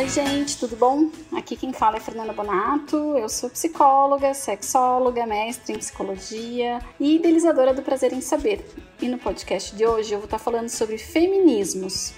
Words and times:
Oi, 0.00 0.08
gente, 0.08 0.56
tudo 0.56 0.76
bom? 0.76 1.10
Aqui 1.30 1.54
quem 1.54 1.74
fala 1.74 1.98
é 1.98 2.00
Fernanda 2.00 2.32
Bonato. 2.32 2.96
Eu 3.18 3.28
sou 3.28 3.50
psicóloga, 3.50 4.32
sexóloga, 4.32 5.26
mestre 5.26 5.74
em 5.74 5.78
psicologia 5.78 6.80
e 6.98 7.16
idealizadora 7.16 7.74
do 7.74 7.82
Prazer 7.82 8.10
em 8.14 8.22
Saber. 8.22 8.64
E 8.98 9.06
no 9.06 9.18
podcast 9.18 9.76
de 9.76 9.84
hoje 9.84 10.14
eu 10.14 10.18
vou 10.18 10.24
estar 10.24 10.38
falando 10.38 10.70
sobre 10.70 10.96
feminismos. 10.96 12.14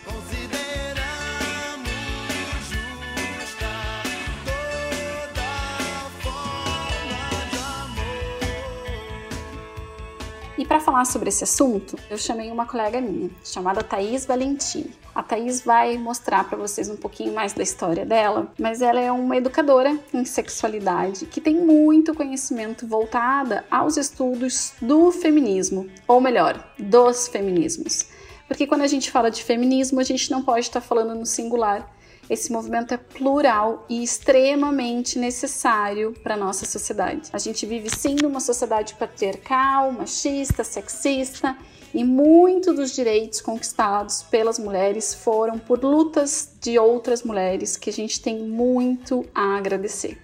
Para 10.73 10.80
falar 10.80 11.04
sobre 11.04 11.29
esse 11.29 11.45
assunto, 11.45 11.98
eu 12.09 12.16
chamei 12.16 12.51
uma 12.51 12.65
colega 12.65 12.98
minha, 12.98 13.28
chamada 13.45 13.83
Thaís 13.83 14.24
Valentim. 14.24 14.91
A 15.15 15.23
Thaís 15.23 15.60
vai 15.60 15.98
mostrar 15.98 16.48
para 16.48 16.56
vocês 16.56 16.88
um 16.88 16.96
pouquinho 16.96 17.34
mais 17.34 17.52
da 17.52 17.62
história 17.62 18.06
dela, 18.06 18.51
mas 18.59 18.80
ela 18.80 18.98
é 18.98 19.12
uma 19.12 19.37
educadora 19.37 19.98
em 20.15 20.24
sexualidade 20.24 21.27
que 21.27 21.43
tem 21.43 21.56
muito 21.56 22.15
conhecimento 22.15 22.87
voltada 22.87 23.66
aos 23.70 23.98
estudos 23.98 24.73
do 24.80 25.12
feminismo, 25.12 25.91
ou 26.09 26.23
melhor, 26.23 26.66
dos 26.79 27.29
feminismos. 27.29 28.07
Porque 28.48 28.66
quando 28.66 28.80
a 28.80 28.87
gente 28.87 29.10
fala 29.10 29.30
de 29.30 29.45
feminismo, 29.45 30.01
a 30.01 30.04
gente 30.04 30.30
não 30.30 30.43
pode 30.43 30.60
estar 30.60 30.80
falando 30.80 31.15
no 31.15 31.27
singular, 31.27 31.87
esse 32.32 32.50
movimento 32.50 32.95
é 32.95 32.96
plural 32.96 33.84
e 33.91 34.02
extremamente 34.02 35.18
necessário 35.18 36.14
para 36.23 36.34
nossa 36.34 36.64
sociedade. 36.64 37.28
A 37.30 37.38
gente 37.38 37.66
vive 37.66 37.90
sim 37.90 38.16
numa 38.23 38.40
sociedade 38.40 38.95
patriarcal, 38.95 39.92
machista, 39.92 40.64
sexista 40.64 41.54
e 41.92 42.02
muito 42.02 42.73
dos 42.73 42.95
direitos 42.95 43.42
conquistados 43.42 44.23
pelas 44.23 44.59
mulheres 44.59 45.15
foram 45.15 45.59
por 45.59 45.84
lutas 45.84 46.57
de 46.59 46.79
outras 46.79 47.23
mulheres 47.23 47.76
que 47.76 47.90
a 47.90 47.92
gente 47.92 48.23
tem 48.23 48.38
muito 48.38 49.26
a 49.35 49.59
agradecer. 49.59 50.18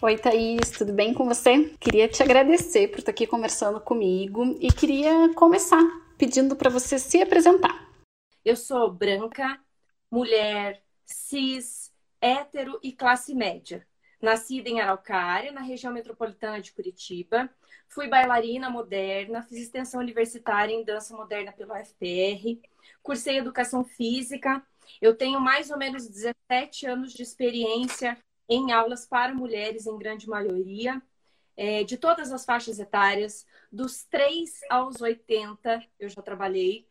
Oi, 0.00 0.16
Thaís, 0.16 0.70
tudo 0.70 0.92
bem 0.92 1.12
com 1.12 1.24
você? 1.24 1.72
Queria 1.80 2.06
te 2.06 2.22
agradecer 2.22 2.88
por 2.88 3.00
estar 3.00 3.10
aqui 3.10 3.26
conversando 3.26 3.80
comigo 3.80 4.56
e 4.60 4.70
queria 4.70 5.34
começar 5.34 5.82
pedindo 6.16 6.54
para 6.54 6.70
você 6.70 6.96
se 6.96 7.20
apresentar. 7.20 7.88
Eu 8.44 8.54
sou 8.54 8.92
branca, 8.92 9.58
mulher, 10.12 10.83
cis, 11.04 11.92
hétero 12.20 12.78
e 12.82 12.92
classe 12.92 13.34
média. 13.34 13.86
Nascida 14.20 14.68
em 14.68 14.80
Araucária, 14.80 15.52
na 15.52 15.60
região 15.60 15.92
metropolitana 15.92 16.60
de 16.60 16.72
Curitiba. 16.72 17.50
Fui 17.88 18.08
bailarina 18.08 18.70
moderna, 18.70 19.42
fiz 19.42 19.58
extensão 19.58 20.00
universitária 20.00 20.72
em 20.72 20.84
dança 20.84 21.14
moderna 21.14 21.52
pelo 21.52 21.74
UFPR. 21.74 22.60
Cursei 23.02 23.38
educação 23.38 23.84
física. 23.84 24.62
Eu 25.00 25.14
tenho 25.14 25.40
mais 25.40 25.70
ou 25.70 25.78
menos 25.78 26.08
17 26.08 26.86
anos 26.86 27.12
de 27.12 27.22
experiência 27.22 28.18
em 28.48 28.72
aulas 28.72 29.06
para 29.06 29.34
mulheres, 29.34 29.86
em 29.86 29.98
grande 29.98 30.28
maioria, 30.28 31.02
é, 31.56 31.84
de 31.84 31.96
todas 31.96 32.32
as 32.32 32.44
faixas 32.44 32.78
etárias, 32.78 33.46
dos 33.70 34.04
3 34.04 34.60
aos 34.70 35.00
80, 35.00 35.82
eu 35.98 36.08
já 36.08 36.22
trabalhei. 36.22 36.86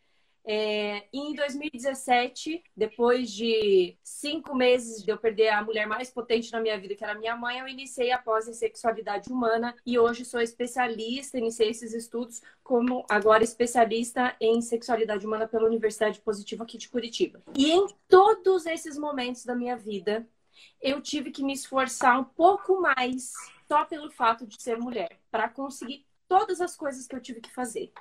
É, 0.46 1.06
em 1.14 1.34
2017, 1.34 2.64
depois 2.76 3.32
de 3.32 3.98
cinco 4.04 4.54
meses 4.54 5.02
de 5.04 5.10
eu 5.10 5.18
perder 5.18 5.50
a 5.50 5.64
mulher 5.64 5.88
mais 5.88 6.10
potente 6.10 6.52
na 6.52 6.60
minha 6.60 6.78
vida, 6.78 6.96
que 6.96 7.04
era 7.04 7.18
minha 7.18 7.36
mãe, 7.36 7.60
eu 7.60 7.68
iniciei 7.68 8.12
a 8.12 8.18
pós 8.18 8.48
em 8.48 8.54
sexualidade 8.54 9.32
humana 9.32 9.74
e 9.86 9.98
hoje 9.98 10.26
sou 10.26 10.42
especialista, 10.42 11.38
iniciei 11.38 11.70
esses 11.70 11.94
estudos 11.94 12.42
como 12.62 13.06
agora 13.10 13.44
especialista 13.44 14.36
em 14.40 14.62
sexualidade 14.62 15.26
humana 15.26 15.48
pela 15.48 15.68
Universidade 15.68 16.20
Positiva 16.20 16.64
aqui 16.64 16.78
de 16.78 16.90
Curitiba. 16.90 17.42
E 17.56 17.72
em 17.72 17.88
todos 18.08 18.66
esses 18.66 18.98
momentos 18.98 19.46
da 19.46 19.56
minha 19.56 19.78
vida, 19.78 20.28
eu 20.82 21.02
tive 21.02 21.32
que 21.32 21.44
me 21.44 21.54
esforçar 21.54 22.20
um 22.20 22.24
pouco 22.24 22.82
mais 22.82 23.32
só 23.68 23.86
pelo 23.86 24.12
fato 24.12 24.46
de 24.46 24.62
ser 24.62 24.78
mulher, 24.78 25.20
para 25.32 25.50
conseguir 25.50 26.06
todas 26.28 26.62
as 26.62 26.76
coisas 26.76 27.08
que 27.08 27.16
eu 27.16 27.22
tive 27.22 27.42
que 27.42 27.52
fazer. 27.52 27.92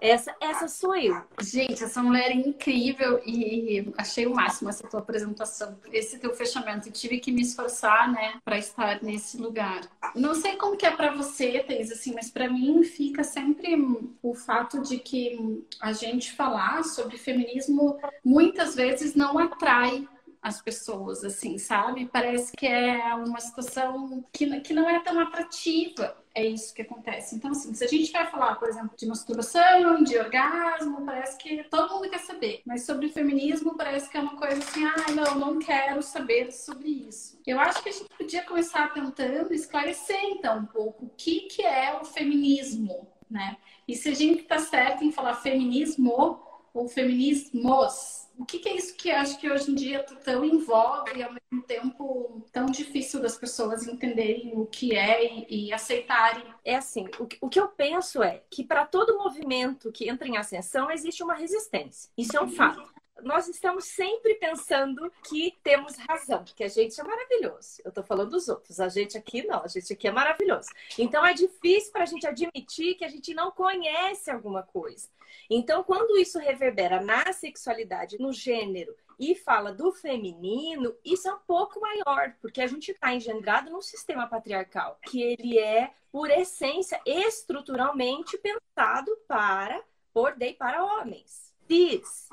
Essa, 0.00 0.34
essa 0.40 0.68
sou 0.68 0.96
eu. 0.96 1.22
Gente, 1.40 1.84
essa 1.84 2.02
mulher 2.02 2.30
é 2.30 2.34
incrível 2.34 3.20
e 3.24 3.92
achei 3.98 4.26
o 4.26 4.34
máximo 4.34 4.70
essa 4.70 4.86
tua 4.88 5.00
apresentação, 5.00 5.78
esse 5.92 6.18
teu 6.18 6.34
fechamento. 6.34 6.88
E 6.88 6.92
tive 6.92 7.18
que 7.18 7.32
me 7.32 7.42
esforçar, 7.42 8.10
né, 8.10 8.40
para 8.44 8.58
estar 8.58 9.02
nesse 9.02 9.36
lugar. 9.36 9.82
Não 10.14 10.34
sei 10.34 10.56
como 10.56 10.76
que 10.76 10.86
é 10.86 10.90
para 10.90 11.12
você, 11.12 11.60
Thais, 11.60 11.92
assim, 11.92 12.14
mas 12.14 12.30
para 12.30 12.48
mim 12.48 12.82
fica 12.82 13.22
sempre 13.22 13.76
o 14.22 14.34
fato 14.34 14.80
de 14.82 14.98
que 14.98 15.64
a 15.80 15.92
gente 15.92 16.32
falar 16.32 16.82
sobre 16.84 17.18
feminismo 17.18 17.98
muitas 18.24 18.74
vezes 18.74 19.14
não 19.14 19.38
atrai 19.38 20.06
as 20.42 20.60
pessoas, 20.60 21.22
assim, 21.22 21.58
sabe? 21.58 22.08
Parece 22.10 22.52
que 22.56 22.66
é 22.66 23.14
uma 23.14 23.40
situação 23.40 24.24
que, 24.32 24.60
que 24.60 24.72
não 24.72 24.88
é 24.88 24.98
tão 25.00 25.20
atrativa. 25.20 26.16
É 26.32 26.44
isso 26.44 26.72
que 26.72 26.82
acontece. 26.82 27.34
Então, 27.34 27.50
assim, 27.50 27.74
se 27.74 27.84
a 27.84 27.88
gente 27.88 28.12
vai 28.12 28.26
falar, 28.30 28.54
por 28.54 28.68
exemplo, 28.68 28.92
de 28.96 29.06
masturbação, 29.06 30.02
de 30.04 30.16
orgasmo, 30.16 31.04
parece 31.04 31.36
que 31.36 31.64
todo 31.64 31.92
mundo 31.94 32.08
quer 32.08 32.20
saber. 32.20 32.62
Mas 32.64 32.86
sobre 32.86 33.08
feminismo, 33.08 33.76
parece 33.76 34.08
que 34.08 34.16
é 34.16 34.20
uma 34.20 34.36
coisa 34.36 34.58
assim, 34.58 34.84
ah, 34.84 35.10
não, 35.12 35.34
não 35.38 35.58
quero 35.58 36.00
saber 36.02 36.52
sobre 36.52 36.88
isso. 36.88 37.40
Eu 37.44 37.58
acho 37.58 37.82
que 37.82 37.88
a 37.88 37.92
gente 37.92 38.08
podia 38.16 38.44
começar 38.44 38.92
tentando 38.94 39.52
esclarecer, 39.52 40.22
então, 40.22 40.60
um 40.60 40.66
pouco 40.66 41.06
o 41.06 41.10
que, 41.16 41.42
que 41.42 41.62
é 41.62 41.98
o 42.00 42.04
feminismo, 42.04 43.08
né? 43.28 43.56
E 43.88 43.96
se 43.96 44.08
a 44.08 44.14
gente 44.14 44.44
tá 44.44 44.58
certo 44.58 45.02
em 45.02 45.10
falar 45.10 45.34
feminismo 45.34 46.40
ou 46.72 46.88
feminismos, 46.88 48.28
o 48.40 48.46
que, 48.46 48.58
que, 48.58 48.68
é 48.70 48.74
isso 48.74 48.96
que 48.96 49.10
acho 49.10 49.38
que 49.38 49.50
hoje 49.50 49.70
em 49.70 49.74
dia 49.74 50.00
está 50.00 50.16
tão 50.16 50.42
em 50.42 50.56
voga 50.56 51.12
e 51.14 51.22
ao 51.22 51.30
mesmo 51.30 51.62
tempo 51.66 52.42
tão 52.50 52.66
difícil 52.66 53.20
das 53.20 53.36
pessoas 53.36 53.86
entenderem 53.86 54.52
o 54.54 54.64
que 54.64 54.96
é 54.96 55.24
e, 55.24 55.66
e 55.66 55.72
aceitarem? 55.74 56.42
É 56.64 56.76
assim, 56.76 57.06
o, 57.18 57.28
o, 57.42 57.48
que 57.50 57.60
eu 57.60 57.68
penso 57.68 58.22
é 58.22 58.42
que 58.48 58.64
para 58.64 58.86
todo 58.86 59.18
movimento 59.18 59.92
que 59.92 60.08
entra 60.08 60.26
em 60.26 60.38
ascensão 60.38 60.90
existe 60.90 61.22
uma 61.22 61.34
resistência. 61.34 62.10
Isso 62.16 62.34
é 62.34 62.42
um 62.42 62.48
fato 62.48 62.82
nós 63.22 63.48
estamos 63.48 63.84
sempre 63.84 64.34
pensando 64.34 65.12
que 65.28 65.58
temos 65.62 65.96
razão, 65.96 66.44
que 66.44 66.64
a 66.64 66.68
gente 66.68 67.00
é 67.00 67.04
maravilhoso. 67.04 67.80
Eu 67.84 67.90
estou 67.90 68.04
falando 68.04 68.30
dos 68.30 68.48
outros, 68.48 68.80
a 68.80 68.88
gente 68.88 69.16
aqui 69.16 69.42
não, 69.46 69.62
a 69.62 69.68
gente 69.68 69.92
aqui 69.92 70.08
é 70.08 70.12
maravilhoso. 70.12 70.68
Então 70.98 71.24
é 71.24 71.34
difícil 71.34 71.92
para 71.92 72.02
a 72.02 72.06
gente 72.06 72.26
admitir 72.26 72.94
que 72.94 73.04
a 73.04 73.08
gente 73.08 73.34
não 73.34 73.50
conhece 73.50 74.30
alguma 74.30 74.62
coisa. 74.62 75.08
Então, 75.48 75.82
quando 75.82 76.16
isso 76.16 76.38
reverbera 76.38 77.00
na 77.00 77.32
sexualidade, 77.32 78.18
no 78.18 78.32
gênero 78.32 78.94
e 79.18 79.34
fala 79.34 79.72
do 79.72 79.92
feminino, 79.92 80.94
isso 81.04 81.28
é 81.28 81.34
um 81.34 81.40
pouco 81.40 81.80
maior, 81.80 82.34
porque 82.40 82.62
a 82.62 82.66
gente 82.66 82.90
está 82.90 83.14
engendrado 83.14 83.70
num 83.70 83.82
sistema 83.82 84.26
patriarcal, 84.26 84.98
que 85.04 85.20
ele 85.22 85.58
é, 85.58 85.92
por 86.10 86.30
essência, 86.30 87.00
estruturalmente 87.04 88.38
pensado 88.38 89.14
para, 89.28 89.82
por 90.12 90.34
e 90.40 90.54
para 90.54 90.84
homens. 90.84 91.52
Cis, 91.68 92.28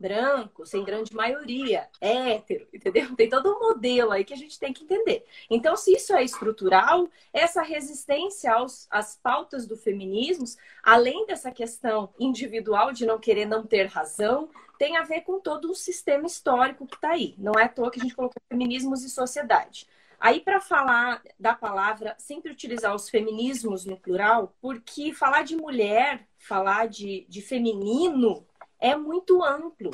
branco, 0.00 0.66
sem 0.66 0.84
grande 0.84 1.14
maioria, 1.14 1.88
hétero, 2.00 2.66
entendeu? 2.72 3.14
Tem 3.16 3.28
todo 3.28 3.54
um 3.54 3.60
modelo 3.60 4.12
aí 4.12 4.24
que 4.24 4.34
a 4.34 4.36
gente 4.36 4.58
tem 4.58 4.72
que 4.72 4.84
entender. 4.84 5.24
Então, 5.50 5.76
se 5.76 5.92
isso 5.92 6.14
é 6.14 6.22
estrutural, 6.22 7.08
essa 7.32 7.62
resistência 7.62 8.52
aos, 8.52 8.86
às 8.90 9.16
pautas 9.16 9.66
do 9.66 9.76
feminismo, 9.76 10.44
além 10.82 11.26
dessa 11.26 11.50
questão 11.50 12.12
individual 12.18 12.92
de 12.92 13.06
não 13.06 13.18
querer 13.18 13.46
não 13.46 13.64
ter 13.66 13.86
razão, 13.86 14.48
tem 14.78 14.96
a 14.96 15.02
ver 15.02 15.22
com 15.22 15.40
todo 15.40 15.70
o 15.70 15.74
sistema 15.74 16.26
histórico 16.26 16.86
que 16.86 16.96
está 16.96 17.10
aí. 17.10 17.34
Não 17.38 17.52
é 17.58 17.64
à 17.64 17.68
toa 17.68 17.90
que 17.90 18.00
a 18.00 18.02
gente 18.02 18.14
colocou 18.14 18.42
feminismos 18.48 19.02
e 19.02 19.10
sociedade. 19.10 19.86
Aí, 20.18 20.40
para 20.40 20.60
falar 20.60 21.22
da 21.38 21.54
palavra, 21.54 22.14
sempre 22.18 22.50
utilizar 22.50 22.94
os 22.94 23.10
feminismos 23.10 23.84
no 23.84 23.98
plural, 23.98 24.54
porque 24.60 25.12
falar 25.12 25.42
de 25.42 25.54
mulher, 25.54 26.26
falar 26.38 26.88
de, 26.88 27.26
de 27.28 27.42
feminino, 27.42 28.46
é 28.80 28.96
muito 28.96 29.42
amplo. 29.42 29.90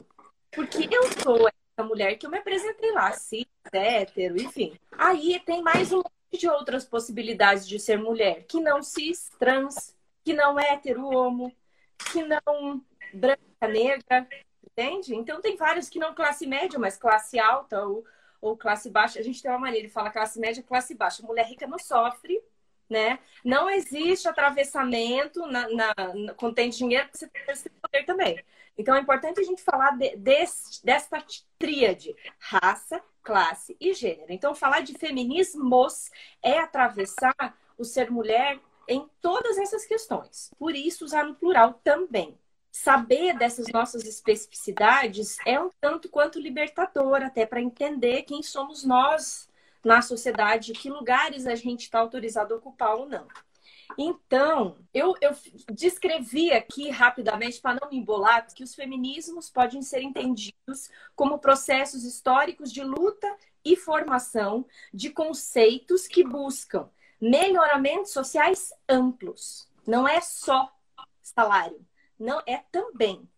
Porque 0.50 0.88
eu 0.91 1.03
sou 1.23 1.49
essa 1.49 1.87
mulher 1.87 2.17
que 2.17 2.27
eu 2.27 2.31
me 2.31 2.38
apresentei 2.38 2.91
lá, 2.93 3.12
cis, 3.12 3.47
hétero, 3.73 4.41
enfim. 4.41 4.77
Aí 4.93 5.41
tem 5.41 5.62
mais 5.62 5.93
um 5.93 5.99
monte 5.99 6.41
de 6.41 6.49
outras 6.49 6.85
possibilidades 6.85 7.67
de 7.67 7.79
ser 7.79 7.99
mulher, 7.99 8.44
que 8.47 8.61
não 8.61 8.82
cis, 8.82 9.31
trans, 9.38 9.94
que 10.25 10.32
não 10.32 10.59
hétero, 10.59 11.06
homo, 11.06 11.55
que 12.12 12.23
não 12.23 12.85
branca, 13.12 13.69
negra, 13.69 14.29
entende? 14.65 15.15
Então 15.15 15.41
tem 15.41 15.56
vários 15.56 15.88
que 15.88 15.99
não 15.99 16.15
classe 16.15 16.47
média, 16.47 16.79
mas 16.79 16.97
classe 16.97 17.38
alta 17.38 17.85
ou, 17.85 18.05
ou 18.41 18.56
classe 18.56 18.91
baixa. 18.91 19.21
A 19.21 19.23
gente 19.23 19.43
tem 19.43 19.50
uma 19.50 19.59
maneira 19.59 19.87
de 19.87 19.93
falar 19.93 20.11
classe 20.11 20.38
média, 20.41 20.62
classe 20.62 20.94
baixa. 20.94 21.23
Mulher 21.23 21.47
rica 21.47 21.67
não 21.67 21.79
sofre, 21.79 22.43
né? 22.88 23.19
Não 23.44 23.71
existe 23.71 24.29
atravessamento 24.29 25.47
na, 25.47 25.69
na, 25.69 25.94
na, 26.15 26.35
quando 26.35 26.55
tem 26.55 26.71
dinheiro, 26.71 27.09
você 27.12 27.29
tem 27.29 27.73
poder 27.81 28.05
também. 28.05 28.43
Então 28.81 28.94
é 28.94 29.00
importante 29.00 29.38
a 29.38 29.44
gente 29.44 29.62
falar 29.62 29.91
de, 29.99 30.17
desse, 30.17 30.85
dessa 30.85 31.23
tríade: 31.59 32.17
raça, 32.38 33.03
classe 33.23 33.77
e 33.79 33.93
gênero. 33.93 34.32
Então, 34.32 34.55
falar 34.55 34.81
de 34.81 34.94
feminismos 34.94 36.11
é 36.43 36.59
atravessar 36.59 37.59
o 37.77 37.85
ser 37.85 38.11
mulher 38.11 38.59
em 38.88 39.06
todas 39.21 39.59
essas 39.59 39.85
questões. 39.85 40.50
Por 40.59 40.75
isso, 40.75 41.05
usar 41.05 41.25
no 41.25 41.35
plural 41.35 41.75
também. 41.85 42.38
saber 42.73 43.37
dessas 43.37 43.67
nossas 43.73 44.05
especificidades 44.05 45.37
é 45.44 45.61
um 45.61 45.71
tanto 45.81 46.09
quanto 46.09 46.41
libertador, 46.41 47.21
até 47.21 47.44
para 47.44 47.61
entender 47.61 48.23
quem 48.23 48.43
somos 48.43 48.85
nós 48.85 49.49
na 49.85 50.00
sociedade, 50.00 50.73
que 50.73 50.88
lugares 50.88 51.47
a 51.47 51.55
gente 51.56 51.82
está 51.82 51.99
autorizado 51.99 52.55
a 52.55 52.56
ocupar 52.56 52.94
ou 52.94 53.06
não. 53.06 53.27
Então, 53.98 54.76
eu, 54.92 55.14
eu 55.20 55.34
descrevi 55.72 56.52
aqui 56.52 56.90
rapidamente, 56.90 57.60
para 57.60 57.78
não 57.81 57.90
me 57.90 57.98
embolar, 57.98 58.46
que 58.54 58.64
os 58.64 58.75
feminismos 58.75 59.50
podem 59.50 59.82
ser 59.82 60.02
entendidos 60.02 60.90
como 61.14 61.38
processos 61.38 62.04
históricos 62.04 62.72
de 62.72 62.82
luta 62.82 63.28
e 63.64 63.76
formação 63.76 64.66
de 64.92 65.10
conceitos 65.10 66.06
que 66.06 66.25
buscam 66.25 66.88
melhoramentos 67.20 68.12
sociais 68.12 68.72
amplos. 68.88 69.69
Não 69.87 70.08
é 70.08 70.20
só 70.20 70.72
salário, 71.22 71.84
não 72.19 72.43
é 72.46 72.64
também. 72.72 73.28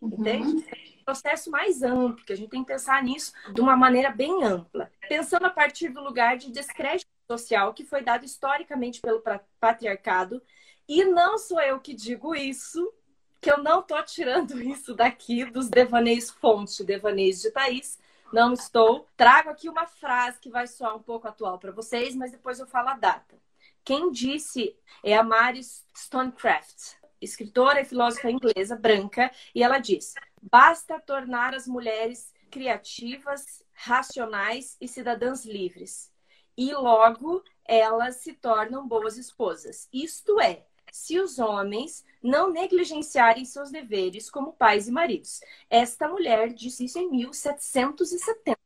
Uhum. 0.00 0.08
Entende? 0.18 0.64
É 0.70 1.00
um 1.00 1.04
processo 1.04 1.50
mais 1.50 1.82
amplo, 1.82 2.24
que 2.24 2.32
a 2.32 2.36
gente 2.36 2.50
tem 2.50 2.62
que 2.62 2.72
pensar 2.72 3.02
nisso 3.02 3.32
de 3.52 3.60
uma 3.60 3.76
maneira 3.76 4.10
bem 4.10 4.44
ampla. 4.44 4.90
Pensando 5.08 5.46
a 5.46 5.50
partir 5.50 5.88
do 5.88 6.02
lugar 6.02 6.36
de 6.36 6.50
descrédito 6.50 7.11
social 7.38 7.72
que 7.72 7.84
foi 7.84 8.02
dado 8.02 8.24
historicamente 8.24 9.00
pelo 9.00 9.22
patriarcado. 9.58 10.42
E 10.88 11.04
não 11.04 11.38
sou 11.38 11.60
eu 11.60 11.80
que 11.80 11.94
digo 11.94 12.34
isso, 12.34 12.92
que 13.40 13.50
eu 13.50 13.58
não 13.58 13.80
estou 13.80 14.02
tirando 14.04 14.60
isso 14.62 14.94
daqui 14.94 15.44
dos 15.44 15.68
devaneios 15.68 16.30
fonte, 16.30 16.84
devaneios 16.84 17.40
de 17.40 17.50
Thaís. 17.50 17.98
Não 18.32 18.52
estou. 18.52 19.06
Trago 19.16 19.50
aqui 19.50 19.68
uma 19.68 19.86
frase 19.86 20.38
que 20.40 20.50
vai 20.50 20.66
soar 20.66 20.96
um 20.96 21.02
pouco 21.02 21.28
atual 21.28 21.58
para 21.58 21.72
vocês, 21.72 22.14
mas 22.14 22.32
depois 22.32 22.58
eu 22.58 22.66
falo 22.66 22.88
a 22.88 22.94
data. 22.94 23.36
Quem 23.84 24.10
disse 24.10 24.76
é 25.02 25.16
a 25.16 25.22
Mary 25.22 25.60
Stonecraft, 25.94 26.94
escritora 27.20 27.80
e 27.80 27.84
filósofa 27.84 28.30
inglesa 28.30 28.76
branca, 28.76 29.30
e 29.54 29.62
ela 29.62 29.78
diz: 29.78 30.14
basta 30.40 31.00
tornar 31.00 31.54
as 31.54 31.66
mulheres 31.66 32.32
criativas, 32.50 33.62
racionais 33.72 34.76
e 34.80 34.86
cidadãs 34.86 35.44
livres 35.44 36.11
e 36.56 36.72
logo 36.74 37.42
elas 37.64 38.16
se 38.16 38.32
tornam 38.34 38.86
boas 38.86 39.16
esposas. 39.16 39.88
Isto 39.92 40.40
é, 40.40 40.64
se 40.90 41.18
os 41.18 41.38
homens 41.38 42.04
não 42.22 42.50
negligenciarem 42.50 43.44
seus 43.44 43.70
deveres 43.70 44.30
como 44.30 44.52
pais 44.52 44.88
e 44.88 44.90
maridos. 44.90 45.40
Esta 45.70 46.08
mulher 46.08 46.52
disse 46.52 46.84
isso 46.84 46.98
em 46.98 47.10
1770. 47.10 48.58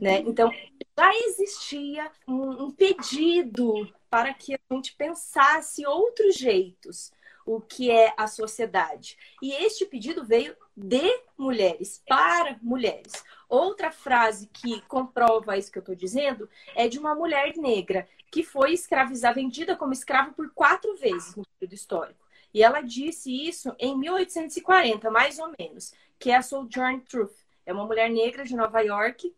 Né? 0.00 0.20
Então, 0.20 0.50
já 0.96 1.10
existia 1.26 2.10
um, 2.26 2.64
um 2.64 2.70
pedido 2.70 3.92
para 4.08 4.32
que 4.32 4.54
a 4.54 4.74
gente 4.74 4.94
pensasse 4.94 5.86
outros 5.86 6.36
jeitos 6.36 7.12
o 7.46 7.60
que 7.60 7.90
é 7.90 8.14
a 8.16 8.26
sociedade. 8.26 9.18
E 9.42 9.52
este 9.52 9.84
pedido 9.84 10.24
veio 10.24 10.56
de 10.76 11.20
mulheres, 11.38 12.02
para 12.08 12.58
mulheres. 12.62 13.12
Outra 13.48 13.90
frase 13.90 14.48
que 14.52 14.80
comprova 14.82 15.56
isso 15.56 15.70
que 15.70 15.78
eu 15.78 15.82
estou 15.82 15.94
dizendo 15.94 16.48
é 16.74 16.88
de 16.88 16.98
uma 16.98 17.14
mulher 17.14 17.56
negra 17.56 18.08
que 18.30 18.42
foi 18.42 18.72
escravizada, 18.72 19.34
vendida 19.34 19.76
como 19.76 19.92
escrava 19.92 20.32
por 20.32 20.50
quatro 20.52 20.96
vezes 20.96 21.36
no 21.36 21.44
período 21.58 21.74
histórico. 21.74 22.24
E 22.52 22.62
ela 22.62 22.80
disse 22.80 23.30
isso 23.30 23.74
em 23.78 23.96
1840, 23.96 25.10
mais 25.10 25.38
ou 25.38 25.52
menos, 25.58 25.92
que 26.18 26.30
é 26.30 26.36
a 26.36 26.42
Sojourner 26.42 27.02
Truth. 27.02 27.34
É 27.66 27.72
uma 27.72 27.86
mulher 27.86 28.10
negra 28.10 28.44
de 28.44 28.54
Nova 28.56 28.80
York. 28.80 29.32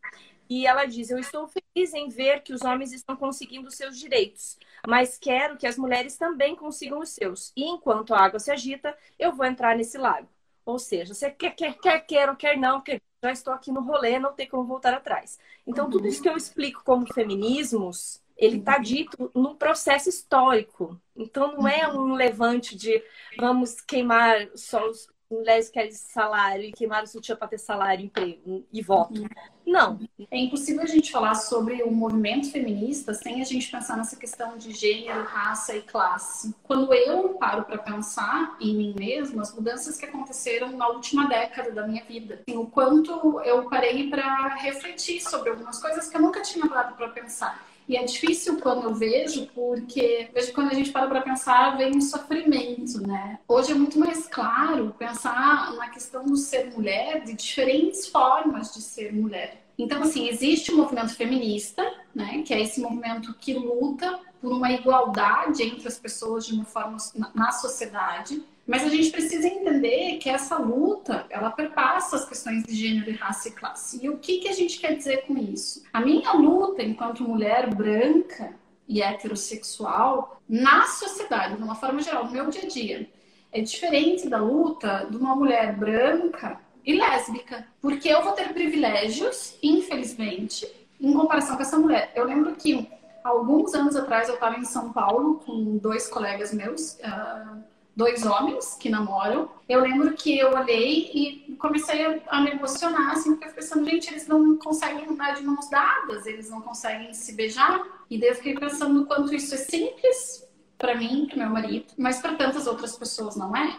E 0.48 0.66
ela 0.66 0.84
diz: 0.84 1.10
Eu 1.10 1.18
estou 1.18 1.48
feliz 1.48 1.92
em 1.94 2.08
ver 2.08 2.42
que 2.42 2.52
os 2.52 2.62
homens 2.62 2.92
estão 2.92 3.16
conseguindo 3.16 3.70
seus 3.70 3.98
direitos, 3.98 4.58
mas 4.86 5.18
quero 5.18 5.56
que 5.56 5.66
as 5.66 5.76
mulheres 5.76 6.16
também 6.16 6.54
consigam 6.54 7.00
os 7.00 7.10
seus. 7.10 7.52
E 7.56 7.64
enquanto 7.64 8.14
a 8.14 8.20
água 8.20 8.38
se 8.38 8.50
agita, 8.50 8.96
eu 9.18 9.32
vou 9.32 9.44
entrar 9.44 9.76
nesse 9.76 9.98
lago. 9.98 10.28
Ou 10.66 10.80
seja, 10.80 11.14
você 11.14 11.30
quer, 11.30 11.54
quer, 11.54 11.78
quer, 11.78 12.00
quer 12.00 12.36
quer 12.36 12.58
não, 12.58 12.80
quer, 12.80 13.00
já 13.22 13.30
estou 13.30 13.54
aqui 13.54 13.70
no 13.70 13.80
rolê, 13.82 14.18
não 14.18 14.32
tem 14.32 14.48
como 14.48 14.64
voltar 14.64 14.92
atrás. 14.92 15.38
Então, 15.64 15.88
tudo 15.88 16.08
isso 16.08 16.20
que 16.20 16.28
eu 16.28 16.36
explico 16.36 16.82
como 16.84 17.06
feminismos, 17.14 18.20
ele 18.36 18.58
está 18.58 18.76
dito 18.76 19.30
num 19.32 19.54
processo 19.54 20.08
histórico. 20.08 21.00
Então, 21.14 21.52
não 21.56 21.68
é 21.68 21.88
um 21.88 22.14
levante 22.14 22.76
de 22.76 23.00
vamos 23.38 23.80
queimar 23.80 24.48
só 24.56 24.84
os, 24.90 25.08
mulheres 25.30 25.68
querem 25.68 25.92
salário 25.92 26.64
e 26.64 26.72
queimar 26.72 27.02
o 27.02 27.06
sutiã 27.06 27.36
para 27.36 27.48
ter 27.48 27.58
salário, 27.58 28.04
emprego 28.04 28.64
e 28.72 28.82
voto. 28.82 29.22
Não. 29.66 29.98
É 30.30 30.38
impossível 30.38 30.82
a 30.82 30.86
gente 30.86 31.10
falar 31.10 31.34
sobre 31.34 31.82
o 31.82 31.90
movimento 31.90 32.50
feminista 32.50 33.12
sem 33.12 33.40
a 33.40 33.44
gente 33.44 33.70
pensar 33.70 33.96
nessa 33.96 34.16
questão 34.16 34.56
de 34.56 34.72
gênero, 34.72 35.24
raça 35.24 35.74
e 35.74 35.82
classe. 35.82 36.54
Quando 36.62 36.94
eu 36.94 37.30
paro 37.30 37.64
para 37.64 37.78
pensar 37.78 38.56
em 38.60 38.76
mim 38.76 38.94
mesma, 38.96 39.42
as 39.42 39.52
mudanças 39.52 39.96
que 39.96 40.06
aconteceram 40.06 40.70
na 40.76 40.88
última 40.88 41.26
década 41.26 41.72
da 41.72 41.86
minha 41.86 42.04
vida, 42.04 42.42
assim, 42.46 42.56
o 42.56 42.66
quanto 42.66 43.40
eu 43.40 43.68
parei 43.68 44.08
para 44.08 44.54
refletir 44.54 45.20
sobre 45.20 45.50
algumas 45.50 45.80
coisas 45.80 46.08
que 46.08 46.16
eu 46.16 46.20
nunca 46.20 46.40
tinha 46.42 46.68
parado 46.68 46.94
para 46.94 47.08
pensar. 47.08 47.66
E 47.88 47.96
é 47.96 48.04
difícil 48.04 48.60
quando 48.60 48.84
eu 48.84 48.94
vejo, 48.94 49.46
porque 49.54 50.28
vejo 50.34 50.52
quando 50.52 50.72
a 50.72 50.74
gente 50.74 50.90
para 50.90 51.06
para 51.06 51.20
pensar, 51.20 51.76
vem 51.76 51.96
um 51.96 52.00
sofrimento, 52.00 53.06
né? 53.06 53.38
Hoje 53.46 53.72
é 53.72 53.74
muito 53.74 53.98
mais 53.98 54.26
claro 54.26 54.94
pensar 54.98 55.72
na 55.74 55.88
questão 55.88 56.24
do 56.24 56.36
ser 56.36 56.72
mulher, 56.72 57.22
de 57.22 57.34
diferentes 57.34 58.08
formas 58.08 58.74
de 58.74 58.82
ser 58.82 59.12
mulher. 59.12 59.65
Então, 59.78 60.02
assim, 60.02 60.28
existe 60.28 60.72
o 60.72 60.76
movimento 60.76 61.14
feminista, 61.14 61.84
né? 62.14 62.42
Que 62.42 62.54
é 62.54 62.60
esse 62.60 62.80
movimento 62.80 63.34
que 63.34 63.54
luta 63.54 64.18
por 64.40 64.52
uma 64.52 64.70
igualdade 64.72 65.62
entre 65.62 65.86
as 65.86 65.98
pessoas 65.98 66.46
de 66.46 66.54
uma 66.54 66.64
forma 66.64 66.96
na 67.34 67.52
sociedade. 67.52 68.42
Mas 68.66 68.82
a 68.82 68.88
gente 68.88 69.10
precisa 69.10 69.46
entender 69.46 70.18
que 70.18 70.28
essa 70.28 70.56
luta, 70.56 71.24
ela 71.30 71.50
perpassa 71.50 72.16
as 72.16 72.24
questões 72.28 72.64
de 72.64 72.74
gênero, 72.74 73.16
raça 73.16 73.48
e 73.48 73.52
classe. 73.52 74.04
E 74.04 74.08
o 74.08 74.18
que, 74.18 74.38
que 74.38 74.48
a 74.48 74.52
gente 74.52 74.80
quer 74.80 74.96
dizer 74.96 75.24
com 75.26 75.36
isso? 75.38 75.84
A 75.92 76.00
minha 76.00 76.32
luta 76.32 76.82
enquanto 76.82 77.22
mulher 77.22 77.72
branca 77.72 78.54
e 78.88 79.02
heterossexual 79.02 80.40
na 80.48 80.86
sociedade, 80.86 81.56
de 81.56 81.62
uma 81.62 81.74
forma 81.74 82.00
geral, 82.00 82.24
no 82.24 82.32
meu 82.32 82.48
dia 82.48 82.62
a 82.62 82.66
dia, 82.68 83.10
é 83.52 83.60
diferente 83.60 84.28
da 84.28 84.38
luta 84.38 85.06
de 85.10 85.16
uma 85.16 85.34
mulher 85.36 85.76
branca 85.76 86.60
e 86.86 86.96
lésbica. 86.96 87.66
Porque 87.82 88.08
eu 88.08 88.22
vou 88.22 88.32
ter 88.32 88.54
privilégios, 88.54 89.58
infelizmente, 89.62 90.66
em 91.00 91.12
comparação 91.12 91.56
com 91.56 91.62
essa 91.62 91.78
mulher. 91.78 92.12
Eu 92.14 92.24
lembro 92.24 92.54
que 92.54 92.88
alguns 93.24 93.74
anos 93.74 93.96
atrás 93.96 94.28
eu 94.28 94.34
estava 94.34 94.56
em 94.56 94.64
São 94.64 94.92
Paulo 94.92 95.42
com 95.44 95.76
dois 95.76 96.08
colegas 96.08 96.54
meus. 96.54 96.92
Uh, 96.94 97.64
dois 97.96 98.26
homens 98.26 98.76
que 98.78 98.90
namoram. 98.90 99.48
Eu 99.66 99.80
lembro 99.80 100.12
que 100.12 100.38
eu 100.38 100.52
olhei 100.52 101.10
e 101.14 101.56
comecei 101.58 102.22
a, 102.28 102.40
me 102.42 102.50
emocionar, 102.50 103.12
assim, 103.12 103.30
porque 103.30 103.46
eu 103.46 103.48
fiquei 103.48 103.62
pensando, 103.64 103.88
gente, 103.88 104.10
eles 104.10 104.28
não 104.28 104.56
conseguem 104.58 105.08
andar 105.08 105.34
de 105.34 105.42
mãos 105.42 105.70
dadas, 105.70 106.26
eles 106.26 106.50
não 106.50 106.60
conseguem 106.60 107.14
se 107.14 107.32
beijar. 107.32 107.82
E 108.10 108.18
daí 108.18 108.28
eu 108.28 108.34
fiquei 108.34 108.54
pensando 108.54 108.92
no 108.92 109.06
quanto 109.06 109.34
isso 109.34 109.54
é 109.54 109.56
simples 109.56 110.46
para 110.76 110.94
mim, 110.94 111.26
para 111.26 111.38
meu 111.38 111.48
marido, 111.48 111.86
mas 111.96 112.18
para 112.18 112.34
tantas 112.34 112.66
outras 112.66 112.98
pessoas 112.98 113.34
não 113.34 113.56
é. 113.56 113.78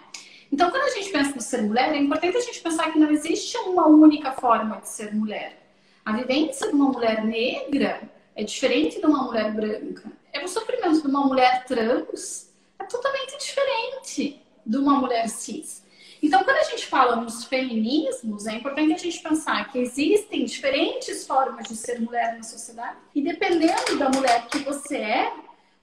Então, 0.52 0.70
quando 0.72 0.84
a 0.84 0.90
gente 0.90 1.12
pensa 1.12 1.36
no 1.36 1.42
ser 1.42 1.62
mulher, 1.64 1.94
é 1.94 1.98
importante 1.98 2.38
a 2.38 2.42
gente 2.42 2.62
pensar 2.62 2.92
que 2.92 3.00
não 3.00 3.12
existe 3.12 3.58
uma 3.58 3.88
única 3.88 4.32
forma 4.32 4.78
de 4.78 4.90
ser 4.90 5.14
mulher. 5.14 5.58
A 6.06 6.14
vivência 6.14 6.68
de 6.68 6.74
uma 6.74 6.90
mulher 6.90 7.26
negra 7.26 8.02
é 8.36 8.44
diferente 8.44 9.00
de 9.00 9.06
uma 9.06 9.24
mulher 9.24 9.54
branca. 9.54 10.12
É 10.32 10.44
o 10.44 10.48
sofrimento 10.48 11.02
de 11.02 11.08
uma 11.08 11.26
mulher 11.26 11.66
trans 11.66 12.48
é 12.80 12.84
totalmente 12.86 13.38
diferente 13.38 14.42
de 14.66 14.78
uma 14.78 14.94
mulher 14.94 15.28
cis. 15.28 15.84
Então, 16.22 16.44
quando 16.44 16.58
a 16.58 16.64
gente 16.64 16.88
fala 16.88 17.16
nos 17.18 17.46
feminismos, 17.46 18.48
é 18.48 18.54
importante 18.54 18.94
a 18.94 18.98
gente 18.98 19.22
pensar 19.22 19.72
que 19.72 19.80
existem 19.80 20.46
diferentes 20.46 21.28
formas 21.28 21.68
de 21.68 21.76
ser 21.76 22.00
mulher 22.00 22.36
na 22.36 22.44
sociedade 22.44 22.98
e 23.14 23.22
dependendo 23.22 23.98
da 23.98 24.10
mulher 24.10 24.48
que 24.48 24.60
você 24.60 24.98
é, 24.98 25.34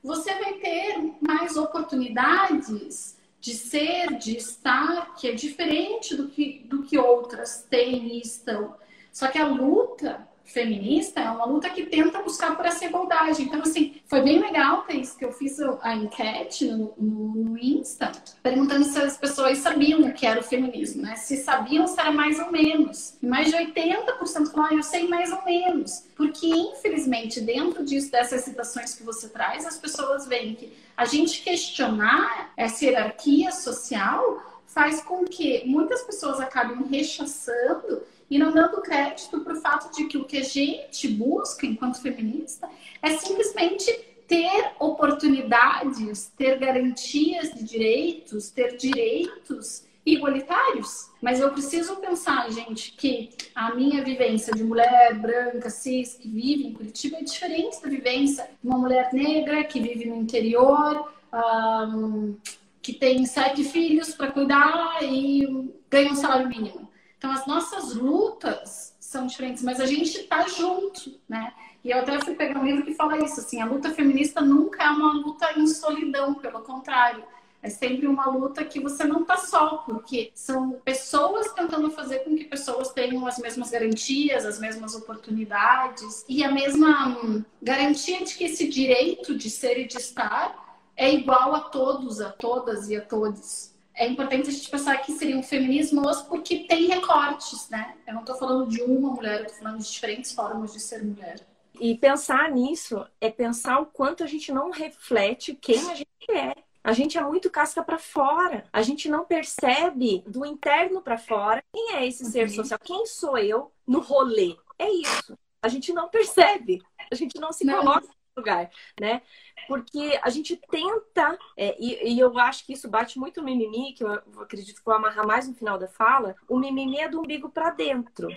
você 0.03 0.35
vai 0.35 0.55
ter 0.55 1.13
mais 1.21 1.57
oportunidades 1.57 3.17
de 3.45 3.53
ser, 3.53 4.17
de 4.17 4.39
estar, 4.39 5.15
que 5.17 5.29
é 5.29 5.33
diferente 5.33 6.17
do 6.17 6.31
que, 6.31 6.61
do 6.65 6.83
que 6.83 6.97
outras 6.97 7.63
têm 7.69 8.17
e 8.17 8.21
estão. 8.23 8.75
Só 9.13 9.29
que 9.29 9.37
a 9.37 9.47
luta 9.47 10.27
feminista 10.45 11.21
é 11.21 11.31
uma 11.31 11.47
luta 11.47 11.71
que 11.71 11.87
tenta 11.87 12.23
buscar 12.23 12.57
por 12.57 12.67
essa 12.67 12.85
igualdade. 12.85 13.43
Então, 13.43 13.61
assim, 13.63 13.97
foi 14.07 14.21
bem 14.21 14.41
legal, 14.41 14.85
isso 14.91 15.17
que 15.17 15.25
eu 15.25 15.33
fiz 15.33 15.59
a 15.81 15.95
enquete 15.95 16.67
no, 16.67 16.95
no, 16.99 17.35
no, 17.35 17.59
Insta, 17.59 18.13
perguntando 18.43 18.85
se 18.85 18.99
as 18.99 19.17
pessoas 19.17 19.59
sabiam 19.59 20.01
o 20.03 20.13
que 20.13 20.27
era 20.27 20.39
o 20.39 20.43
feminismo, 20.43 21.03
né? 21.03 21.17
Se 21.17 21.39
sabiam, 21.39 21.87
se 21.87 21.99
era 21.99 22.13
mais 22.13 22.39
ou 22.39 22.53
menos. 22.53 23.17
E 23.23 23.27
mais 23.27 23.49
de 23.49 23.57
80% 23.57 24.53
falaram, 24.53 24.77
ah, 24.77 24.79
eu 24.79 24.83
sei 24.83 25.09
mais 25.09 25.33
ou 25.33 25.45
menos. 25.45 26.07
Porque, 26.15 26.47
infelizmente, 26.47 27.41
dentro 27.41 27.85
disso, 27.85 28.11
dessas 28.11 28.43
citações 28.43 28.95
que 28.95 29.03
você 29.03 29.29
traz, 29.29 29.67
as 29.67 29.79
pessoas 29.79 30.27
veem 30.27 30.55
que 30.55 30.73
a 30.97 31.05
gente 31.05 31.43
questionar 31.43 32.53
essa 32.57 32.85
hierarquia 32.85 33.51
social 33.51 34.43
faz 34.67 35.01
com 35.01 35.25
que 35.25 35.65
muitas 35.67 36.03
pessoas 36.03 36.41
acabem 36.41 36.85
rechaçando 36.87 38.03
e 38.31 38.39
não 38.39 38.53
dando 38.53 38.81
crédito 38.81 39.41
para 39.41 39.55
o 39.55 39.61
fato 39.61 39.95
de 39.95 40.05
que 40.05 40.19
o 40.19 40.25
que 40.25 40.39
a 40.39 40.43
gente 40.43 41.09
busca 41.09 41.67
enquanto 41.67 42.01
feminista 42.01 42.69
é 43.03 43.17
simplesmente 43.19 43.93
ter 44.27 44.73
oportunidades, 44.79 46.33
ter 46.37 46.59
garantias 46.59 47.53
de 47.53 47.63
direitos, 47.63 48.51
ter 48.51 48.77
direitos 48.77 49.85
igualitários. 50.05 51.11
Mas 51.21 51.41
eu 51.41 51.51
preciso 51.51 51.97
pensar, 51.97 52.51
gente, 52.51 52.93
que 52.93 53.31
a 53.55 53.75
minha 53.75 54.03
vivência 54.03 54.53
de 54.53 54.63
mulher 54.63 55.15
branca, 55.19 55.71
cis, 55.71 56.15
que 56.15 56.29
vive 56.29 56.67
em 56.67 56.73
Curitiba 56.73 57.19
é 57.19 57.23
diferente 57.23 57.83
da 57.83 57.89
vivência 57.89 58.49
de 58.63 58.69
uma 58.69 58.79
mulher 58.79 59.13
negra 59.13 59.65
que 59.65 59.81
vive 59.81 60.07
no 60.07 60.17
interior, 60.17 61.13
um, 61.33 62.37
que 62.83 62.93
tem 62.93 63.25
sete 63.25 63.65
filhos 63.65 64.15
para 64.15 64.31
cuidar 64.31 64.99
e 65.03 65.73
ganha 65.91 66.13
um 66.13 66.17
salário 66.17 66.49
mínimo. 66.49 66.91
Então, 67.25 67.33
as 67.33 67.47
nossas 67.47 67.95
lutas 67.95 68.95
são 69.01 69.27
diferentes, 69.27 69.63
mas 69.63 69.81
a 69.81 69.87
gente 69.87 70.15
está 70.15 70.47
junto, 70.47 71.19
né? 71.27 71.55
E 71.83 71.91
eu 71.91 72.01
até 72.01 72.21
fui 72.21 72.35
pegar 72.35 72.61
um 72.61 72.67
livro 72.67 72.85
que 72.85 72.93
fala 72.93 73.17
isso, 73.17 73.41
assim, 73.41 73.63
a 73.63 73.65
luta 73.65 73.91
feminista 73.93 74.43
nunca 74.43 74.85
é 74.85 74.91
uma 74.91 75.15
luta 75.15 75.59
em 75.59 75.67
solidão, 75.67 76.35
pelo 76.35 76.61
contrário. 76.61 77.25
É 77.63 77.71
sempre 77.71 78.07
uma 78.07 78.27
luta 78.27 78.63
que 78.63 78.79
você 78.79 79.05
não 79.05 79.23
está 79.23 79.39
só, 79.39 79.79
porque 79.87 80.33
são 80.35 80.73
pessoas 80.85 81.51
tentando 81.55 81.91
fazer 81.93 82.19
com 82.25 82.37
que 82.37 82.45
pessoas 82.45 82.93
tenham 82.93 83.27
as 83.27 83.39
mesmas 83.39 83.71
garantias, 83.71 84.45
as 84.45 84.61
mesmas 84.61 84.95
oportunidades 84.95 86.27
e 86.29 86.45
a 86.45 86.53
mesma 86.53 87.09
hum, 87.09 87.43
garantia 87.63 88.23
de 88.23 88.35
que 88.35 88.45
esse 88.45 88.69
direito 88.69 89.35
de 89.35 89.49
ser 89.49 89.79
e 89.79 89.87
de 89.87 89.97
estar 89.97 90.79
é 90.95 91.11
igual 91.11 91.55
a 91.55 91.61
todos, 91.61 92.21
a 92.21 92.29
todas 92.29 92.91
e 92.91 92.97
a 92.97 93.01
todos. 93.01 93.74
É 93.97 94.09
importante 94.09 94.49
a 94.49 94.53
gente 94.53 94.69
pensar 94.69 94.97
que 94.99 95.13
seriam 95.13 95.43
feminismos 95.43 96.23
porque 96.23 96.61
tem 96.61 96.87
recortes, 96.87 97.69
né? 97.69 97.95
Eu 98.07 98.15
não 98.15 98.21
estou 98.21 98.37
falando 98.37 98.69
de 98.69 98.83
uma 98.83 99.11
mulher, 99.11 99.41
eu 99.41 99.47
estou 99.47 99.63
falando 99.63 99.79
de 99.79 99.91
diferentes 99.91 100.33
formas 100.33 100.73
de 100.73 100.81
ser 100.81 101.05
mulher. 101.05 101.41
E 101.81 101.97
pensar 101.97 102.51
nisso 102.51 103.07
é 103.21 103.31
pensar 103.31 103.81
o 103.81 103.87
quanto 103.87 104.25
a 104.25 104.27
gente 104.27 104.53
não 104.53 104.71
reflete 104.71 105.55
quem 105.55 105.79
a 105.91 105.95
gente 105.95 106.31
é. 106.31 106.55
A 106.83 106.93
gente 106.93 107.17
é 107.17 107.23
muito 107.23 107.51
casca 107.51 107.83
para 107.83 107.99
fora. 107.99 108.65
A 108.73 108.83
gente 108.83 109.09
não 109.09 109.25
percebe 109.25 110.23
do 110.27 110.45
interno 110.45 111.01
para 111.01 111.17
fora 111.17 111.65
quem 111.73 111.95
é 111.95 112.07
esse 112.07 112.25
ser 112.27 112.49
uhum. 112.49 112.55
social. 112.55 112.79
Quem 112.83 113.07
sou 113.07 113.39
eu 113.39 113.73
no 113.87 114.01
rolê? 114.01 114.57
É 114.79 114.91
isso. 114.91 115.37
A 115.63 115.69
gente 115.69 115.93
não 115.93 116.09
percebe. 116.09 116.83
A 117.11 117.15
gente 117.15 117.41
não 117.41 117.53
se 117.53 117.65
não. 117.65 117.79
coloca 117.79 118.09
lugar, 118.37 118.71
né? 119.01 119.23
Porque 119.69 120.19
a 120.23 120.29
gente 120.29 120.57
tenta, 120.57 121.39
é, 121.57 121.77
e, 121.79 122.15
e, 122.15 122.19
eu 122.19 122.37
acho 122.39 122.67
que 122.67 122.73
isso 122.73 122.89
bate 122.89 123.19
muito 123.19 123.41
no 123.41 123.47
mimimi, 123.47 123.95
que 123.95 124.05
eu 124.05 124.13
acredito 124.41 124.79
que 124.79 124.85
vou 124.85 124.95
amarrar 124.95 125.27
mais 125.27 125.49
no 125.49 125.55
final 125.55 125.79
da 125.79 125.89
fala. 125.89 126.35
O 126.49 126.59
mimimi 126.59 126.99
é 126.99 127.09
do 127.09 127.21
umbigo 127.21 127.49
para 127.49 127.71
dentro. 127.71 128.29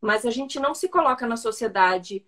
Mas 0.00 0.26
a 0.26 0.30
gente 0.30 0.58
não 0.58 0.74
se 0.74 0.88
coloca 0.88 1.26
na 1.26 1.36
sociedade 1.36 2.26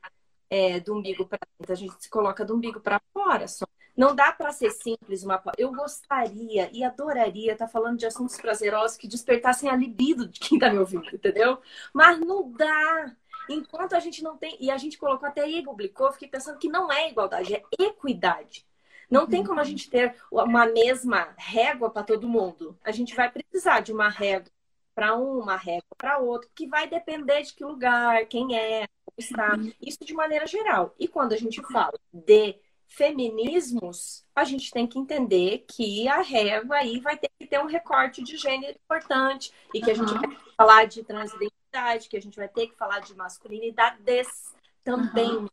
é, 0.49 0.81
do 0.81 0.95
umbigo 0.95 1.27
para 1.27 1.41
dentro, 1.59 1.73
a 1.73 1.77
gente 1.77 1.95
se 2.03 2.09
coloca 2.09 2.45
do 2.45 2.55
umbigo 2.55 2.81
para 2.81 3.01
fora 3.13 3.49
só. 3.49 3.67
Não 3.97 4.15
dá 4.15 4.31
para 4.31 4.53
ser 4.53 4.71
simples 4.71 5.23
uma. 5.23 5.43
Eu 5.57 5.73
gostaria 5.73 6.71
e 6.73 6.85
adoraria 6.85 7.53
estar 7.53 7.67
tá 7.67 7.73
falando 7.73 7.99
de 7.99 8.05
assuntos 8.05 8.37
prazerosos 8.37 8.99
que 8.99 9.09
despertassem 9.09 9.71
a 9.71 9.77
libido 9.77 10.29
de 10.29 10.39
quem 10.39 10.59
está 10.59 10.71
me 10.71 10.79
ouvindo, 10.79 11.09
entendeu? 11.15 11.59
Mas 11.95 12.21
não 12.21 12.53
dá. 12.53 13.17
Enquanto 13.49 13.95
a 13.95 14.00
gente 14.00 14.23
não 14.23 14.37
tem. 14.37 14.57
E 14.61 14.71
a 14.71 14.76
gente 14.76 14.99
colocou 14.99 15.29
até 15.29 15.43
aí, 15.43 15.62
publicou, 15.62 16.12
fiquei 16.12 16.29
pensando 16.29 16.59
que 16.59 16.69
não 16.69 16.91
é 16.91 17.11
igualdade, 17.11 17.55
é 17.55 17.62
equidade. 17.79 18.67
Não 19.11 19.26
tem 19.26 19.45
como 19.45 19.61
a 19.61 19.65
gente 19.65 19.88
ter 19.88 20.17
uma 20.31 20.67
mesma 20.67 21.33
régua 21.37 21.91
para 21.91 22.03
todo 22.03 22.29
mundo. 22.29 22.76
A 22.83 22.91
gente 22.91 23.15
vai 23.15 23.31
precisar 23.31 23.81
de 23.81 23.93
uma 23.93 24.09
régua 24.09 24.50
para 24.95 25.17
um, 25.17 25.41
uma 25.41 25.57
régua 25.57 25.95
para 25.97 26.19
outro, 26.19 26.50
que 26.55 26.67
vai 26.67 26.88
depender 26.88 27.43
de 27.43 27.53
que 27.55 27.65
lugar, 27.65 28.25
quem 28.26 28.57
é, 28.59 28.88
está. 29.17 29.53
Isso 29.81 30.05
de 30.05 30.15
maneira 30.15 30.47
geral. 30.47 30.95
E 30.99 31.07
quando 31.07 31.35
a 31.35 31.37
gente 31.37 31.62
fala 31.71 31.99
de 32.12 32.59
feminismos, 32.88 34.25
a 34.35 34.45
gente 34.45 34.71
tem 34.71 34.87
que 34.87 34.99
entender 34.99 35.65
que 35.69 36.09
a 36.09 36.23
régua 36.23 36.76
aí 36.76 37.00
vai 37.00 37.17
ter 37.17 37.31
que 37.38 37.47
ter 37.47 37.61
um 37.61 37.67
recorte 37.67 38.23
de 38.23 38.37
gênero 38.37 38.79
importante 38.85 39.53
e 39.75 39.81
que 39.81 39.91
a 39.91 39.95
gente 39.95 40.12
vai 40.12 40.37
falar 40.57 40.87
de 40.87 41.03
transidentidade, 41.03 41.66
que 42.09 42.16
a 42.16 42.21
gente 42.21 42.37
vai 42.37 42.49
ter 42.49 42.68
que 42.68 42.76
falar 42.76 43.00
de 43.00 43.14
masculinidades 43.14 44.52
também, 44.85 45.30
uhum. 45.30 45.49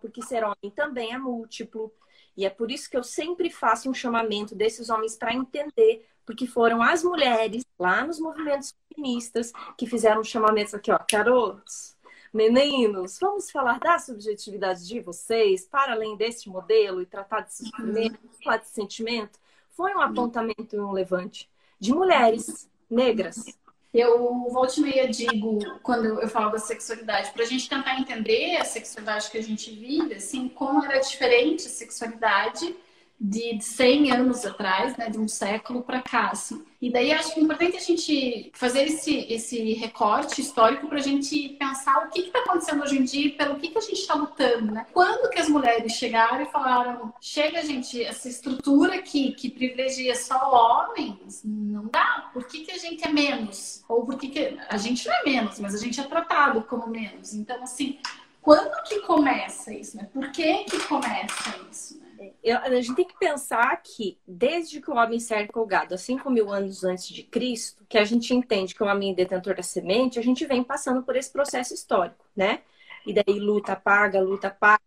porque 0.00 0.22
ser 0.22 0.44
homem 0.44 0.70
também 0.74 1.12
é 1.12 1.18
múltiplo. 1.18 1.92
E 2.36 2.44
é 2.44 2.50
por 2.50 2.70
isso 2.70 2.90
que 2.90 2.96
eu 2.96 3.02
sempre 3.02 3.50
faço 3.50 3.88
um 3.88 3.94
chamamento 3.94 4.54
desses 4.54 4.90
homens 4.90 5.16
para 5.16 5.34
entender, 5.34 6.06
porque 6.24 6.46
foram 6.46 6.82
as 6.82 7.02
mulheres 7.02 7.64
lá 7.78 8.06
nos 8.06 8.20
movimentos 8.20 8.74
feministas 8.92 9.52
que 9.76 9.86
fizeram 9.86 10.22
chamamentos 10.22 10.74
aqui, 10.74 10.90
ó, 10.90 10.98
carotos, 10.98 11.96
Meninos, 12.36 13.18
vamos 13.18 13.50
falar 13.50 13.78
da 13.78 13.98
subjetividade 13.98 14.86
de 14.86 15.00
vocês, 15.00 15.64
para 15.64 15.92
além 15.92 16.18
deste 16.18 16.50
modelo, 16.50 17.00
e 17.00 17.06
tratar 17.06 17.40
de 17.40 17.54
sofrimento, 17.54 18.18
uhum. 18.22 18.30
falar 18.44 18.58
de 18.58 18.68
sentimento. 18.68 19.38
Foi 19.70 19.94
um 19.94 20.00
apontamento 20.00 20.76
e 20.76 20.78
um 20.78 20.92
levante 20.92 21.48
de 21.80 21.94
mulheres 21.94 22.68
negras. 22.90 23.58
Eu 23.98 24.48
volto 24.50 24.76
e 24.76 24.80
meia 24.82 25.08
digo, 25.08 25.58
quando 25.82 26.20
eu 26.20 26.28
falo 26.28 26.50
da 26.50 26.58
sexualidade, 26.58 27.30
para 27.30 27.42
a 27.42 27.46
gente 27.46 27.68
tentar 27.68 27.98
entender 27.98 28.56
a 28.58 28.64
sexualidade 28.64 29.30
que 29.30 29.38
a 29.38 29.42
gente 29.42 29.70
vive, 29.70 30.14
assim, 30.14 30.48
como 30.48 30.84
era 30.84 30.98
diferente 30.98 31.66
a 31.66 31.70
sexualidade 31.70 32.76
de 33.18 33.58
100 33.60 34.12
anos 34.12 34.44
atrás, 34.44 34.96
né, 34.96 35.08
de 35.08 35.18
um 35.18 35.26
século 35.26 35.82
para 35.82 36.02
cá, 36.02 36.28
assim. 36.28 36.62
E 36.80 36.92
daí 36.92 37.12
acho 37.12 37.32
que 37.32 37.40
é 37.40 37.42
importante 37.42 37.76
a 37.76 37.80
gente 37.80 38.50
fazer 38.54 38.82
esse, 38.84 39.26
esse 39.32 39.72
recorte 39.72 40.40
histórico 40.42 40.86
para 40.86 40.98
a 40.98 41.02
gente 41.02 41.48
pensar 41.58 42.04
o 42.04 42.10
que 42.10 42.20
está 42.20 42.40
acontecendo 42.40 42.82
hoje 42.82 42.98
em 42.98 43.04
dia, 43.04 43.34
pelo 43.34 43.56
que, 43.56 43.68
que 43.68 43.78
a 43.78 43.80
gente 43.80 43.94
está 43.94 44.14
lutando, 44.14 44.72
né? 44.72 44.86
Quando 44.92 45.30
que 45.30 45.38
as 45.38 45.48
mulheres 45.48 45.92
chegaram 45.92 46.42
e 46.42 46.46
falaram, 46.46 47.12
chega, 47.18 47.64
gente, 47.64 48.02
essa 48.04 48.28
estrutura 48.28 49.00
que, 49.00 49.32
que 49.32 49.50
privilegia 49.50 50.14
só 50.14 50.52
homens, 50.52 51.40
não 51.42 51.86
dá. 51.86 52.30
Por 52.34 52.46
que, 52.46 52.60
que 52.66 52.72
a 52.72 52.78
gente 52.78 53.02
é 53.06 53.10
menos? 53.10 53.82
Ou 53.88 54.04
por 54.04 54.18
que, 54.18 54.28
que 54.28 54.58
a 54.68 54.76
gente 54.76 55.06
não 55.06 55.14
é 55.14 55.24
menos, 55.24 55.58
mas 55.58 55.74
a 55.74 55.78
gente 55.78 55.98
é 55.98 56.04
tratado 56.04 56.62
como 56.62 56.86
menos. 56.86 57.32
Então, 57.32 57.62
assim, 57.62 57.98
quando 58.42 58.82
que 58.84 59.00
começa 59.00 59.72
isso, 59.72 59.96
né? 59.96 60.06
Por 60.12 60.30
que 60.30 60.64
que 60.64 60.78
começa 60.80 61.58
isso, 61.70 61.98
né? 61.98 62.05
Eu, 62.42 62.58
a 62.58 62.80
gente 62.80 62.94
tem 62.94 63.06
que 63.06 63.18
pensar 63.18 63.76
que, 63.82 64.18
desde 64.26 64.80
que 64.80 64.90
o 64.90 64.94
homem 64.94 65.20
cerca 65.20 65.58
o 65.58 65.66
gado, 65.66 65.94
há 65.94 65.98
5 65.98 66.30
mil 66.30 66.52
anos 66.52 66.84
antes 66.84 67.08
de 67.08 67.22
Cristo, 67.22 67.84
que 67.88 67.98
a 67.98 68.04
gente 68.04 68.34
entende 68.34 68.74
que 68.74 68.82
o 68.82 68.86
homem 68.86 69.12
é 69.12 69.14
detentor 69.14 69.54
da 69.56 69.62
semente, 69.62 70.18
a 70.18 70.22
gente 70.22 70.44
vem 70.46 70.62
passando 70.64 71.02
por 71.02 71.16
esse 71.16 71.30
processo 71.32 71.74
histórico, 71.74 72.24
né? 72.34 72.62
e 73.06 73.12
daí 73.14 73.38
luta 73.38 73.76
paga, 73.76 74.20
luta 74.20 74.50
paga. 74.50 74.85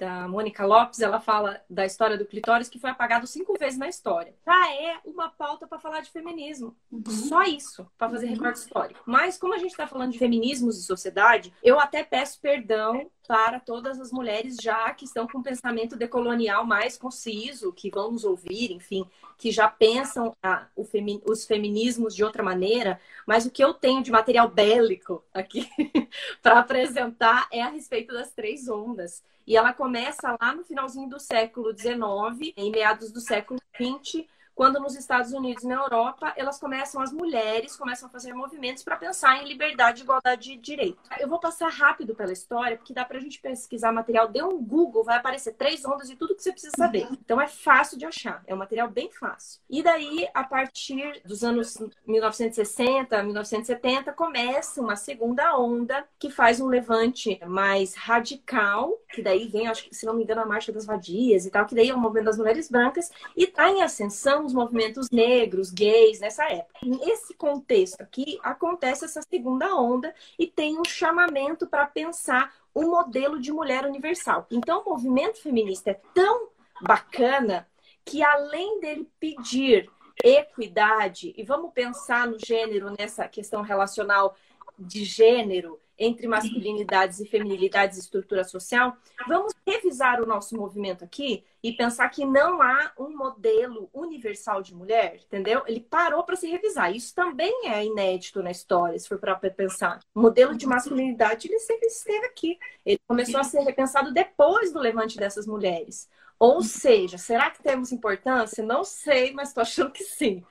A 0.00 0.28
Mônica 0.28 0.64
Lopes, 0.64 1.00
ela 1.00 1.20
fala 1.20 1.60
da 1.68 1.84
história 1.84 2.16
do 2.16 2.24
clitóris 2.24 2.68
que 2.68 2.78
foi 2.78 2.90
apagado 2.90 3.26
cinco 3.26 3.58
vezes 3.58 3.78
na 3.78 3.88
história. 3.88 4.34
Já 4.46 4.72
é 4.72 4.98
uma 5.04 5.28
pauta 5.28 5.66
para 5.66 5.78
falar 5.78 6.00
de 6.00 6.10
feminismo. 6.10 6.74
Uhum. 6.90 7.04
Só 7.10 7.42
isso, 7.42 7.86
para 7.98 8.08
fazer 8.08 8.26
uhum. 8.26 8.34
recorte 8.34 8.60
histórico. 8.60 9.00
Mas 9.04 9.36
como 9.36 9.54
a 9.54 9.58
gente 9.58 9.72
está 9.72 9.86
falando 9.86 10.12
de 10.12 10.18
feminismos 10.18 10.78
e 10.78 10.82
sociedade, 10.82 11.52
eu 11.62 11.78
até 11.78 12.02
peço 12.02 12.40
perdão 12.40 13.10
para 13.30 13.60
todas 13.60 14.00
as 14.00 14.10
mulheres 14.10 14.56
já 14.60 14.92
que 14.92 15.04
estão 15.04 15.24
com 15.28 15.38
um 15.38 15.42
pensamento 15.42 15.96
decolonial 15.96 16.66
mais 16.66 16.98
conciso, 16.98 17.72
que 17.72 17.88
vão 17.88 18.10
nos 18.10 18.24
ouvir, 18.24 18.72
enfim, 18.72 19.06
que 19.38 19.52
já 19.52 19.68
pensam 19.68 20.36
ah, 20.42 20.66
femi 20.90 21.22
os 21.24 21.46
feminismos 21.46 22.14
de 22.14 22.24
outra 22.24 22.42
maneira, 22.42 23.00
mas 23.24 23.46
o 23.46 23.50
que 23.50 23.62
eu 23.62 23.72
tenho 23.72 24.02
de 24.02 24.10
material 24.10 24.48
bélico 24.48 25.24
aqui 25.32 25.68
para 26.42 26.58
apresentar 26.58 27.46
é 27.52 27.62
a 27.62 27.68
respeito 27.68 28.12
das 28.12 28.32
três 28.32 28.68
ondas. 28.68 29.22
E 29.50 29.56
ela 29.56 29.72
começa 29.72 30.38
lá 30.40 30.54
no 30.54 30.62
finalzinho 30.62 31.08
do 31.08 31.18
século 31.18 31.76
XIX, 31.76 32.52
em 32.56 32.70
meados 32.70 33.10
do 33.10 33.20
século 33.20 33.58
XX, 33.74 34.24
quando 34.60 34.78
nos 34.78 34.94
Estados 34.94 35.32
Unidos 35.32 35.64
e 35.64 35.66
na 35.66 35.76
Europa, 35.76 36.34
elas 36.36 36.60
começam, 36.60 37.00
as 37.00 37.10
mulheres 37.10 37.76
começam 37.76 38.06
a 38.06 38.12
fazer 38.12 38.34
movimentos 38.34 38.82
para 38.82 38.94
pensar 38.94 39.42
em 39.42 39.48
liberdade, 39.48 40.02
igualdade 40.02 40.50
de 40.50 40.56
direito. 40.58 40.98
Eu 41.18 41.30
vou 41.30 41.40
passar 41.40 41.70
rápido 41.70 42.14
pela 42.14 42.30
história, 42.30 42.76
porque 42.76 42.92
dá 42.92 43.02
para 43.02 43.16
a 43.16 43.20
gente 43.22 43.40
pesquisar 43.40 43.90
material. 43.90 44.28
Dê 44.28 44.42
um 44.42 44.62
Google, 44.62 45.02
vai 45.02 45.16
aparecer 45.16 45.54
três 45.54 45.82
ondas 45.86 46.10
e 46.10 46.14
tudo 46.14 46.34
que 46.34 46.42
você 46.42 46.52
precisa 46.52 46.74
saber. 46.76 47.08
Então 47.10 47.40
é 47.40 47.48
fácil 47.48 47.96
de 47.96 48.04
achar, 48.04 48.42
é 48.46 48.54
um 48.54 48.58
material 48.58 48.90
bem 48.90 49.10
fácil. 49.10 49.62
E 49.70 49.82
daí, 49.82 50.28
a 50.34 50.44
partir 50.44 51.22
dos 51.24 51.42
anos 51.42 51.78
1960, 52.06 53.22
1970, 53.22 54.12
começa 54.12 54.82
uma 54.82 54.94
segunda 54.94 55.56
onda 55.56 56.04
que 56.18 56.28
faz 56.28 56.60
um 56.60 56.66
levante 56.66 57.40
mais 57.46 57.94
radical, 57.94 58.92
que 59.08 59.22
daí 59.22 59.48
vem, 59.48 59.68
acho 59.68 59.88
que 59.88 59.96
se 59.96 60.04
não 60.04 60.12
me 60.12 60.22
engano, 60.22 60.42
a 60.42 60.46
Marcha 60.46 60.70
das 60.70 60.84
Vadias 60.84 61.46
e 61.46 61.50
tal, 61.50 61.64
que 61.64 61.74
daí 61.74 61.88
é 61.88 61.94
o 61.94 61.98
movimento 61.98 62.26
das 62.26 62.36
mulheres 62.36 62.68
brancas, 62.68 63.10
e 63.34 63.44
está 63.44 63.70
em 63.70 63.80
ascensão 63.80 64.49
os 64.50 64.54
movimentos 64.54 65.08
negros, 65.10 65.70
gays, 65.70 66.20
nessa 66.20 66.44
época. 66.44 66.80
Nesse 66.82 67.34
contexto 67.34 68.02
aqui, 68.02 68.38
acontece 68.42 69.04
essa 69.04 69.22
segunda 69.22 69.74
onda 69.74 70.14
e 70.38 70.46
tem 70.46 70.78
um 70.78 70.84
chamamento 70.84 71.66
para 71.66 71.86
pensar 71.86 72.52
o 72.74 72.82
um 72.82 72.90
modelo 72.90 73.40
de 73.40 73.52
mulher 73.52 73.86
universal. 73.86 74.46
Então, 74.50 74.82
o 74.82 74.90
movimento 74.90 75.40
feminista 75.40 75.90
é 75.90 76.00
tão 76.12 76.48
bacana 76.82 77.66
que, 78.04 78.22
além 78.22 78.80
dele 78.80 79.08
pedir 79.18 79.88
equidade, 80.22 81.32
e 81.36 81.42
vamos 81.42 81.72
pensar 81.72 82.26
no 82.26 82.36
gênero 82.38 82.94
nessa 82.98 83.26
questão 83.28 83.62
relacional 83.62 84.36
de 84.78 85.04
gênero, 85.04 85.78
entre 86.00 86.26
masculinidades 86.26 87.20
e 87.20 87.26
feminilidades 87.26 87.98
e 87.98 88.00
estrutura 88.00 88.42
social, 88.42 88.96
vamos 89.28 89.52
revisar 89.66 90.22
o 90.22 90.26
nosso 90.26 90.56
movimento 90.56 91.04
aqui 91.04 91.44
e 91.62 91.72
pensar 91.72 92.08
que 92.08 92.24
não 92.24 92.62
há 92.62 92.90
um 92.98 93.14
modelo 93.14 93.90
universal 93.92 94.62
de 94.62 94.74
mulher, 94.74 95.20
entendeu? 95.26 95.62
Ele 95.66 95.80
parou 95.80 96.24
para 96.24 96.36
se 96.36 96.48
revisar. 96.48 96.90
Isso 96.96 97.14
também 97.14 97.68
é 97.68 97.84
inédito 97.84 98.42
na 98.42 98.50
história, 98.50 98.98
se 98.98 99.06
for 99.06 99.18
para 99.18 99.36
pensar. 99.36 100.00
O 100.14 100.20
modelo 100.20 100.56
de 100.56 100.66
masculinidade 100.66 101.48
ele 101.48 101.58
sempre 101.58 101.86
esteve 101.86 102.24
aqui. 102.26 102.58
Ele 102.84 103.00
começou 103.06 103.38
a 103.38 103.44
ser 103.44 103.60
repensado 103.60 104.12
depois 104.12 104.72
do 104.72 104.78
levante 104.78 105.18
dessas 105.18 105.46
mulheres. 105.46 106.08
Ou 106.38 106.62
seja, 106.62 107.18
será 107.18 107.50
que 107.50 107.62
temos 107.62 107.92
importância? 107.92 108.64
Não 108.64 108.82
sei, 108.82 109.34
mas 109.34 109.48
estou 109.48 109.60
achando 109.60 109.92
que 109.92 110.02
sim. 110.02 110.42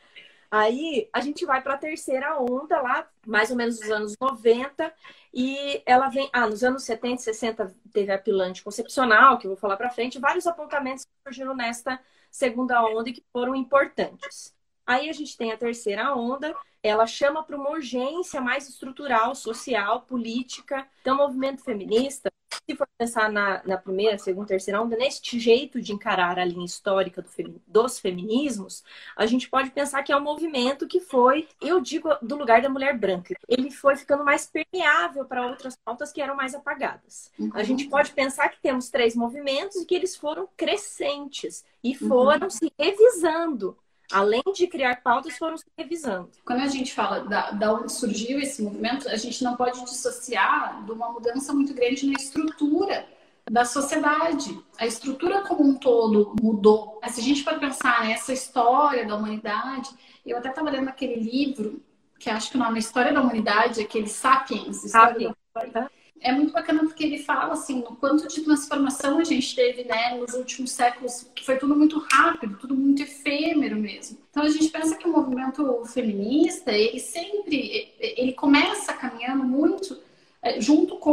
Aí 0.52 1.08
a 1.14 1.22
gente 1.22 1.46
vai 1.46 1.62
para 1.62 1.76
a 1.76 1.78
terceira 1.78 2.40
onda 2.42 2.82
lá, 2.82 3.08
mais 3.26 3.52
ou 3.52 3.58
menos 3.58 3.80
nos 3.80 3.92
anos 3.92 4.16
90, 4.20 4.92
e 5.34 5.82
ela 5.86 6.10
vem. 6.10 6.30
Ah, 6.34 6.48
nos 6.48 6.64
anos 6.64 6.84
70 6.84 7.22
e 7.22 7.24
60 7.24 7.76
teve 7.94 8.12
a 8.12 8.18
pílula 8.18 8.46
anticoncepcional, 8.46 9.38
que 9.38 9.46
eu 9.46 9.52
vou 9.52 9.58
falar 9.58 9.78
para 9.78 9.92
frente, 9.92 10.20
vários 10.20 10.48
apontamentos 10.48 11.06
surgiram 11.24 11.56
nesta 11.56 12.00
segunda 12.32 12.84
onda 12.84 13.10
e 13.10 13.14
que 13.14 13.24
foram 13.32 13.56
importantes. 13.56 14.56
Aí 14.86 15.08
a 15.08 15.14
gente 15.14 15.38
tem 15.38 15.52
a 15.52 15.58
terceira 15.58 16.16
onda, 16.16 16.56
ela 16.82 17.06
chama 17.06 17.44
para 17.44 17.56
uma 17.56 17.70
urgência 17.70 18.42
mais 18.42 18.68
estrutural, 18.68 19.36
social, 19.36 20.02
política. 20.02 20.88
Então, 21.02 21.16
o 21.16 21.18
movimento 21.20 21.64
feminista, 21.64 22.29
se 22.70 22.76
for 22.76 22.88
pensar 23.00 23.32
na, 23.32 23.64
na 23.66 23.78
primeira, 23.78 24.18
segunda, 24.20 24.50
terceira 24.50 24.80
onda, 24.80 24.96
neste 24.96 25.40
jeito 25.40 25.82
de 25.82 25.92
encarar 25.92 26.38
a 26.38 26.46
linha 26.46 26.66
histórica 26.66 27.20
do, 27.20 27.62
dos 27.66 28.00
feminismos, 28.00 28.84
a 29.18 29.26
gente 29.26 29.50
pode 29.50 29.72
pensar 29.72 30.04
que 30.04 30.12
é 30.12 30.16
um 30.16 30.22
movimento 30.22 30.88
que 30.88 31.00
foi, 31.00 31.48
eu 31.60 31.82
digo, 31.82 32.10
do 32.22 32.36
lugar 32.36 32.62
da 32.62 32.70
mulher 32.70 32.96
branca. 32.96 33.34
Ele 33.48 33.72
foi 33.72 33.96
ficando 33.96 34.24
mais 34.24 34.46
permeável 34.46 35.26
para 35.26 35.48
outras 35.48 35.76
pautas 35.84 36.12
que 36.12 36.22
eram 36.22 36.36
mais 36.36 36.54
apagadas. 36.54 37.32
Uhum. 37.40 37.50
A 37.56 37.64
gente 37.64 37.88
pode 37.88 38.12
pensar 38.12 38.50
que 38.50 38.62
temos 38.62 38.90
três 38.90 39.16
movimentos 39.16 39.78
e 39.78 39.86
que 39.86 39.96
eles 39.96 40.16
foram 40.16 40.48
crescentes 40.56 41.66
e 41.84 41.96
foram 41.96 42.44
uhum. 42.44 42.50
se 42.52 42.72
revisando 42.78 43.76
além 44.12 44.42
de 44.54 44.68
criar 44.68 45.02
pautas, 45.02 45.38
foram 45.38 45.58
se 45.58 45.66
revisando. 45.78 46.30
Quando 46.46 46.62
a 46.62 46.68
gente 46.68 46.94
fala 46.94 47.22
da, 47.22 47.52
da 47.52 47.74
onde 47.74 47.92
surgiu 47.92 48.40
esse 48.40 48.62
movimento, 48.62 49.08
a 49.08 49.16
gente 49.16 49.44
não 49.44 49.56
pode 49.56 49.84
dissociar 49.84 50.84
de 50.84 50.92
uma 50.92 51.12
mudança 51.12 51.54
muito 51.54 51.74
grande 51.74 52.06
na 52.08 52.14
estrutura 52.14 53.08
da 53.50 53.66
sociedade. 53.66 54.60
A 54.78 54.86
estrutura 54.86 55.42
como 55.42 55.64
um 55.64 55.76
todo 55.76 56.36
mudou. 56.42 57.00
Se 57.08 57.20
a 57.20 57.24
gente 57.24 57.44
for 57.44 57.60
pensar 57.60 58.06
nessa 58.06 58.34
história 58.34 59.06
da 59.06 59.16
humanidade, 59.16 59.90
eu 60.26 60.38
até 60.38 60.50
estava 60.50 60.70
lendo 60.70 60.90
aquele 60.90 61.16
livro, 61.16 61.82
que 62.20 62.30
acho 62.30 62.52
que 62.52 62.58
o 62.58 62.60
nome 62.60 62.78
é 62.78 62.80
História 62.80 63.14
da 63.14 63.22
Humanidade, 63.22 63.82
aquele 63.82 64.08
Sapiens, 64.08 64.78
Sapiens. 64.92 65.34
da 65.74 65.90
é 66.22 66.32
muito 66.32 66.52
bacana 66.52 66.80
porque 66.80 67.04
ele 67.04 67.20
fala 67.20 67.54
assim 67.54 67.80
no 67.80 67.96
quanto 67.96 68.28
de 68.28 68.42
transformação 68.42 69.20
a 69.20 69.24
gente 69.24 69.56
teve 69.56 69.84
né, 69.84 70.18
nos 70.18 70.34
últimos 70.34 70.72
séculos, 70.72 71.26
que 71.34 71.46
foi 71.46 71.58
tudo 71.58 71.76
muito 71.76 72.00
rápido, 72.12 72.58
tudo 72.58 72.76
muito 72.76 73.02
efêmero 73.02 73.78
mesmo. 73.78 74.18
Então 74.30 74.44
a 74.44 74.50
gente 74.50 74.70
pensa 74.70 74.96
que 74.96 75.08
o 75.08 75.12
movimento 75.12 75.84
feminista, 75.86 76.72
ele 76.72 77.00
sempre, 77.00 77.94
ele 78.00 78.34
começa 78.34 78.94
caminhando 78.94 79.44
muito 79.44 79.98
é, 80.42 80.60
junto 80.60 80.98
com 80.98 81.12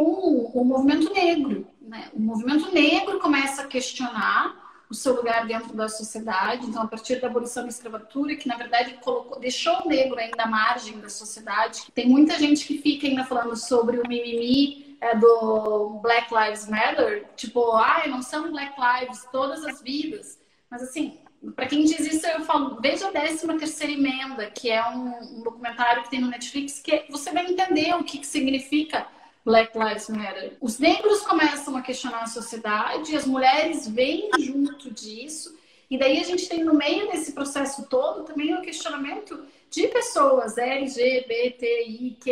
o, 0.54 0.64
movimento 0.64 1.12
negro. 1.12 1.66
Né? 1.80 2.10
O 2.12 2.20
movimento 2.20 2.72
negro 2.72 3.18
começa 3.18 3.62
a 3.62 3.66
questionar 3.66 4.64
o 4.88 4.94
seu 4.94 5.16
lugar 5.16 5.46
dentro 5.46 5.74
da 5.74 5.88
sociedade. 5.88 6.66
Então, 6.66 6.82
a 6.82 6.86
partir 6.86 7.20
da 7.20 7.26
abolição 7.26 7.64
da 7.64 7.68
escravatura, 7.68 8.36
que 8.36 8.46
na 8.46 8.56
verdade 8.56 8.94
colocou, 9.02 9.40
deixou 9.40 9.84
o 9.84 9.88
negro 9.88 10.16
ainda 10.18 10.44
à 10.44 10.46
margem 10.46 11.00
da 11.00 11.08
sociedade. 11.08 11.86
Tem 11.92 12.08
muita 12.08 12.38
gente 12.38 12.64
que 12.64 12.78
fica 12.78 13.06
ainda 13.06 13.24
falando 13.24 13.56
sobre 13.56 13.98
o 13.98 14.08
mimimi 14.08 14.85
é 15.00 15.14
do 15.14 16.00
Black 16.02 16.32
Lives 16.32 16.68
Matter, 16.68 17.26
tipo, 17.36 17.72
ai, 17.72 18.08
não 18.08 18.22
são 18.22 18.50
Black 18.50 18.74
Lives 18.78 19.26
todas 19.30 19.64
as 19.64 19.82
vidas. 19.82 20.38
Mas 20.70 20.82
assim, 20.82 21.18
para 21.54 21.66
quem 21.66 21.84
diz 21.84 22.00
isso, 22.00 22.26
eu 22.26 22.40
falo, 22.44 22.80
veja 22.80 23.08
a 23.08 23.12
13 23.12 23.46
terceira 23.58 23.92
emenda, 23.92 24.50
que 24.50 24.70
é 24.70 24.84
um, 24.88 25.38
um, 25.38 25.42
documentário 25.42 26.02
que 26.02 26.10
tem 26.10 26.20
no 26.20 26.28
Netflix, 26.28 26.80
que 26.80 27.04
você 27.10 27.30
vai 27.30 27.46
entender 27.46 27.94
o 27.94 28.04
que, 28.04 28.18
que 28.18 28.26
significa 28.26 29.06
Black 29.44 29.78
Lives 29.78 30.08
Matter. 30.08 30.56
Os 30.60 30.78
negros 30.78 31.20
começam 31.22 31.76
a 31.76 31.82
questionar 31.82 32.22
a 32.22 32.26
sociedade, 32.26 33.16
as 33.16 33.26
mulheres 33.26 33.86
vêm 33.86 34.30
junto 34.38 34.90
disso, 34.90 35.56
e 35.88 35.96
daí 35.96 36.18
a 36.18 36.24
gente 36.24 36.48
tem 36.48 36.64
no 36.64 36.74
meio 36.74 37.10
desse 37.10 37.32
processo 37.32 37.86
todo 37.88 38.24
também 38.24 38.54
o 38.54 38.62
questionamento 38.62 39.40
de 39.70 39.88
pessoas 39.88 40.56
LGBTIQA+, 40.56 42.22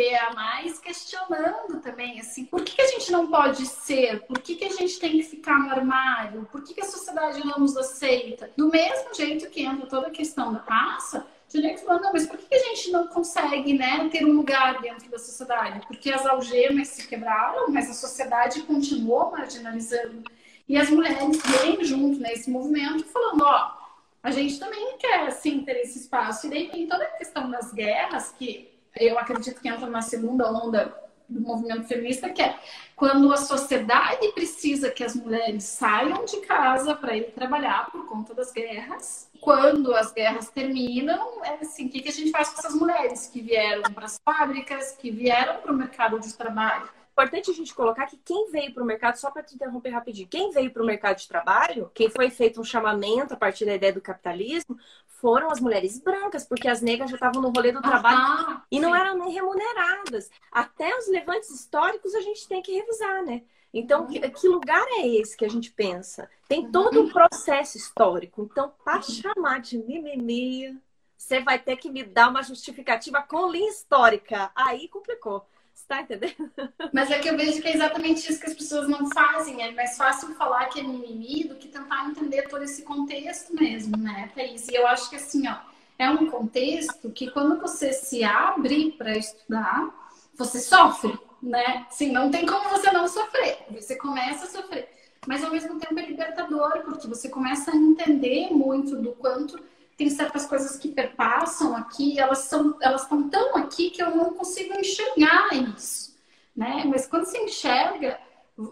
questionando 0.81 1.81
também, 1.81 2.19
assim, 2.19 2.45
por 2.45 2.63
que, 2.63 2.75
que, 2.75 2.81
a 2.81 2.87
gente 2.87 3.11
não 3.11 3.27
pode 3.27 3.65
ser? 3.65 4.25
Por 4.25 4.39
que, 4.39 4.55
que 4.55 4.65
a 4.65 4.69
gente 4.69 4.99
tem 4.99 5.11
que 5.11 5.23
ficar 5.23 5.59
no 5.59 5.69
armário? 5.69 6.47
Por 6.51 6.63
que, 6.63 6.73
que 6.73 6.81
a 6.81 6.85
sociedade 6.85 7.45
não 7.45 7.59
nos 7.59 7.75
aceita? 7.77 8.49
Do 8.57 8.69
mesmo 8.69 9.13
jeito 9.13 9.49
que 9.49 9.63
entra 9.63 9.85
toda 9.87 10.07
a 10.07 10.11
questão 10.11 10.53
da 10.53 10.59
raça, 10.59 11.27
direito 11.49 11.83
falando, 11.83 12.03
não, 12.03 12.13
mas 12.13 12.25
por 12.25 12.37
que, 12.37 12.47
que 12.47 12.55
a 12.55 12.63
gente 12.63 12.91
não 12.91 13.07
consegue, 13.07 13.73
né, 13.73 14.09
ter 14.11 14.25
um 14.25 14.33
lugar 14.33 14.81
dentro 14.81 15.09
da 15.09 15.19
sociedade? 15.19 15.85
Porque 15.87 16.11
as 16.11 16.25
algemas 16.25 16.87
se 16.89 17.07
quebraram, 17.07 17.69
mas 17.69 17.89
a 17.89 17.93
sociedade 17.93 18.63
continuou 18.63 19.31
marginalizando. 19.31 20.23
E 20.67 20.77
as 20.77 20.89
mulheres 20.89 21.37
vêm 21.43 21.83
junto 21.83 22.19
nesse 22.19 22.49
movimento 22.49 23.05
falando, 23.05 23.43
ó, 23.43 23.84
a 24.25 24.31
gente 24.31 24.59
também 24.59 24.97
quer, 24.97 25.31
sim, 25.31 25.63
ter 25.63 25.77
esse 25.77 25.99
espaço. 25.99 26.47
E 26.47 26.49
daí 26.49 26.69
tem 26.69 26.87
toda 26.87 27.03
a 27.03 27.17
questão 27.17 27.49
das 27.49 27.71
guerras, 27.71 28.33
que 28.37 28.71
eu 28.95 29.19
acredito 29.19 29.61
que 29.61 29.67
entra 29.67 29.87
na 29.87 30.01
segunda 30.01 30.51
onda 30.51 30.93
do 31.27 31.41
movimento 31.41 31.87
feminista, 31.87 32.29
que 32.29 32.41
é 32.41 32.57
quando 32.95 33.31
a 33.31 33.37
sociedade 33.37 34.27
precisa 34.29 34.89
que 34.89 35.03
as 35.03 35.15
mulheres 35.15 35.63
saiam 35.63 36.23
de 36.25 36.37
casa 36.41 36.95
para 36.95 37.17
ir 37.17 37.31
trabalhar 37.31 37.91
por 37.91 38.07
conta 38.07 38.33
das 38.33 38.51
guerras. 38.51 39.29
Quando 39.41 39.93
as 39.93 40.11
guerras 40.11 40.49
terminam, 40.49 41.43
é 41.43 41.57
assim, 41.61 41.87
o 41.87 41.89
que 41.89 42.07
a 42.07 42.11
gente 42.11 42.31
faz 42.31 42.49
com 42.49 42.59
essas 42.59 42.73
mulheres 42.73 43.27
que 43.27 43.41
vieram 43.41 43.83
para 43.93 44.05
as 44.05 44.19
fábricas, 44.23 44.91
que 44.93 45.11
vieram 45.11 45.61
para 45.61 45.71
o 45.71 45.75
mercado 45.75 46.19
de 46.19 46.33
trabalho? 46.33 46.89
Importante 47.15 47.49
a 47.49 47.53
gente 47.53 47.73
colocar 47.73 48.07
que 48.07 48.17
quem 48.17 48.51
veio 48.51 48.73
para 48.73 48.83
o 48.83 48.85
mercado, 48.85 49.15
só 49.15 49.31
para 49.31 49.41
te 49.41 49.55
interromper 49.55 49.89
rapidinho, 49.89 50.27
quem 50.27 50.51
veio 50.51 50.69
para 50.69 50.83
o 50.83 50.85
mercado 50.85 51.17
de 51.17 51.27
trabalho, 51.27 51.89
quem 51.93 52.09
foi 52.09 52.29
feito 52.29 52.59
um 52.59 52.63
chamamento 52.63 53.33
a 53.33 53.37
partir 53.37 53.65
da 53.65 53.73
ideia 53.73 53.93
do 53.93 54.01
capitalismo, 54.01 54.77
foram 55.07 55.49
as 55.49 55.61
mulheres 55.61 55.97
brancas, 55.97 56.45
porque 56.45 56.67
as 56.67 56.81
negras 56.81 57.09
já 57.09 57.15
estavam 57.15 57.41
no 57.41 57.53
rolê 57.55 57.71
do 57.71 57.81
trabalho 57.81 58.19
ah, 58.19 58.63
e 58.69 58.81
não 58.81 58.93
eram 58.93 59.17
nem 59.17 59.33
remuneradas. 59.33 60.29
Até 60.51 60.95
os 60.97 61.07
levantes 61.07 61.49
históricos 61.49 62.13
a 62.13 62.19
gente 62.19 62.45
tem 62.49 62.61
que 62.61 62.73
revisar, 62.73 63.23
né? 63.23 63.43
Então, 63.73 64.05
que, 64.07 64.19
que, 64.29 64.47
lugar 64.47 64.85
é 64.99 65.07
esse 65.07 65.35
que 65.35 65.45
a 65.45 65.49
gente 65.49 65.71
pensa? 65.71 66.29
Tem 66.47 66.69
todo 66.69 67.01
um 67.01 67.09
processo 67.09 67.77
histórico. 67.77 68.47
Então, 68.49 68.73
para 68.83 69.01
chamar 69.01 69.61
de 69.61 69.77
mimimi, 69.77 70.77
você 71.17 71.39
vai 71.41 71.59
ter 71.59 71.77
que 71.77 71.89
me 71.89 72.03
dar 72.03 72.29
uma 72.29 72.43
justificativa 72.43 73.21
com 73.21 73.49
linha 73.49 73.69
histórica. 73.69 74.51
Aí 74.53 74.87
complicou. 74.89 75.45
Tá 75.87 76.01
entendendo? 76.01 76.51
Mas 76.91 77.11
é 77.11 77.19
que 77.19 77.29
eu 77.29 77.37
vejo 77.37 77.61
que 77.61 77.67
é 77.67 77.75
exatamente 77.75 78.29
isso 78.29 78.39
que 78.39 78.47
as 78.47 78.53
pessoas 78.53 78.87
não 78.87 79.09
fazem. 79.11 79.61
É 79.61 79.71
mais 79.71 79.95
fácil 79.95 80.33
falar 80.35 80.65
que 80.65 80.79
é 80.79 80.83
mimimi 80.83 81.43
do 81.43 81.55
que 81.55 81.67
tentar 81.67 82.09
entender 82.09 82.47
todo 82.47 82.63
esse 82.63 82.81
contexto 82.81 83.53
mesmo, 83.53 83.95
né, 83.97 84.31
Thaís? 84.33 84.67
E 84.67 84.75
eu 84.75 84.87
acho 84.87 85.09
que 85.09 85.15
assim, 85.15 85.47
ó, 85.47 85.55
é 85.97 86.09
um 86.09 86.29
contexto 86.29 87.09
que 87.11 87.29
quando 87.29 87.59
você 87.61 87.93
se 87.93 88.23
abre 88.23 88.91
para 88.93 89.15
estudar, 89.15 89.93
você 90.35 90.59
sofre, 90.59 91.17
né? 91.41 91.85
Sim, 91.91 92.11
não 92.11 92.31
tem 92.31 92.45
como 92.45 92.67
você 92.69 92.91
não 92.91 93.07
sofrer. 93.07 93.59
Você 93.71 93.95
começa 93.95 94.45
a 94.45 94.49
sofrer. 94.49 94.89
Mas 95.27 95.43
ao 95.43 95.51
mesmo 95.51 95.79
tempo 95.79 95.99
é 95.99 96.05
libertador, 96.05 96.83
porque 96.83 97.07
você 97.07 97.29
começa 97.29 97.71
a 97.71 97.75
entender 97.75 98.51
muito 98.51 98.95
do 98.95 99.11
quanto 99.13 99.59
tem 99.97 100.09
certas 100.09 100.45
coisas 100.45 100.77
que 100.77 100.89
perpassam 100.89 101.75
aqui, 101.75 102.19
elas 102.19 102.39
são, 102.39 102.77
elas 102.81 103.03
estão 103.03 103.29
tão 103.29 103.55
aqui 103.55 103.89
que 103.89 104.01
eu 104.01 104.15
não 104.15 104.33
consigo 104.33 104.73
enxergar 104.77 105.53
isso, 105.75 106.15
né? 106.55 106.83
Mas 106.85 107.07
quando 107.07 107.25
se 107.25 107.37
enxerga, 107.37 108.19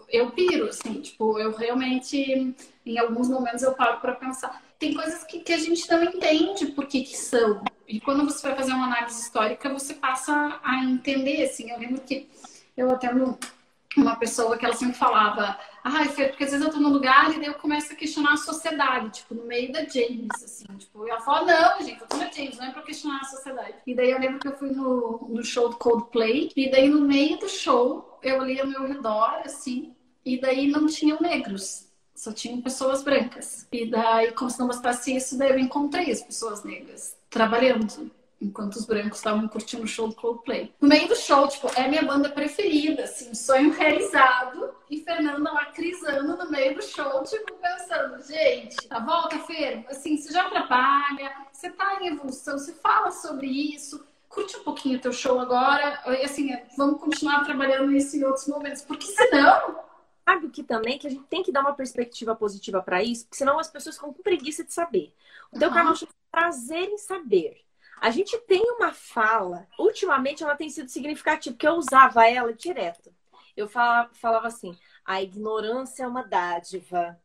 eu 0.08 0.30
piro, 0.30 0.68
assim, 0.68 1.00
tipo, 1.00 1.38
eu 1.38 1.54
realmente, 1.54 2.54
em 2.84 2.98
alguns 2.98 3.28
momentos 3.28 3.62
eu 3.62 3.74
paro 3.74 4.00
para 4.00 4.14
pensar. 4.14 4.62
Tem 4.78 4.94
coisas 4.94 5.24
que, 5.24 5.40
que 5.40 5.52
a 5.52 5.58
gente 5.58 5.90
não 5.90 6.02
entende 6.02 6.66
por 6.66 6.86
que, 6.86 7.02
que 7.02 7.16
são. 7.16 7.62
E 7.86 8.00
quando 8.00 8.24
você 8.24 8.46
vai 8.48 8.56
fazer 8.56 8.72
uma 8.72 8.86
análise 8.86 9.20
histórica, 9.20 9.68
você 9.68 9.94
passa 9.94 10.60
a 10.62 10.84
entender, 10.84 11.44
assim. 11.44 11.70
Eu 11.70 11.78
lembro 11.78 12.00
que 12.00 12.28
eu 12.76 12.90
até 12.90 13.12
no, 13.12 13.38
uma 13.96 14.16
pessoa 14.16 14.56
que 14.56 14.64
ela 14.64 14.74
sempre 14.74 14.96
falava, 14.96 15.58
ai, 15.82 16.08
Fer, 16.08 16.30
porque 16.30 16.44
às 16.44 16.50
vezes 16.50 16.64
eu 16.64 16.72
tô 16.72 16.80
num 16.80 16.88
lugar 16.88 17.32
e 17.32 17.36
daí 17.36 17.46
eu 17.46 17.54
começo 17.54 17.92
a 17.92 17.96
questionar 17.96 18.32
a 18.32 18.38
sociedade, 18.38 19.10
tipo, 19.10 19.34
no 19.34 19.44
meio 19.44 19.70
da 19.72 19.84
James, 19.84 20.28
assim, 20.42 20.64
tipo, 20.94 21.08
ela 21.08 21.20
fala, 21.20 21.44
não, 21.44 21.84
gente, 21.84 22.00
eu 22.00 22.06
tô 22.06 22.16
James, 22.16 22.56
não 22.56 22.66
é 22.66 22.70
pra 22.70 22.82
questionar 22.82 23.20
a 23.20 23.24
sociedade. 23.24 23.74
E 23.86 23.94
daí 23.94 24.10
eu 24.10 24.18
lembro 24.18 24.38
que 24.38 24.48
eu 24.48 24.56
fui 24.56 24.70
no, 24.70 25.26
no 25.28 25.44
show 25.44 25.68
do 25.68 25.76
Coldplay, 25.76 26.50
e 26.56 26.70
daí 26.70 26.88
no 26.88 27.00
meio 27.00 27.36
do 27.38 27.48
show, 27.48 28.18
eu 28.22 28.38
olhei 28.38 28.60
ao 28.60 28.66
meu 28.66 28.86
redor, 28.86 29.42
assim, 29.44 29.94
e 30.24 30.40
daí 30.40 30.68
não 30.68 30.86
tinham 30.86 31.20
negros, 31.20 31.88
só 32.14 32.32
tinham 32.32 32.62
pessoas 32.62 33.02
brancas. 33.02 33.66
E 33.72 33.86
daí, 33.86 34.32
como 34.32 34.50
se 34.50 34.58
não 34.58 34.68
bastasse 34.68 35.14
isso, 35.14 35.36
daí 35.36 35.50
eu 35.50 35.58
encontrei 35.58 36.10
as 36.10 36.22
pessoas 36.22 36.62
negras 36.64 37.16
trabalhando 37.28 38.10
enquanto 38.44 38.76
os 38.76 38.86
brancos 38.86 39.18
estavam 39.18 39.48
curtindo 39.48 39.84
o 39.84 39.86
show 39.86 40.08
do 40.08 40.14
Coldplay. 40.14 40.72
No 40.80 40.88
meio 40.88 41.08
do 41.08 41.16
show, 41.16 41.48
tipo, 41.48 41.70
é 41.74 41.88
minha 41.88 42.02
banda 42.02 42.28
preferida, 42.28 43.04
assim, 43.04 43.34
sonho 43.34 43.72
realizado. 43.72 44.74
E 44.90 45.00
Fernanda 45.00 45.52
lá 45.52 45.66
crisando 45.66 46.36
no 46.36 46.50
meio 46.50 46.74
do 46.74 46.82
show, 46.82 47.22
tipo, 47.24 47.54
pensando, 47.54 48.22
gente, 48.22 48.76
tá 48.88 48.98
volta, 49.00 49.38
Fer, 49.40 49.84
assim, 49.88 50.16
você 50.16 50.32
já 50.32 50.48
trabalha, 50.48 51.32
você 51.50 51.70
tá 51.70 51.98
em 52.00 52.08
evolução, 52.08 52.58
você 52.58 52.72
fala 52.74 53.10
sobre 53.10 53.46
isso, 53.46 54.06
curte 54.28 54.56
um 54.56 54.62
pouquinho 54.62 54.98
o 54.98 55.00
teu 55.00 55.12
show 55.12 55.40
agora, 55.40 56.00
e 56.06 56.24
assim, 56.24 56.50
vamos 56.76 57.00
continuar 57.00 57.44
trabalhando 57.44 57.92
isso 57.92 58.16
em 58.16 58.24
outros 58.24 58.46
momentos, 58.46 58.82
porque 58.82 59.06
senão 59.06 59.82
sabe 60.24 60.46
o 60.46 60.50
que 60.50 60.62
também 60.62 60.98
que 60.98 61.06
a 61.06 61.10
gente 61.10 61.24
tem 61.24 61.42
que 61.42 61.52
dar 61.52 61.60
uma 61.60 61.74
perspectiva 61.74 62.34
positiva 62.34 62.82
para 62.82 63.02
isso, 63.02 63.24
porque 63.24 63.36
senão 63.36 63.58
as 63.58 63.70
pessoas 63.70 63.96
ficam 63.96 64.12
com 64.12 64.22
preguiça 64.22 64.64
de 64.64 64.72
saber. 64.72 65.12
O 65.52 65.58
teu 65.58 65.68
uhum. 65.68 65.74
canal 65.74 65.96
chama 65.96 66.12
prazer 66.30 66.88
em 66.88 66.98
saber. 66.98 67.63
A 68.00 68.10
gente 68.10 68.36
tem 68.40 68.62
uma 68.72 68.92
fala, 68.92 69.66
ultimamente 69.78 70.42
ela 70.42 70.56
tem 70.56 70.68
sido 70.68 70.88
significativa, 70.88 71.54
porque 71.54 71.66
eu 71.66 71.74
usava 71.74 72.28
ela 72.28 72.52
direto. 72.52 73.12
Eu 73.56 73.68
falava, 73.68 74.10
falava 74.14 74.46
assim: 74.48 74.76
a 75.04 75.22
ignorância 75.22 76.04
é 76.04 76.08
uma 76.08 76.22
dádiva. 76.22 77.18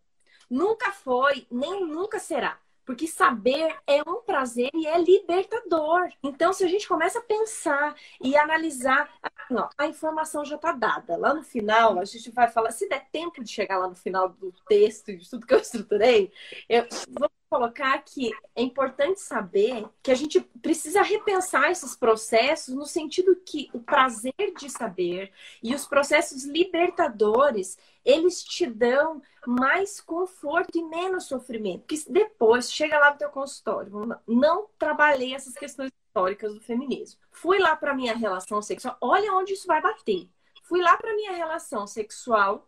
Nunca 0.50 0.92
foi, 0.92 1.48
nem 1.52 1.86
nunca 1.86 2.20
será. 2.20 2.60
Porque 2.86 3.06
saber 3.06 3.78
é 3.86 4.02
um 4.02 4.24
prazer 4.24 4.72
e 4.74 4.88
é 4.88 4.98
libertador. 4.98 6.10
Então, 6.24 6.52
se 6.52 6.64
a 6.64 6.68
gente 6.68 6.88
começa 6.88 7.20
a 7.20 7.22
pensar 7.22 7.96
e 8.20 8.36
analisar, 8.36 9.08
assim, 9.22 9.56
ó, 9.56 9.70
a 9.78 9.86
informação 9.86 10.44
já 10.44 10.56
está 10.56 10.72
dada. 10.72 11.16
Lá 11.16 11.32
no 11.32 11.44
final, 11.44 12.00
a 12.00 12.06
gente 12.06 12.32
vai 12.32 12.48
falar, 12.48 12.72
se 12.72 12.90
der 12.90 13.08
tempo 13.12 13.44
de 13.44 13.52
chegar 13.52 13.78
lá 13.78 13.88
no 13.88 13.96
final 13.96 14.30
do 14.30 14.52
texto 14.68 15.10
e 15.12 15.18
de 15.18 15.30
tudo 15.30 15.46
que 15.46 15.54
eu 15.54 15.60
estruturei, 15.60 16.32
eu 16.68 16.88
vou 17.10 17.30
colocar 17.50 17.98
que 18.04 18.32
é 18.56 18.62
importante 18.62 19.20
saber 19.20 19.86
que 20.04 20.12
a 20.12 20.16
gente 20.16 20.40
precisa 20.62 21.02
repensar 21.02 21.72
esses 21.72 21.96
processos 21.96 22.76
no 22.76 22.86
sentido 22.86 23.36
que 23.44 23.70
o 23.74 23.80
prazer 23.80 24.54
de 24.58 24.70
saber 24.70 25.32
e 25.62 25.74
os 25.74 25.88
processos 25.88 26.46
libertadores, 26.46 27.78
eles 28.06 28.44
te 28.44 28.68
dão 28.68 29.22
mais 29.48 30.00
conforto 30.00 30.78
e 30.78 30.84
menos 30.84 31.26
sofrimento. 31.26 31.86
Que 31.88 31.98
depois 32.10 32.72
chega 32.72 33.00
lá 33.00 33.12
no 33.12 33.18
teu 33.18 33.30
consultório, 33.30 33.92
não 34.28 34.68
trabalhei 34.78 35.34
essas 35.34 35.56
questões 35.56 35.92
históricas 36.08 36.54
do 36.54 36.62
feminismo. 36.62 37.20
Fui 37.32 37.58
lá 37.58 37.76
para 37.76 37.96
minha 37.96 38.16
relação 38.16 38.62
sexual, 38.62 38.98
olha 39.02 39.34
onde 39.34 39.54
isso 39.54 39.66
vai 39.66 39.82
bater. 39.82 40.30
Fui 40.64 40.82
lá 40.82 40.96
para 40.98 41.16
minha 41.16 41.32
relação 41.32 41.88
sexual 41.88 42.68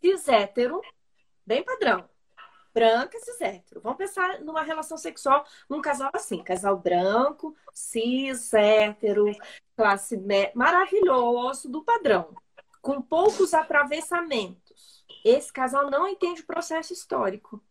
cis 0.00 0.28
hétero, 0.28 0.80
bem 1.46 1.64
padrão 1.64 2.13
branca, 2.74 3.18
cis 3.20 3.40
hétero. 3.40 3.80
Vamos 3.80 3.96
pensar 3.96 4.40
numa 4.40 4.62
relação 4.62 4.98
sexual 4.98 5.46
num 5.70 5.80
casal 5.80 6.10
assim, 6.12 6.42
casal 6.42 6.76
branco, 6.76 7.56
cis, 7.72 8.52
hétero, 8.52 9.26
classe 9.76 10.16
média, 10.16 10.52
maravilhoso, 10.54 11.70
do 11.70 11.82
padrão, 11.84 12.34
com 12.82 13.00
poucos 13.00 13.54
atravessamentos. 13.54 15.04
Esse 15.24 15.52
casal 15.52 15.90
não 15.90 16.08
entende 16.08 16.42
o 16.42 16.46
processo 16.46 16.92
histórico. 16.92 17.62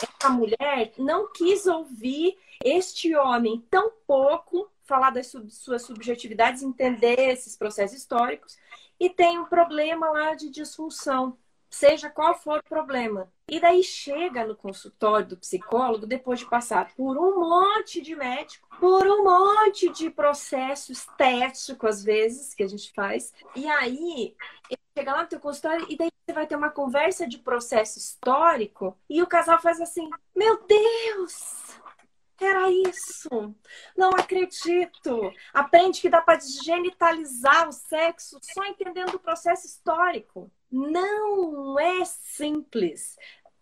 Essa 0.00 0.30
mulher 0.30 0.92
não 0.98 1.32
quis 1.32 1.66
ouvir 1.66 2.38
este 2.62 3.16
homem 3.16 3.66
tão 3.70 3.90
pouco 4.06 4.70
falar 4.84 5.10
das 5.10 5.32
suas 5.50 5.82
subjetividades, 5.82 6.62
entender 6.62 7.18
esses 7.18 7.56
processos 7.56 7.96
históricos, 7.96 8.58
e 8.98 9.08
tem 9.08 9.38
um 9.38 9.44
problema 9.44 10.10
lá 10.10 10.34
de 10.34 10.50
disfunção 10.50 11.38
seja 11.70 12.10
qual 12.10 12.34
for 12.34 12.58
o 12.58 12.68
problema. 12.68 13.32
E 13.48 13.60
daí 13.60 13.82
chega 13.82 14.44
no 14.44 14.56
consultório 14.56 15.28
do 15.28 15.36
psicólogo 15.36 16.06
depois 16.06 16.40
de 16.40 16.46
passar 16.46 16.92
por 16.94 17.16
um 17.16 17.40
monte 17.40 18.00
de 18.00 18.16
médico, 18.16 18.68
por 18.78 19.06
um 19.06 19.24
monte 19.24 19.88
de 19.90 20.10
processo 20.10 20.90
estético, 20.90 21.86
às 21.86 22.02
vezes, 22.02 22.54
que 22.54 22.62
a 22.62 22.68
gente 22.68 22.92
faz. 22.92 23.32
E 23.54 23.68
aí, 23.68 24.34
chega 24.96 25.12
lá 25.12 25.22
no 25.22 25.28
teu 25.28 25.40
consultório 25.40 25.86
e 25.88 25.96
daí 25.96 26.10
você 26.26 26.34
vai 26.34 26.46
ter 26.46 26.56
uma 26.56 26.70
conversa 26.70 27.26
de 27.26 27.38
processo 27.38 27.98
histórico 27.98 28.96
e 29.08 29.22
o 29.22 29.26
casal 29.26 29.60
faz 29.60 29.80
assim: 29.80 30.08
Meu 30.34 30.64
Deus! 30.66 31.78
Era 32.40 32.70
isso! 32.70 33.54
Não 33.96 34.10
acredito! 34.10 35.32
Aprende 35.52 36.00
que 36.00 36.08
dá 36.08 36.22
para 36.22 36.40
genitalizar 36.40 37.68
o 37.68 37.72
sexo 37.72 38.38
só 38.42 38.64
entendendo 38.64 39.14
o 39.14 39.20
processo 39.20 39.66
histórico 39.66 40.50
não 40.70 41.78
é 41.78 42.04
simples. 42.04 43.16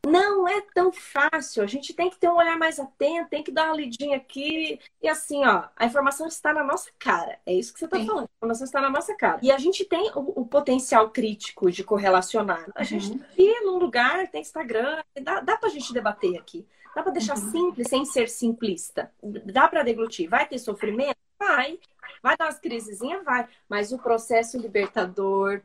Não 0.06 0.46
é 0.46 0.60
tão 0.74 0.92
fácil. 0.92 1.62
A 1.62 1.66
gente 1.66 1.92
tem 1.92 2.08
que 2.08 2.18
ter 2.18 2.28
um 2.28 2.36
olhar 2.36 2.56
mais 2.56 2.78
atento, 2.78 3.28
tem 3.28 3.42
que 3.42 3.50
dar 3.50 3.66
uma 3.66 3.76
lidinha 3.76 4.16
aqui. 4.16 4.78
E 5.02 5.08
assim, 5.08 5.44
ó, 5.44 5.64
a 5.76 5.86
informação 5.86 6.26
está 6.26 6.52
na 6.52 6.62
nossa 6.62 6.90
cara. 6.98 7.38
É 7.44 7.52
isso 7.52 7.72
que 7.72 7.80
você 7.80 7.86
está 7.86 7.98
falando. 7.98 8.24
A 8.24 8.36
informação 8.36 8.64
está 8.64 8.80
na 8.80 8.90
nossa 8.90 9.14
cara. 9.16 9.40
E 9.42 9.50
a 9.50 9.58
gente 9.58 9.84
tem 9.84 10.10
o, 10.14 10.40
o 10.40 10.46
potencial 10.46 11.10
crítico 11.10 11.70
de 11.70 11.82
correlacionar. 11.82 12.66
A 12.74 12.84
gente 12.84 13.10
uhum. 13.10 13.20
ir 13.36 13.60
num 13.62 13.78
lugar, 13.78 14.28
tem 14.28 14.40
Instagram, 14.40 15.02
dá, 15.20 15.40
dá 15.40 15.56
pra 15.56 15.68
gente 15.68 15.92
debater 15.92 16.38
aqui. 16.38 16.66
Dá 16.94 17.02
para 17.02 17.12
deixar 17.12 17.36
uhum. 17.36 17.50
simples 17.50 17.88
sem 17.88 18.04
ser 18.04 18.28
simplista. 18.28 19.12
Dá 19.22 19.68
para 19.68 19.82
deglutir. 19.82 20.28
Vai 20.28 20.46
ter 20.46 20.58
sofrimento? 20.58 21.18
Vai. 21.38 21.78
Vai 22.22 22.36
dar 22.36 22.46
umas 22.46 22.58
crisezinhas? 22.58 23.24
Vai. 23.24 23.48
Mas 23.68 23.92
o 23.92 23.98
processo 23.98 24.56
libertador 24.56 25.60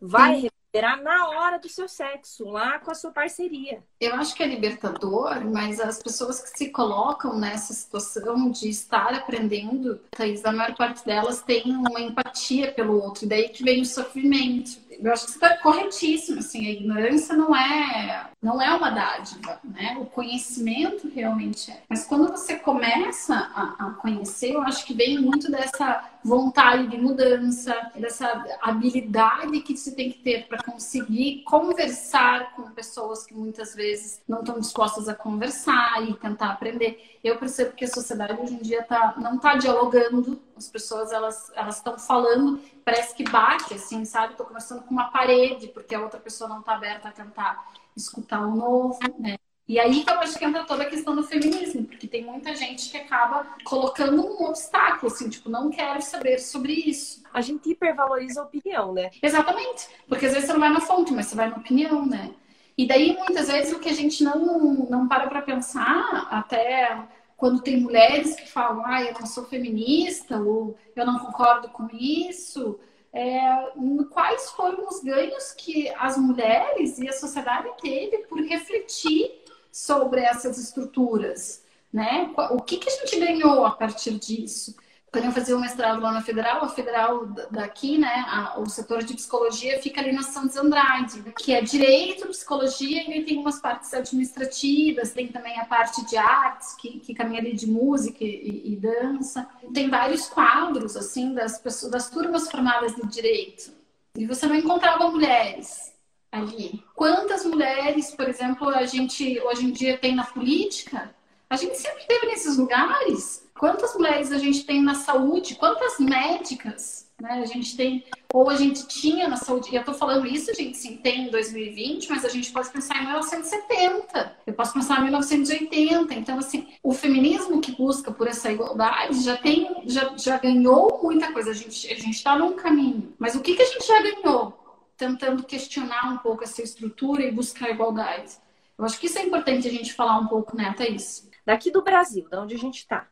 vai 0.00 0.42
Sim 0.42 0.48
será 0.74 0.96
na 0.96 1.28
hora 1.28 1.58
do 1.58 1.68
seu 1.68 1.88
sexo, 1.88 2.44
lá 2.48 2.78
com 2.78 2.90
a 2.90 2.94
sua 2.94 3.10
parceria. 3.10 3.82
Eu 4.00 4.14
acho 4.14 4.34
que 4.34 4.42
é 4.42 4.46
libertador, 4.46 5.44
mas 5.44 5.80
as 5.80 6.02
pessoas 6.02 6.40
que 6.40 6.56
se 6.56 6.70
colocam 6.70 7.38
nessa 7.38 7.72
situação 7.72 8.50
de 8.50 8.68
estar 8.68 9.14
aprendendo, 9.14 10.00
Thaís, 10.10 10.44
a 10.44 10.52
maior 10.52 10.74
parte 10.76 11.04
delas 11.04 11.42
tem 11.42 11.64
uma 11.64 12.00
empatia 12.00 12.72
pelo 12.72 13.02
outro, 13.02 13.24
e 13.24 13.28
daí 13.28 13.48
que 13.48 13.62
vem 13.62 13.80
o 13.80 13.86
sofrimento. 13.86 14.86
Eu 14.98 15.12
acho 15.12 15.26
que 15.26 15.32
está 15.32 15.58
corretíssimo, 15.58 16.38
assim, 16.38 16.66
a 16.66 16.70
ignorância 16.70 17.36
não 17.36 17.54
é, 17.54 18.30
não 18.42 18.60
é 18.62 18.74
uma 18.74 18.90
dádiva, 18.90 19.60
né? 19.62 19.96
O 20.00 20.06
conhecimento 20.06 21.10
realmente 21.14 21.70
é. 21.70 21.82
Mas 21.88 22.06
quando 22.06 22.30
você 22.30 22.56
começa 22.56 23.34
a, 23.34 23.86
a 23.86 23.90
conhecer, 23.92 24.54
eu 24.54 24.62
acho 24.62 24.86
que 24.86 24.94
vem 24.94 25.18
muito 25.18 25.50
dessa 25.50 26.02
vontade 26.24 26.88
de 26.88 26.96
mudança, 26.96 27.74
dessa 27.94 28.44
habilidade 28.62 29.60
que 29.60 29.76
você 29.76 29.94
tem 29.94 30.10
que 30.10 30.18
ter 30.18 30.46
para 30.48 30.55
conseguir 30.62 31.42
conversar 31.44 32.54
com 32.54 32.70
pessoas 32.70 33.24
que 33.24 33.34
muitas 33.34 33.74
vezes 33.74 34.20
não 34.28 34.40
estão 34.40 34.58
dispostas 34.58 35.08
a 35.08 35.14
conversar 35.14 36.02
e 36.08 36.14
tentar 36.14 36.50
aprender. 36.50 37.18
Eu 37.22 37.38
percebo 37.38 37.72
que 37.72 37.84
a 37.84 37.88
sociedade 37.88 38.40
hoje 38.40 38.54
em 38.54 38.62
dia 38.62 38.82
tá, 38.82 39.14
não 39.18 39.36
está 39.36 39.56
dialogando, 39.56 40.40
as 40.56 40.68
pessoas 40.68 41.12
elas 41.12 41.52
estão 41.68 41.98
falando, 41.98 42.60
parece 42.84 43.14
que 43.14 43.24
bate 43.24 43.74
assim, 43.74 44.04
sabe? 44.04 44.32
Estou 44.32 44.46
conversando 44.46 44.82
com 44.82 44.90
uma 44.90 45.10
parede 45.10 45.68
porque 45.68 45.94
a 45.94 46.00
outra 46.00 46.20
pessoa 46.20 46.48
não 46.48 46.60
está 46.60 46.74
aberta 46.74 47.08
a 47.08 47.12
tentar 47.12 47.72
escutar 47.96 48.40
o 48.40 48.54
novo, 48.54 48.98
né? 49.18 49.38
E 49.68 49.80
aí 49.80 50.04
que 50.04 50.10
eu 50.10 50.20
acho 50.20 50.38
que 50.38 50.44
entra 50.44 50.64
toda 50.64 50.84
a 50.84 50.88
questão 50.88 51.16
do 51.16 51.24
feminismo, 51.24 51.84
porque 51.84 52.06
tem 52.06 52.24
muita 52.24 52.54
gente 52.54 52.88
que 52.88 52.96
acaba 52.96 53.46
colocando 53.64 54.24
um 54.24 54.44
obstáculo, 54.46 55.12
assim, 55.12 55.28
tipo, 55.28 55.48
não 55.48 55.70
quero 55.70 56.00
saber 56.00 56.38
sobre 56.38 56.72
isso. 56.72 57.22
A 57.34 57.40
gente 57.40 57.70
hipervaloriza 57.70 58.40
a 58.40 58.44
opinião, 58.44 58.92
né? 58.92 59.10
Exatamente. 59.20 59.88
Porque 60.08 60.26
às 60.26 60.32
vezes 60.32 60.46
você 60.46 60.52
não 60.52 60.60
vai 60.60 60.70
na 60.70 60.80
fonte, 60.80 61.12
mas 61.12 61.26
você 61.26 61.34
vai 61.34 61.50
na 61.50 61.56
opinião, 61.56 62.06
né? 62.06 62.32
E 62.78 62.86
daí, 62.86 63.16
muitas 63.16 63.48
vezes, 63.48 63.72
o 63.72 63.80
que 63.80 63.88
a 63.88 63.94
gente 63.94 64.22
não, 64.22 64.86
não 64.88 65.08
para 65.08 65.26
para 65.26 65.42
pensar, 65.42 66.28
até 66.30 66.96
quando 67.36 67.62
tem 67.62 67.80
mulheres 67.80 68.36
que 68.36 68.48
falam, 68.48 68.84
ah, 68.86 69.02
eu 69.02 69.14
não 69.14 69.26
sou 69.26 69.46
feminista, 69.46 70.38
ou 70.38 70.76
eu 70.94 71.04
não 71.04 71.18
concordo 71.18 71.68
com 71.70 71.88
isso, 71.92 72.78
é, 73.12 73.70
quais 74.10 74.50
foram 74.50 74.86
os 74.86 75.02
ganhos 75.02 75.52
que 75.52 75.88
as 75.98 76.16
mulheres 76.18 76.98
e 76.98 77.08
a 77.08 77.12
sociedade 77.12 77.68
teve 77.80 78.18
por 78.26 78.40
refletir 78.40 79.45
sobre 79.76 80.22
essas 80.22 80.56
estruturas, 80.56 81.62
né? 81.92 82.32
O 82.52 82.62
que, 82.62 82.78
que 82.78 82.88
a 82.88 82.92
gente 82.92 83.20
ganhou 83.20 83.66
a 83.66 83.72
partir 83.72 84.18
disso? 84.18 84.74
Quando 85.12 85.26
eu 85.26 85.32
fazia 85.32 85.54
o 85.54 85.60
mestrado 85.60 86.00
lá 86.00 86.12
na 86.12 86.22
Federal, 86.22 86.64
a 86.64 86.68
Federal 86.70 87.26
daqui, 87.50 87.98
né, 87.98 88.24
a, 88.26 88.58
o 88.58 88.68
setor 88.70 89.02
de 89.02 89.12
psicologia 89.12 89.80
fica 89.82 90.00
ali 90.00 90.12
na 90.12 90.22
Santos 90.22 90.56
Andrade, 90.56 91.22
que 91.38 91.52
é 91.52 91.60
direito, 91.60 92.26
psicologia, 92.28 93.02
e 93.02 93.22
tem 93.22 93.36
umas 93.36 93.60
partes 93.60 93.92
administrativas, 93.92 95.12
tem 95.12 95.28
também 95.28 95.60
a 95.60 95.66
parte 95.66 96.06
de 96.06 96.16
artes, 96.16 96.74
que, 96.76 96.98
que 96.98 97.14
caminha 97.14 97.40
ali 97.40 97.54
de 97.54 97.66
música 97.66 98.24
e, 98.24 98.72
e 98.72 98.76
dança. 98.76 99.46
Tem 99.74 99.90
vários 99.90 100.26
quadros, 100.26 100.96
assim, 100.96 101.34
das 101.34 101.58
pessoas, 101.58 101.92
das 101.92 102.08
turmas 102.08 102.50
formadas 102.50 102.96
de 102.96 103.06
direito. 103.06 103.70
E 104.16 104.26
você 104.26 104.46
não 104.46 104.56
encontrava 104.56 105.10
mulheres 105.10 105.94
ali. 106.30 106.82
Quantas 106.94 107.44
mulheres, 107.44 108.10
por 108.12 108.28
exemplo, 108.28 108.68
a 108.68 108.84
gente 108.86 109.40
hoje 109.40 109.66
em 109.66 109.72
dia 109.72 109.98
tem 109.98 110.14
na 110.14 110.24
política? 110.24 111.14
A 111.48 111.56
gente 111.56 111.76
sempre 111.76 112.04
teve 112.06 112.26
nesses 112.26 112.56
lugares, 112.56 113.46
Quantas 113.58 113.94
mulheres 113.94 114.30
a 114.32 114.38
gente 114.38 114.66
tem 114.66 114.82
na 114.82 114.94
saúde? 114.94 115.54
Quantas 115.54 115.98
médicas 115.98 117.06
né? 117.20 117.40
A 117.42 117.46
gente 117.46 117.76
tem, 117.76 118.04
ou 118.32 118.50
a 118.50 118.56
gente 118.56 118.86
tinha 118.86 119.28
na 119.28 119.36
saúde, 119.36 119.74
eu 119.74 119.84
tô 119.84 119.94
falando 119.94 120.26
isso, 120.26 120.52
gente, 120.54 120.76
sim, 120.76 120.98
tem 120.98 121.28
em 121.28 121.30
2020, 121.30 122.10
mas 122.10 122.24
a 122.24 122.28
gente 122.28 122.52
pode 122.52 122.68
pensar 122.68 122.96
em 122.96 123.06
1970, 123.06 124.36
eu 124.46 124.52
posso 124.52 124.74
pensar 124.74 125.00
em 125.00 125.04
1980. 125.04 126.14
Então, 126.14 126.38
assim, 126.38 126.68
o 126.82 126.92
feminismo 126.92 127.60
que 127.60 127.72
busca 127.72 128.12
por 128.12 128.28
essa 128.28 128.52
igualdade 128.52 129.22
já 129.22 129.36
tem, 129.36 129.82
já, 129.86 130.12
já 130.16 130.38
ganhou 130.38 131.00
muita 131.02 131.32
coisa. 131.32 131.50
A 131.50 131.54
gente, 131.54 131.90
a 131.90 131.96
gente 131.96 132.22
tá 132.22 132.36
num 132.36 132.54
caminho. 132.54 133.14
Mas 133.18 133.34
o 133.34 133.40
que, 133.40 133.54
que 133.54 133.62
a 133.62 133.66
gente 133.66 133.86
já 133.86 134.02
ganhou? 134.02 134.65
Tentando 134.96 135.44
questionar 135.44 136.12
um 136.12 136.18
pouco 136.18 136.44
essa 136.44 136.62
estrutura 136.62 137.22
e 137.22 137.30
buscar 137.30 137.70
igualdade. 137.70 138.36
Eu 138.78 138.84
acho 138.84 138.98
que 138.98 139.06
isso 139.06 139.18
é 139.18 139.22
importante 139.22 139.66
a 139.66 139.70
gente 139.70 139.92
falar 139.92 140.18
um 140.18 140.26
pouco, 140.26 140.56
né, 140.56 140.74
Thaís? 140.76 141.30
Daqui 141.44 141.70
do 141.70 141.82
Brasil, 141.82 142.28
da 142.28 142.42
onde 142.42 142.54
a 142.54 142.58
gente 142.58 142.78
está. 142.78 143.06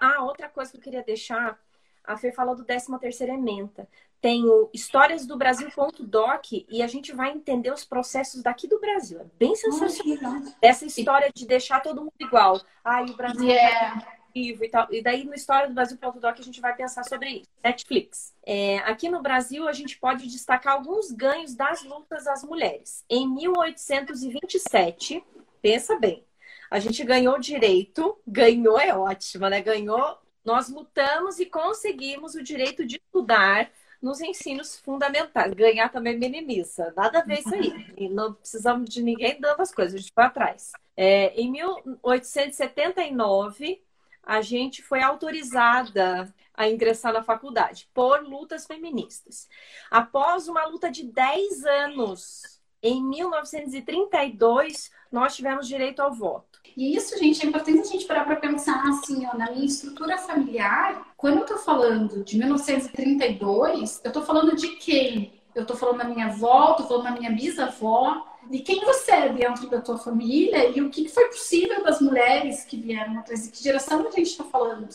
Ah, 0.00 0.22
outra 0.22 0.48
coisa 0.48 0.70
que 0.70 0.78
eu 0.78 0.82
queria 0.82 1.02
deixar 1.02 1.58
a 2.04 2.16
Fê 2.16 2.32
falou 2.32 2.56
do 2.56 2.64
13 2.64 2.98
terceira 2.98 3.32
ementa. 3.32 3.88
Tem 4.20 4.44
o 4.44 4.68
Histórias 4.74 5.24
do 5.26 5.36
Brasil.doc 5.36 6.52
e 6.68 6.82
a 6.82 6.86
gente 6.86 7.12
vai 7.12 7.30
entender 7.30 7.72
os 7.72 7.84
processos 7.84 8.42
daqui 8.42 8.68
do 8.68 8.78
Brasil. 8.78 9.20
É 9.20 9.26
bem 9.38 9.54
sensacional. 9.54 10.42
Essa 10.60 10.84
história 10.84 11.30
de 11.34 11.46
deixar 11.46 11.80
todo 11.80 12.02
mundo 12.02 12.12
igual. 12.18 12.60
Ai, 12.84 13.06
o 13.06 13.16
Brasil 13.16 13.48
yeah. 13.48 14.19
E 14.34 14.68
tal. 14.68 14.86
E 14.90 15.02
daí 15.02 15.24
no 15.24 15.34
História 15.34 15.68
do 15.68 15.74
Brasil.doc 15.74 16.38
a 16.38 16.42
gente 16.42 16.60
vai 16.60 16.74
pensar 16.74 17.04
sobre 17.04 17.30
isso. 17.30 17.48
Netflix. 17.62 18.34
É, 18.44 18.78
aqui 18.78 19.08
no 19.08 19.22
Brasil 19.22 19.68
a 19.68 19.72
gente 19.72 19.98
pode 19.98 20.28
destacar 20.28 20.74
alguns 20.74 21.10
ganhos 21.10 21.54
das 21.54 21.82
lutas 21.82 22.24
das 22.24 22.44
mulheres. 22.44 23.04
Em 23.08 23.28
1827, 23.28 25.22
pensa 25.60 25.98
bem, 25.98 26.24
a 26.70 26.78
gente 26.78 27.02
ganhou 27.04 27.38
direito, 27.38 28.16
ganhou 28.26 28.78
é 28.78 28.94
ótimo, 28.94 29.48
né? 29.48 29.60
Ganhou 29.60 30.18
nós 30.44 30.68
lutamos 30.68 31.38
e 31.38 31.46
conseguimos 31.46 32.34
o 32.34 32.42
direito 32.42 32.84
de 32.86 32.96
estudar 32.96 33.70
nos 34.00 34.20
ensinos 34.20 34.78
fundamentais. 34.78 35.52
Ganhar 35.52 35.90
também 35.90 36.18
minimiza. 36.18 36.92
Nada 36.96 37.18
a 37.18 37.22
ver 37.22 37.40
isso 37.40 37.54
aí. 37.54 37.86
E 37.96 38.08
não 38.08 38.32
precisamos 38.32 38.88
de 38.88 39.02
ninguém 39.02 39.38
dando 39.40 39.60
as 39.60 39.72
coisas, 39.72 39.94
a 39.94 39.98
gente 39.98 40.12
vai 40.14 40.26
atrás. 40.26 40.70
É, 40.96 41.34
em 41.34 41.50
1879, 41.50 43.82
a 44.22 44.40
gente 44.40 44.82
foi 44.82 45.02
autorizada 45.02 46.32
a 46.54 46.68
ingressar 46.68 47.12
na 47.12 47.22
faculdade 47.22 47.88
por 47.94 48.22
lutas 48.22 48.66
feministas. 48.66 49.48
Após 49.90 50.48
uma 50.48 50.66
luta 50.66 50.90
de 50.90 51.04
10 51.04 51.64
anos, 51.64 52.60
em 52.82 53.02
1932, 53.02 54.90
nós 55.10 55.36
tivemos 55.36 55.68
direito 55.68 56.00
ao 56.00 56.12
voto. 56.12 56.60
E 56.76 56.96
isso, 56.96 57.18
gente, 57.18 57.44
é 57.44 57.48
importante 57.48 57.80
a 57.80 57.84
gente 57.84 58.06
parar 58.06 58.24
para 58.24 58.36
pensar 58.36 58.82
assim, 58.88 59.26
ó, 59.26 59.36
na 59.36 59.50
minha 59.50 59.66
estrutura 59.66 60.16
familiar. 60.18 61.12
Quando 61.16 61.38
eu 61.38 61.42
estou 61.42 61.58
falando 61.58 62.24
de 62.24 62.38
1932, 62.38 64.00
eu 64.04 64.08
estou 64.08 64.22
falando 64.22 64.54
de 64.54 64.68
quem? 64.76 65.40
Eu 65.54 65.62
estou 65.62 65.76
falando 65.76 65.98
da 65.98 66.04
minha 66.04 66.26
avó, 66.26 66.72
estou 66.72 66.86
falando 66.86 67.04
da 67.04 67.10
minha 67.10 67.32
bisavó, 67.32 68.29
de 68.50 68.58
quem 68.58 68.84
você 68.84 69.12
é 69.12 69.32
dentro 69.32 69.70
da 69.70 69.80
tua 69.80 69.96
família 69.96 70.68
e 70.76 70.82
o 70.82 70.90
que 70.90 71.08
foi 71.08 71.26
possível 71.26 71.84
das 71.84 72.00
mulheres 72.00 72.64
que 72.64 72.76
vieram 72.76 73.20
atrás. 73.20 73.46
Que 73.48 73.62
geração 73.62 74.00
a 74.00 74.10
gente 74.10 74.22
está 74.22 74.42
falando? 74.42 74.88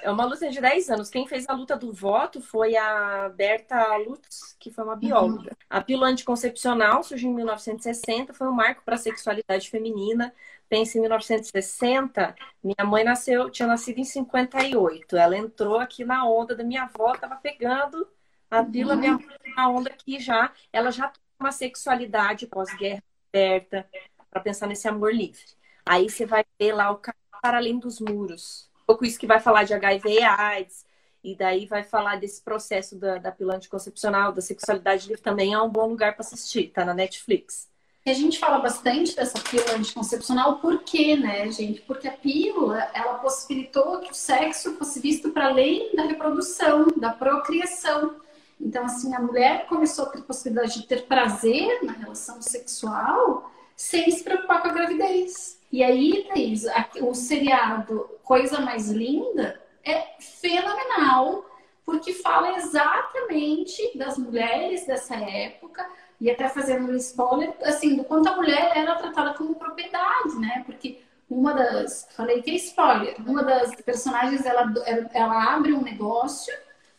É 0.00 0.10
uma 0.10 0.24
luta 0.24 0.48
de 0.48 0.60
10 0.60 0.88
anos. 0.88 1.10
Quem 1.10 1.26
fez 1.26 1.46
a 1.48 1.52
luta 1.52 1.76
do 1.76 1.92
voto 1.92 2.40
foi 2.40 2.76
a 2.76 3.28
Berta 3.28 3.96
Lutz, 3.96 4.56
que 4.58 4.70
foi 4.70 4.84
uma 4.84 4.94
bióloga. 4.94 5.50
Uhum. 5.50 5.56
A 5.68 5.80
pílula 5.80 6.06
anticoncepcional 6.06 7.02
surgiu 7.02 7.30
em 7.30 7.34
1960, 7.34 8.32
foi 8.32 8.46
um 8.46 8.52
marco 8.52 8.82
para 8.84 8.94
a 8.94 8.98
sexualidade 8.98 9.68
feminina. 9.68 10.32
Pensa 10.68 10.96
em 10.96 11.00
1960, 11.02 12.34
minha 12.62 12.86
mãe 12.86 13.04
nasceu, 13.04 13.50
tinha 13.50 13.66
nascido 13.66 13.98
em 13.98 14.04
58. 14.04 15.16
Ela 15.16 15.36
entrou 15.36 15.78
aqui 15.78 16.04
na 16.04 16.24
onda 16.24 16.54
da 16.54 16.62
minha 16.64 16.84
avó, 16.84 17.12
estava 17.12 17.34
pegando 17.34 18.08
a 18.48 18.62
pílula, 18.62 18.94
uhum. 18.94 19.00
minha 19.00 19.18
na 19.56 19.68
onda 19.68 19.90
aqui 19.90 20.20
já. 20.20 20.52
Ela 20.72 20.90
já 20.90 21.12
uma 21.42 21.52
sexualidade 21.52 22.46
pós-guerra 22.46 23.02
aberta 23.32 23.86
para 24.30 24.40
pensar 24.40 24.66
nesse 24.66 24.88
amor 24.88 25.14
livre. 25.14 25.44
Aí 25.84 26.08
você 26.08 26.24
vai 26.24 26.44
ver 26.58 26.72
lá 26.72 26.90
o 26.90 26.96
cara 26.96 27.16
para 27.42 27.58
além 27.58 27.78
dos 27.78 28.00
muros 28.00 28.70
pouco 28.92 29.06
isso 29.06 29.18
que 29.18 29.26
vai 29.26 29.40
falar 29.40 29.64
de 29.64 29.72
HIV 29.72 30.10
e 30.10 30.22
AIDS, 30.22 30.84
e 31.24 31.34
daí 31.34 31.66
vai 31.66 31.82
falar 31.82 32.16
desse 32.16 32.42
processo 32.42 32.96
da, 32.96 33.16
da 33.16 33.32
pílula 33.32 33.56
anticoncepcional, 33.56 34.32
da 34.32 34.42
sexualidade 34.42 35.08
livre 35.08 35.22
também, 35.22 35.54
é 35.54 35.58
um 35.58 35.68
bom 35.68 35.88
lugar 35.88 36.14
para 36.14 36.22
assistir, 36.22 36.68
tá 36.68 36.84
na 36.84 36.92
Netflix. 36.92 37.70
E 38.04 38.10
a 38.10 38.14
gente 38.14 38.38
fala 38.38 38.58
bastante 38.58 39.14
dessa 39.14 39.38
pílula 39.38 39.76
anticoncepcional, 39.76 40.58
por 40.58 40.82
quê, 40.82 41.16
né, 41.16 41.50
gente? 41.50 41.80
Porque 41.82 42.08
a 42.08 42.12
pílula, 42.12 42.90
ela 42.92 43.14
possibilitou 43.14 44.00
que 44.00 44.10
o 44.10 44.14
sexo 44.14 44.76
fosse 44.76 45.00
visto 45.00 45.30
para 45.30 45.46
além 45.46 45.94
da 45.94 46.02
reprodução, 46.02 46.88
da 46.96 47.12
procriação. 47.12 48.16
Então, 48.60 48.84
assim, 48.84 49.14
a 49.14 49.20
mulher 49.20 49.66
começou 49.66 50.06
a 50.06 50.10
ter 50.10 50.22
possibilidade 50.22 50.80
de 50.80 50.86
ter 50.86 51.02
prazer 51.02 51.82
na 51.82 51.92
relação 51.92 52.40
sexual 52.40 53.50
sem 53.76 54.10
se 54.10 54.22
preocupar 54.22 54.62
com 54.62 54.68
a 54.68 54.72
gravidez. 54.72 55.58
E 55.70 55.82
aí, 55.82 56.26
Thaís, 56.28 56.64
o 57.00 57.14
seriado 57.14 58.08
Coisa 58.22 58.60
Mais 58.60 58.90
Linda 58.90 59.60
é 59.84 60.14
fenomenal, 60.20 61.44
porque 61.84 62.12
fala 62.12 62.56
exatamente 62.56 63.96
das 63.96 64.16
mulheres 64.16 64.86
dessa 64.86 65.16
época, 65.16 65.84
e 66.20 66.30
até 66.30 66.48
fazendo 66.48 66.92
um 66.92 66.96
spoiler, 66.96 67.52
assim, 67.64 67.96
do 67.96 68.04
quanto 68.04 68.28
a 68.28 68.36
mulher 68.36 68.70
era 68.76 68.94
tratada 68.94 69.34
como 69.34 69.56
propriedade, 69.56 70.36
né? 70.38 70.62
Porque 70.64 71.00
uma 71.28 71.52
das, 71.52 72.06
falei 72.12 72.42
que 72.42 72.52
é 72.52 72.54
spoiler, 72.54 73.16
uma 73.26 73.42
das 73.42 73.74
personagens, 73.76 74.46
ela, 74.46 74.72
ela 75.12 75.54
abre 75.54 75.72
um 75.72 75.82
negócio, 75.82 76.54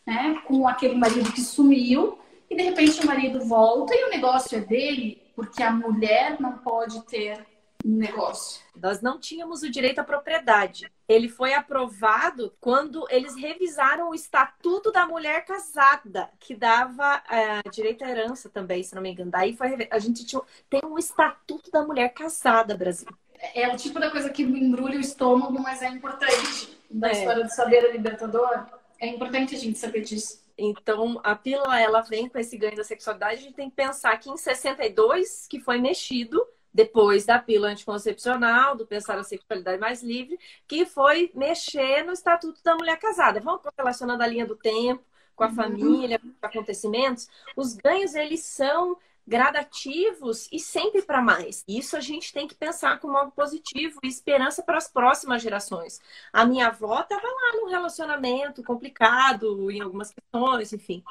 né, 0.06 0.40
com 0.46 0.66
aquele 0.66 0.94
marido 0.94 1.32
que 1.32 1.40
sumiu, 1.40 2.18
e 2.48 2.56
de 2.56 2.62
repente 2.62 3.00
o 3.00 3.06
marido 3.06 3.44
volta 3.44 3.94
e 3.94 4.04
o 4.04 4.10
negócio 4.10 4.58
é 4.58 4.60
dele, 4.60 5.22
porque 5.34 5.62
a 5.62 5.70
mulher 5.70 6.40
não 6.40 6.58
pode 6.58 7.02
ter 7.06 7.44
negócio. 7.84 8.62
Nós 8.80 9.02
não 9.02 9.20
tínhamos 9.20 9.62
o 9.62 9.70
direito 9.70 9.98
à 9.98 10.04
propriedade. 10.04 10.90
Ele 11.06 11.28
foi 11.28 11.52
aprovado 11.52 12.54
quando 12.58 13.04
eles 13.10 13.36
revisaram 13.36 14.08
o 14.08 14.14
Estatuto 14.14 14.90
da 14.90 15.06
Mulher 15.06 15.44
Casada, 15.44 16.30
que 16.40 16.54
dava 16.54 17.22
é, 17.30 17.68
direito 17.70 18.04
à 18.04 18.08
herança 18.08 18.48
também, 18.48 18.82
se 18.82 18.94
não 18.94 19.02
me 19.02 19.10
engano. 19.10 19.30
Daí 19.30 19.54
foi, 19.54 19.86
a 19.90 19.98
gente 19.98 20.24
tinha, 20.24 20.40
tem 20.70 20.80
um 20.84 20.98
Estatuto 20.98 21.70
da 21.70 21.82
Mulher 21.82 22.08
Casada, 22.10 22.76
Brasil. 22.76 23.08
É 23.54 23.68
o 23.68 23.76
tipo 23.76 24.00
da 24.00 24.10
coisa 24.10 24.30
que 24.30 24.42
embrulha 24.42 24.96
o 24.96 25.00
estômago, 25.00 25.60
mas 25.60 25.82
é 25.82 25.88
importante. 25.88 26.78
Da 26.90 27.08
é. 27.08 27.12
história 27.12 27.44
do 27.44 27.50
saber 27.50 27.92
libertador, 27.92 28.66
é 29.04 29.08
importante 29.08 29.54
a 29.54 29.58
gente 29.58 29.78
saber 29.78 30.02
disso. 30.02 30.42
Então, 30.56 31.20
a 31.22 31.34
pílula, 31.34 31.80
ela 31.80 32.00
vem 32.00 32.28
com 32.28 32.38
esse 32.38 32.56
ganho 32.56 32.76
da 32.76 32.84
sexualidade. 32.84 33.34
A 33.34 33.42
gente 33.42 33.54
tem 33.54 33.68
que 33.68 33.76
pensar 33.76 34.16
que 34.18 34.30
em 34.30 34.36
62, 34.36 35.46
que 35.48 35.60
foi 35.60 35.78
mexido, 35.78 36.44
depois 36.72 37.24
da 37.24 37.38
pílula 37.38 37.68
anticoncepcional, 37.68 38.76
do 38.76 38.86
pensar 38.86 39.18
a 39.18 39.22
sexualidade 39.22 39.78
mais 39.78 40.02
livre, 40.02 40.38
que 40.66 40.86
foi 40.86 41.30
mexer 41.34 42.04
no 42.04 42.12
Estatuto 42.12 42.60
da 42.64 42.74
Mulher 42.74 42.98
Casada. 42.98 43.40
Vamos 43.40 43.62
relacionando 43.76 44.22
a 44.22 44.26
linha 44.26 44.46
do 44.46 44.56
tempo 44.56 45.04
com 45.36 45.44
a 45.44 45.48
uhum. 45.48 45.54
família, 45.54 46.18
com 46.18 46.28
os 46.28 46.34
acontecimentos. 46.42 47.28
Os 47.56 47.74
ganhos, 47.74 48.14
eles 48.14 48.40
são 48.40 48.96
gradativos 49.26 50.48
e 50.52 50.58
sempre 50.60 51.02
para 51.02 51.22
mais. 51.22 51.64
Isso 51.66 51.96
a 51.96 52.00
gente 52.00 52.32
tem 52.32 52.46
que 52.46 52.54
pensar 52.54 52.98
como 53.00 53.16
algo 53.16 53.32
positivo 53.32 53.98
e 54.02 54.08
esperança 54.08 54.62
para 54.62 54.78
as 54.78 54.88
próximas 54.88 55.42
gerações. 55.42 56.00
A 56.32 56.44
minha 56.44 56.68
avó 56.68 57.00
estava 57.00 57.26
lá 57.26 57.56
num 57.56 57.68
relacionamento 57.68 58.62
complicado 58.62 59.70
em 59.70 59.80
algumas 59.80 60.10
questões, 60.10 60.72
enfim. 60.72 61.02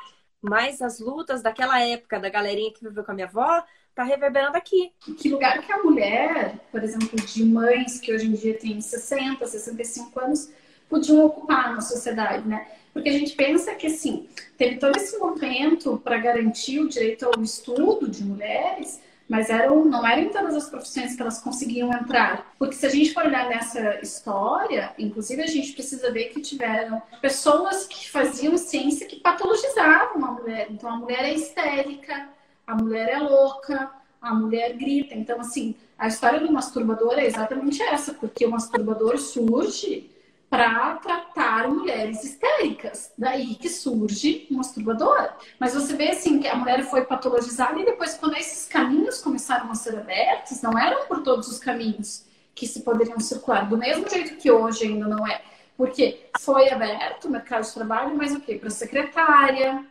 Mas 0.41 0.81
as 0.81 0.99
lutas 0.99 1.41
daquela 1.41 1.79
época, 1.81 2.19
da 2.19 2.29
galerinha 2.29 2.71
que 2.71 2.83
viveu 2.83 3.03
com 3.03 3.11
a 3.11 3.15
minha 3.15 3.27
avó, 3.27 3.63
tá 3.95 4.03
reverberando 4.03 4.57
aqui. 4.57 4.91
Que 5.17 5.29
lugar 5.29 5.61
que 5.61 5.71
a 5.71 5.81
mulher, 5.81 6.59
por 6.71 6.83
exemplo, 6.83 7.15
de 7.15 7.45
mães 7.45 7.99
que 7.99 8.13
hoje 8.13 8.27
em 8.27 8.33
dia 8.33 8.57
têm 8.57 8.79
60, 8.81 9.45
65 9.45 10.19
anos, 10.19 10.51
podiam 10.89 11.25
ocupar 11.25 11.73
na 11.73 11.81
sociedade, 11.81 12.47
né? 12.47 12.67
Porque 12.93 13.09
a 13.09 13.13
gente 13.13 13.35
pensa 13.35 13.73
que, 13.73 13.87
assim, 13.87 14.27
teve 14.57 14.77
todo 14.77 14.95
esse 14.95 15.17
movimento 15.17 15.99
para 16.03 16.17
garantir 16.17 16.79
o 16.79 16.87
direito 16.87 17.25
ao 17.25 17.41
estudo 17.41 18.07
de 18.07 18.23
mulheres, 18.23 19.01
mas 19.27 19.49
eram, 19.49 19.83
não 19.85 20.05
eram 20.05 20.23
em 20.23 20.29
todas 20.29 20.53
as 20.53 20.69
profissões 20.69 21.15
que 21.15 21.21
elas 21.21 21.39
conseguiam 21.39 21.91
entrar. 21.91 22.53
Porque 22.59 22.75
se 22.75 22.85
a 22.85 22.89
gente 22.89 23.13
for 23.13 23.25
olhar 23.25 23.49
nessa 23.49 23.99
história, 24.01 24.93
inclusive 24.99 25.41
a 25.41 25.47
gente 25.47 25.73
precisa 25.73 26.11
ver 26.11 26.25
que 26.25 26.39
tiveram 26.39 27.01
pessoas 27.19 27.87
que 27.87 28.09
faziam 28.09 28.55
ciência 28.57 29.07
que 29.07 29.15
patologizavam 29.15 30.23
a 30.23 30.31
mulher. 30.31 30.67
Então 30.69 30.89
a 30.89 30.97
mulher 30.97 31.23
é 31.23 31.33
histérica, 31.33 32.29
a 32.67 32.75
mulher 32.75 33.09
é 33.09 33.17
louca, 33.17 33.91
a 34.21 34.33
mulher 34.33 34.73
grita. 34.77 35.15
Então, 35.15 35.39
assim, 35.39 35.75
a 35.97 36.07
história 36.07 36.39
do 36.39 36.51
masturbador 36.51 37.17
é 37.17 37.25
exatamente 37.25 37.81
essa, 37.81 38.13
porque 38.13 38.45
o 38.45 38.51
masturbador 38.51 39.17
surge 39.17 40.09
para 40.53 40.97
tratar 40.97 41.67
mulheres 41.67 42.23
histéricas. 42.23 43.11
Daí 43.17 43.55
que 43.55 43.67
surge 43.67 44.45
o 44.51 44.53
masturbador. 44.53 45.33
Mas 45.59 45.73
você 45.73 45.95
vê 45.95 46.11
assim 46.11 46.39
que 46.39 46.47
a 46.47 46.55
mulher 46.55 46.83
foi 46.83 47.03
patologizada 47.05 47.79
e 47.79 47.85
depois, 47.85 48.13
quando 48.13 48.37
esses 48.37 48.67
caminhos 48.67 49.19
começaram 49.19 49.71
a 49.71 49.73
ser 49.73 49.97
abertos, 49.97 50.61
não 50.61 50.77
eram 50.77 51.07
por 51.07 51.23
todos 51.23 51.47
os 51.47 51.57
caminhos 51.57 52.27
que 52.53 52.67
se 52.67 52.83
poderiam 52.83 53.19
circular. 53.19 53.67
Do 53.67 53.79
mesmo 53.79 54.07
jeito 54.07 54.37
que 54.37 54.51
hoje 54.51 54.85
ainda 54.85 55.07
não 55.07 55.25
é. 55.25 55.41
Porque 55.75 56.29
foi 56.39 56.69
aberto 56.69 57.25
o 57.25 57.31
mercado 57.31 57.63
de 57.63 57.73
trabalho, 57.73 58.15
mas 58.15 58.35
o 58.35 58.39
quê? 58.39 58.53
Para 58.53 58.69
secretária, 58.69 59.83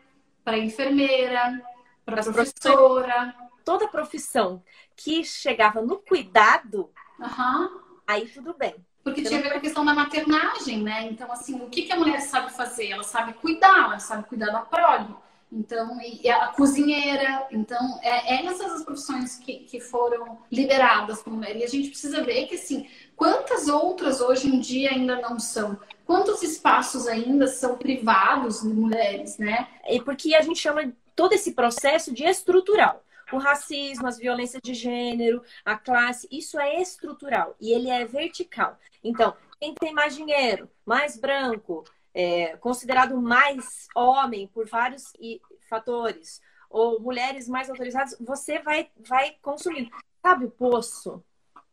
para 0.45 0.57
enfermeira, 0.59 1.61
para 2.05 2.23
professora. 2.23 3.35
Toda 3.65 3.89
profissão 3.89 4.63
que 4.95 5.25
chegava 5.25 5.83
no 5.83 5.99
cuidado, 5.99 6.89
uhum. 7.19 7.81
aí 8.07 8.29
tudo 8.29 8.55
bem. 8.57 8.77
Porque 9.03 9.23
tinha 9.23 9.41
a 9.41 9.43
ver 9.43 9.51
com 9.51 9.59
a 9.59 9.61
questão 9.61 9.85
da 9.85 9.95
maternagem, 9.95 10.83
né? 10.83 11.09
Então, 11.11 11.31
assim, 11.33 11.57
o 11.61 11.69
que, 11.69 11.83
que 11.83 11.93
a 11.93 11.97
mulher 11.97 12.21
sabe 12.21 12.53
fazer? 12.53 12.89
Ela 12.89 13.03
sabe 13.03 13.33
cuidar, 13.35 13.87
ela 13.87 13.99
sabe 13.99 14.29
cuidar 14.29 14.51
da 14.51 14.61
prole. 14.61 15.15
Então, 15.51 15.99
e 16.01 16.31
a 16.31 16.49
cozinheira. 16.49 17.47
Então, 17.51 17.99
é, 18.03 18.37
é 18.37 18.47
essas 18.47 18.73
as 18.73 18.85
profissões 18.85 19.37
que, 19.37 19.59
que 19.65 19.81
foram 19.81 20.39
liberadas 20.51 21.21
para 21.21 21.33
mulher. 21.33 21.57
E 21.57 21.65
a 21.65 21.69
gente 21.69 21.91
precisa 21.91 22.23
ver 22.23 22.47
que, 22.47 22.55
assim, 22.55 22.89
quantas 23.17 23.69
outras 23.69 24.21
hoje 24.21 24.49
em 24.49 24.61
dia 24.61 24.91
ainda 24.91 25.21
não 25.21 25.39
são? 25.39 25.79
Quantos 26.07 26.43
espaços 26.43 27.07
ainda 27.09 27.47
são 27.49 27.77
privados 27.77 28.63
de 28.63 28.69
mulheres, 28.69 29.37
né? 29.37 29.69
E 29.89 30.01
porque 30.01 30.35
a 30.35 30.43
gente 30.43 30.61
chama 30.61 30.93
todo 31.15 31.33
esse 31.33 31.53
processo 31.53 32.13
de 32.13 32.25
estrutural 32.25 33.03
o 33.37 33.39
racismo, 33.39 34.07
as 34.07 34.19
violências 34.19 34.61
de 34.63 34.75
gênero, 34.75 35.43
a 35.65 35.77
classe, 35.77 36.29
isso 36.31 36.59
é 36.59 36.81
estrutural 36.81 37.57
e 37.61 37.73
ele 37.73 37.89
é 37.89 38.05
vertical. 38.05 38.79
Então, 39.03 39.37
quem 39.61 39.75
tem 39.75 39.93
mais 39.93 40.15
dinheiro, 40.15 40.71
mais 40.85 41.17
branco, 41.17 41.85
é, 42.15 42.57
considerado 42.57 43.21
mais 43.21 43.89
homem 43.95 44.47
por 44.49 44.67
vários 44.67 45.13
fatores, 45.69 46.41
ou 46.69 46.99
mulheres 47.01 47.49
mais 47.49 47.69
autorizadas, 47.69 48.17
você 48.19 48.59
vai, 48.59 48.91
vai 48.97 49.37
consumindo. 49.43 49.91
Sabe 50.23 50.47
o 50.47 50.51
Poço? 50.51 51.23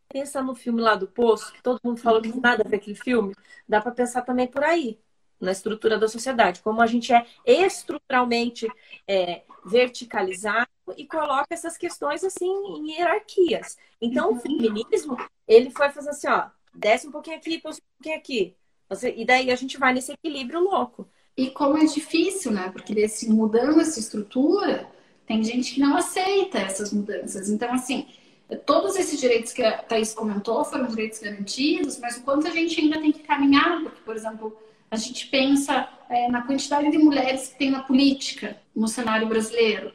Pensa 0.09 0.41
no 0.41 0.55
filme 0.55 0.81
lá 0.81 0.95
do 0.95 1.07
Poço, 1.07 1.53
que 1.53 1.61
todo 1.61 1.79
mundo 1.83 2.01
falou 2.01 2.21
que 2.21 2.37
nada 2.39 2.63
a 2.65 2.67
ver 2.69 2.77
aquele 2.77 2.95
filme. 2.95 3.33
Dá 3.67 3.79
para 3.79 3.91
pensar 3.91 4.23
também 4.23 4.47
por 4.47 4.63
aí, 4.63 4.99
na 5.39 5.51
estrutura 5.51 5.97
da 5.97 6.07
sociedade, 6.07 6.61
como 6.61 6.81
a 6.81 6.87
gente 6.87 7.13
é 7.13 7.25
estruturalmente 7.45 8.67
é, 9.07 9.43
verticalizado 9.65 10.67
e 10.97 11.06
coloca 11.06 11.47
essas 11.52 11.78
questões 11.78 12.23
assim 12.23 12.47
em 12.47 12.91
hierarquias. 12.91 13.78
Então, 14.02 14.30
o 14.30 14.34
uhum. 14.34 14.39
feminismo, 14.39 15.17
ele 15.47 15.69
foi 15.69 15.89
fazer 15.89 16.10
assim, 16.10 16.28
ó, 16.28 16.47
desce 16.73 17.08
um 17.08 17.12
pouquinho 17.12 17.38
aqui, 17.38 17.62
desce 17.62 17.82
um 17.82 17.93
pouquinho 17.97 18.17
aqui. 18.17 18.56
E 19.15 19.25
daí 19.25 19.52
a 19.52 19.56
gente 19.56 19.78
vai 19.78 19.93
nesse 19.93 20.12
equilíbrio 20.12 20.62
louco. 20.62 21.08
E 21.38 21.52
como 21.52 21.78
é 21.78 21.86
difícil, 21.86 22.52
né? 22.52 22.69
Porque 22.69 22.93
desse, 22.93 23.30
mudando 23.30 23.80
essa 23.80 23.99
estrutura, 23.99 24.89
tem 25.25 25.43
gente 25.43 25.75
que 25.75 25.80
não 25.80 25.95
aceita 25.95 26.58
essas 26.58 26.91
mudanças. 26.91 27.49
Então, 27.49 27.71
assim, 27.71 28.08
todos 28.65 28.95
esses 28.95 29.19
direitos 29.19 29.54
que 29.54 29.63
a 29.63 29.78
Thaís 29.78 30.13
comentou 30.13 30.65
foram 30.65 30.88
direitos 30.88 31.19
garantidos, 31.19 31.99
mas 31.99 32.17
o 32.17 32.23
quanto 32.23 32.47
a 32.47 32.52
gente 32.52 32.82
ainda 32.82 32.99
tem 32.99 33.12
que 33.12 33.19
caminhar, 33.19 33.82
porque, 33.84 34.02
por 34.02 34.15
exemplo, 34.15 34.58
a 34.89 34.95
gente 34.95 35.28
pensa 35.28 35.88
é, 36.10 36.28
na 36.30 36.41
quantidade 36.41 36.89
de 36.89 36.97
mulheres 36.97 37.49
que 37.49 37.60
tem 37.60 37.69
na 37.69 37.84
política 37.84 38.58
no 38.75 38.88
cenário 38.88 39.28
brasileiro, 39.28 39.93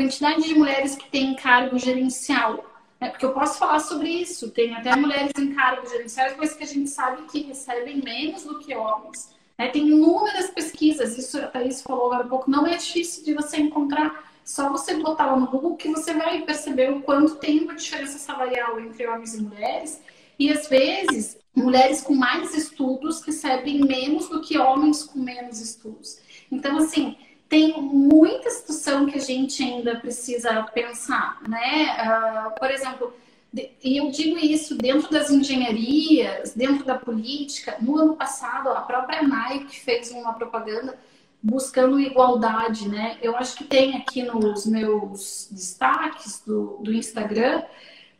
quantidade 0.00 0.42
de 0.44 0.54
mulheres 0.54 0.96
que 0.96 1.10
têm 1.10 1.34
cargo 1.34 1.78
gerencial. 1.78 2.64
É, 2.98 3.08
porque 3.08 3.24
eu 3.24 3.32
posso 3.32 3.58
falar 3.58 3.80
sobre 3.80 4.08
isso. 4.08 4.50
Tem 4.50 4.74
até 4.74 4.96
mulheres 4.96 5.32
em 5.38 5.54
cargos 5.54 5.90
gerenciais, 5.90 6.34
mas 6.38 6.54
que 6.54 6.64
a 6.64 6.66
gente 6.66 6.88
sabe 6.88 7.22
que 7.30 7.42
recebem 7.42 8.02
menos 8.02 8.44
do 8.44 8.58
que 8.58 8.74
homens. 8.74 9.34
É, 9.58 9.68
tem 9.68 9.88
inúmeras 9.88 10.50
pesquisas, 10.50 11.18
isso 11.18 11.38
a 11.38 11.46
Thaís 11.46 11.82
falou 11.82 12.06
agora 12.06 12.24
há 12.24 12.28
pouco, 12.28 12.50
não 12.50 12.66
é 12.66 12.78
difícil 12.78 13.24
de 13.24 13.34
você 13.34 13.58
encontrar. 13.58 14.30
Só 14.42 14.70
você 14.70 14.94
botar 14.94 15.26
lá 15.26 15.36
no 15.36 15.46
Google 15.46 15.76
que 15.76 15.88
você 15.88 16.14
vai 16.14 16.40
perceber 16.42 16.90
o 16.90 17.02
quanto 17.02 17.36
tem 17.36 17.60
uma 17.60 17.74
diferença 17.74 18.18
salarial 18.18 18.80
entre 18.80 19.06
homens 19.06 19.34
e 19.34 19.42
mulheres. 19.42 20.02
E 20.38 20.50
às 20.50 20.66
vezes, 20.66 21.38
mulheres 21.54 22.00
com 22.00 22.14
mais 22.14 22.54
estudos 22.54 23.22
recebem 23.22 23.80
menos 23.80 24.30
do 24.30 24.40
que 24.40 24.58
homens 24.58 25.02
com 25.02 25.18
menos 25.18 25.60
estudos. 25.60 26.18
Então, 26.50 26.78
assim, 26.78 27.16
tem 27.50 27.82
muita 27.82 28.48
situação 28.48 29.06
que 29.06 29.18
a 29.18 29.20
gente 29.20 29.60
ainda 29.60 29.96
precisa 29.96 30.62
pensar, 30.72 31.42
né? 31.48 31.96
Uh, 31.98 32.58
por 32.60 32.70
exemplo, 32.70 33.12
e 33.52 33.96
eu 33.96 34.08
digo 34.12 34.38
isso 34.38 34.76
dentro 34.76 35.10
das 35.10 35.30
engenharias, 35.30 36.54
dentro 36.54 36.84
da 36.84 36.96
política. 36.96 37.76
No 37.80 37.98
ano 37.98 38.14
passado, 38.14 38.68
a 38.68 38.80
própria 38.82 39.22
Nike 39.22 39.80
fez 39.80 40.12
uma 40.12 40.32
propaganda 40.32 40.96
buscando 41.42 41.98
igualdade, 41.98 42.88
né? 42.88 43.18
Eu 43.20 43.34
acho 43.36 43.56
que 43.56 43.64
tem 43.64 43.96
aqui 43.96 44.22
nos 44.22 44.64
meus 44.64 45.48
destaques 45.50 46.44
do, 46.46 46.78
do 46.80 46.92
Instagram, 46.92 47.64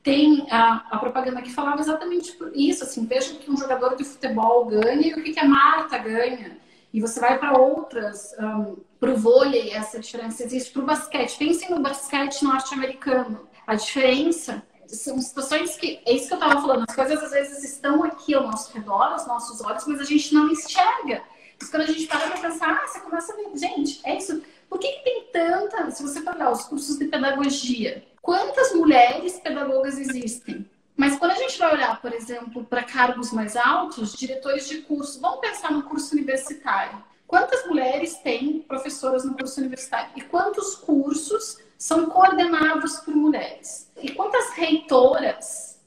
tem 0.03 0.45
a, 0.51 0.87
a, 0.91 0.99
propaganda 0.99 1.41
que 1.41 1.53
falava 1.53 1.81
exatamente 1.81 2.37
isso, 2.55 2.83
assim, 2.83 3.05
veja 3.05 3.35
que 3.35 3.51
um 3.51 3.57
jogador 3.57 3.95
de 3.95 4.03
futebol 4.03 4.65
ganha 4.65 5.07
e 5.07 5.13
o 5.13 5.23
que, 5.23 5.35
que 5.35 5.41
a 5.41 5.45
Marta 5.45 5.99
ganha. 5.99 6.59
E 6.93 7.01
você 7.01 7.21
vai 7.21 7.39
para 7.39 7.57
outras, 7.57 8.35
um, 8.41 8.77
para 9.01 9.13
o 9.13 9.17
vôlei, 9.17 9.71
essa 9.71 9.99
diferença 9.99 10.45
existe, 10.45 10.71
para 10.71 10.83
o 10.83 10.87
basquete. 10.87 11.39
Pensem 11.39 11.71
no 11.71 11.81
basquete 11.81 12.43
norte-americano. 12.43 13.49
A 13.67 13.75
diferença 13.75 14.63
são 14.87 15.19
situações 15.21 15.77
que, 15.77 16.01
é 16.05 16.13
isso 16.13 16.29
que 16.29 16.35
eu 16.35 16.39
estava 16.39 16.61
falando, 16.61 16.85
as 16.87 16.95
coisas 16.95 17.23
às 17.23 17.31
vezes 17.31 17.65
estão 17.65 18.05
aqui 18.05 18.35
ao 18.35 18.43
nosso 18.43 18.73
redor, 18.73 19.05
aos 19.05 19.27
nossos 19.27 19.61
olhos, 19.63 19.87
mas 19.87 20.01
a 20.01 20.05
gente 20.05 20.35
não 20.35 20.51
enxerga. 20.51 21.23
Mas 21.59 21.71
quando 21.71 21.83
a 21.83 21.87
gente 21.87 22.07
para 22.07 22.29
para 22.29 22.41
pensar, 22.41 22.71
ah, 22.71 22.87
você 22.87 23.01
começa 23.01 23.33
a 23.33 23.37
ver, 23.37 23.57
gente, 23.57 24.01
é 24.05 24.17
isso. 24.17 24.43
Por 24.69 24.79
que, 24.79 24.89
que 24.89 25.05
tem 25.05 25.25
tanta, 25.33 25.91
se 25.91 26.03
você 26.03 26.19
olhar 26.29 26.51
os 26.51 26.65
cursos 26.65 26.99
de 26.99 27.07
pedagogia, 27.07 28.05
quantas 28.21 28.75
mulheres 28.75 29.39
pedagogas 29.39 29.99
existem? 29.99 30.69
Mas 30.97 31.17
quando 31.17 31.33
a 31.33 31.37
gente 31.37 31.59
vai 31.59 31.75
olhar, 31.75 32.01
por 32.01 32.13
exemplo, 32.13 32.65
para 32.65 32.83
cargos 32.83 33.33
mais 33.33 33.57
altos, 33.57 34.13
diretores 34.13 34.69
de 34.69 34.83
curso, 34.83 35.21
vamos 35.21 35.41
pensar 35.41 35.73
no 35.73 35.85
curso 35.85 36.15
universitário. 36.15 37.03
Quantas 37.31 37.65
mulheres 37.65 38.17
têm 38.17 38.59
professoras 38.63 39.25
no 39.25 39.37
curso 39.37 39.61
universitário? 39.61 40.11
E 40.17 40.21
quantos 40.21 40.75
cursos 40.75 41.59
são 41.79 42.07
coordenados 42.07 42.97
por 42.97 43.15
mulheres? 43.15 43.89
E 44.03 44.11
quantas 44.11 44.51
reitoras 44.55 45.81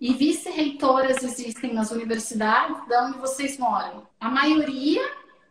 e 0.00 0.14
vice-reitoras 0.14 1.22
existem 1.22 1.74
nas 1.74 1.90
universidades 1.90 2.88
da 2.88 3.04
onde 3.04 3.18
vocês 3.18 3.58
moram? 3.58 4.08
A 4.18 4.30
maioria 4.30 5.02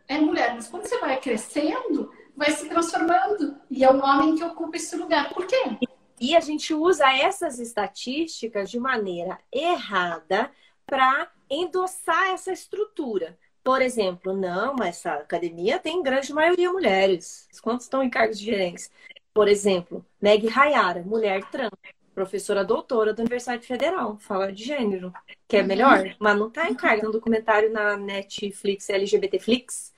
é 0.08 0.18
mulher, 0.18 0.52
mas 0.52 0.66
quando 0.66 0.84
você 0.84 0.98
vai 0.98 1.20
crescendo, 1.20 2.12
vai 2.36 2.50
se 2.50 2.68
transformando 2.68 3.56
e 3.70 3.84
é 3.84 3.88
o 3.88 4.02
homem 4.02 4.34
que 4.34 4.42
ocupa 4.42 4.76
esse 4.76 4.96
lugar. 4.96 5.32
Por 5.32 5.46
quê? 5.46 5.78
E 6.20 6.34
a 6.34 6.40
gente 6.40 6.74
usa 6.74 7.08
essas 7.14 7.60
estatísticas 7.60 8.68
de 8.68 8.80
maneira 8.80 9.38
errada 9.52 10.50
para 10.84 11.30
endossar 11.48 12.30
essa 12.30 12.50
estrutura. 12.50 13.38
Por 13.66 13.82
exemplo, 13.82 14.32
não, 14.32 14.76
essa 14.80 15.14
academia 15.14 15.80
tem 15.80 16.00
grande 16.00 16.32
maioria 16.32 16.70
mulheres. 16.70 17.48
Quantos 17.60 17.86
estão 17.86 18.00
em 18.00 18.08
cargos 18.08 18.38
de 18.38 18.44
gerência? 18.44 18.88
Por 19.34 19.48
exemplo, 19.48 20.06
Meg 20.22 20.48
Hayara, 20.48 21.02
mulher 21.02 21.42
trans, 21.50 21.72
professora 22.14 22.64
doutora 22.64 23.12
da 23.12 23.24
Universidade 23.24 23.66
Federal, 23.66 24.18
fala 24.20 24.52
de 24.52 24.62
gênero, 24.62 25.12
que 25.48 25.56
é 25.56 25.62
uhum. 25.62 25.66
melhor, 25.66 26.14
mas 26.20 26.38
não 26.38 26.46
está 26.46 26.70
em 26.70 26.76
cargo. 26.76 27.08
Um 27.08 27.10
documentário 27.10 27.72
na 27.72 27.96
Netflix, 27.96 28.88
LGBTflix, 28.88 29.92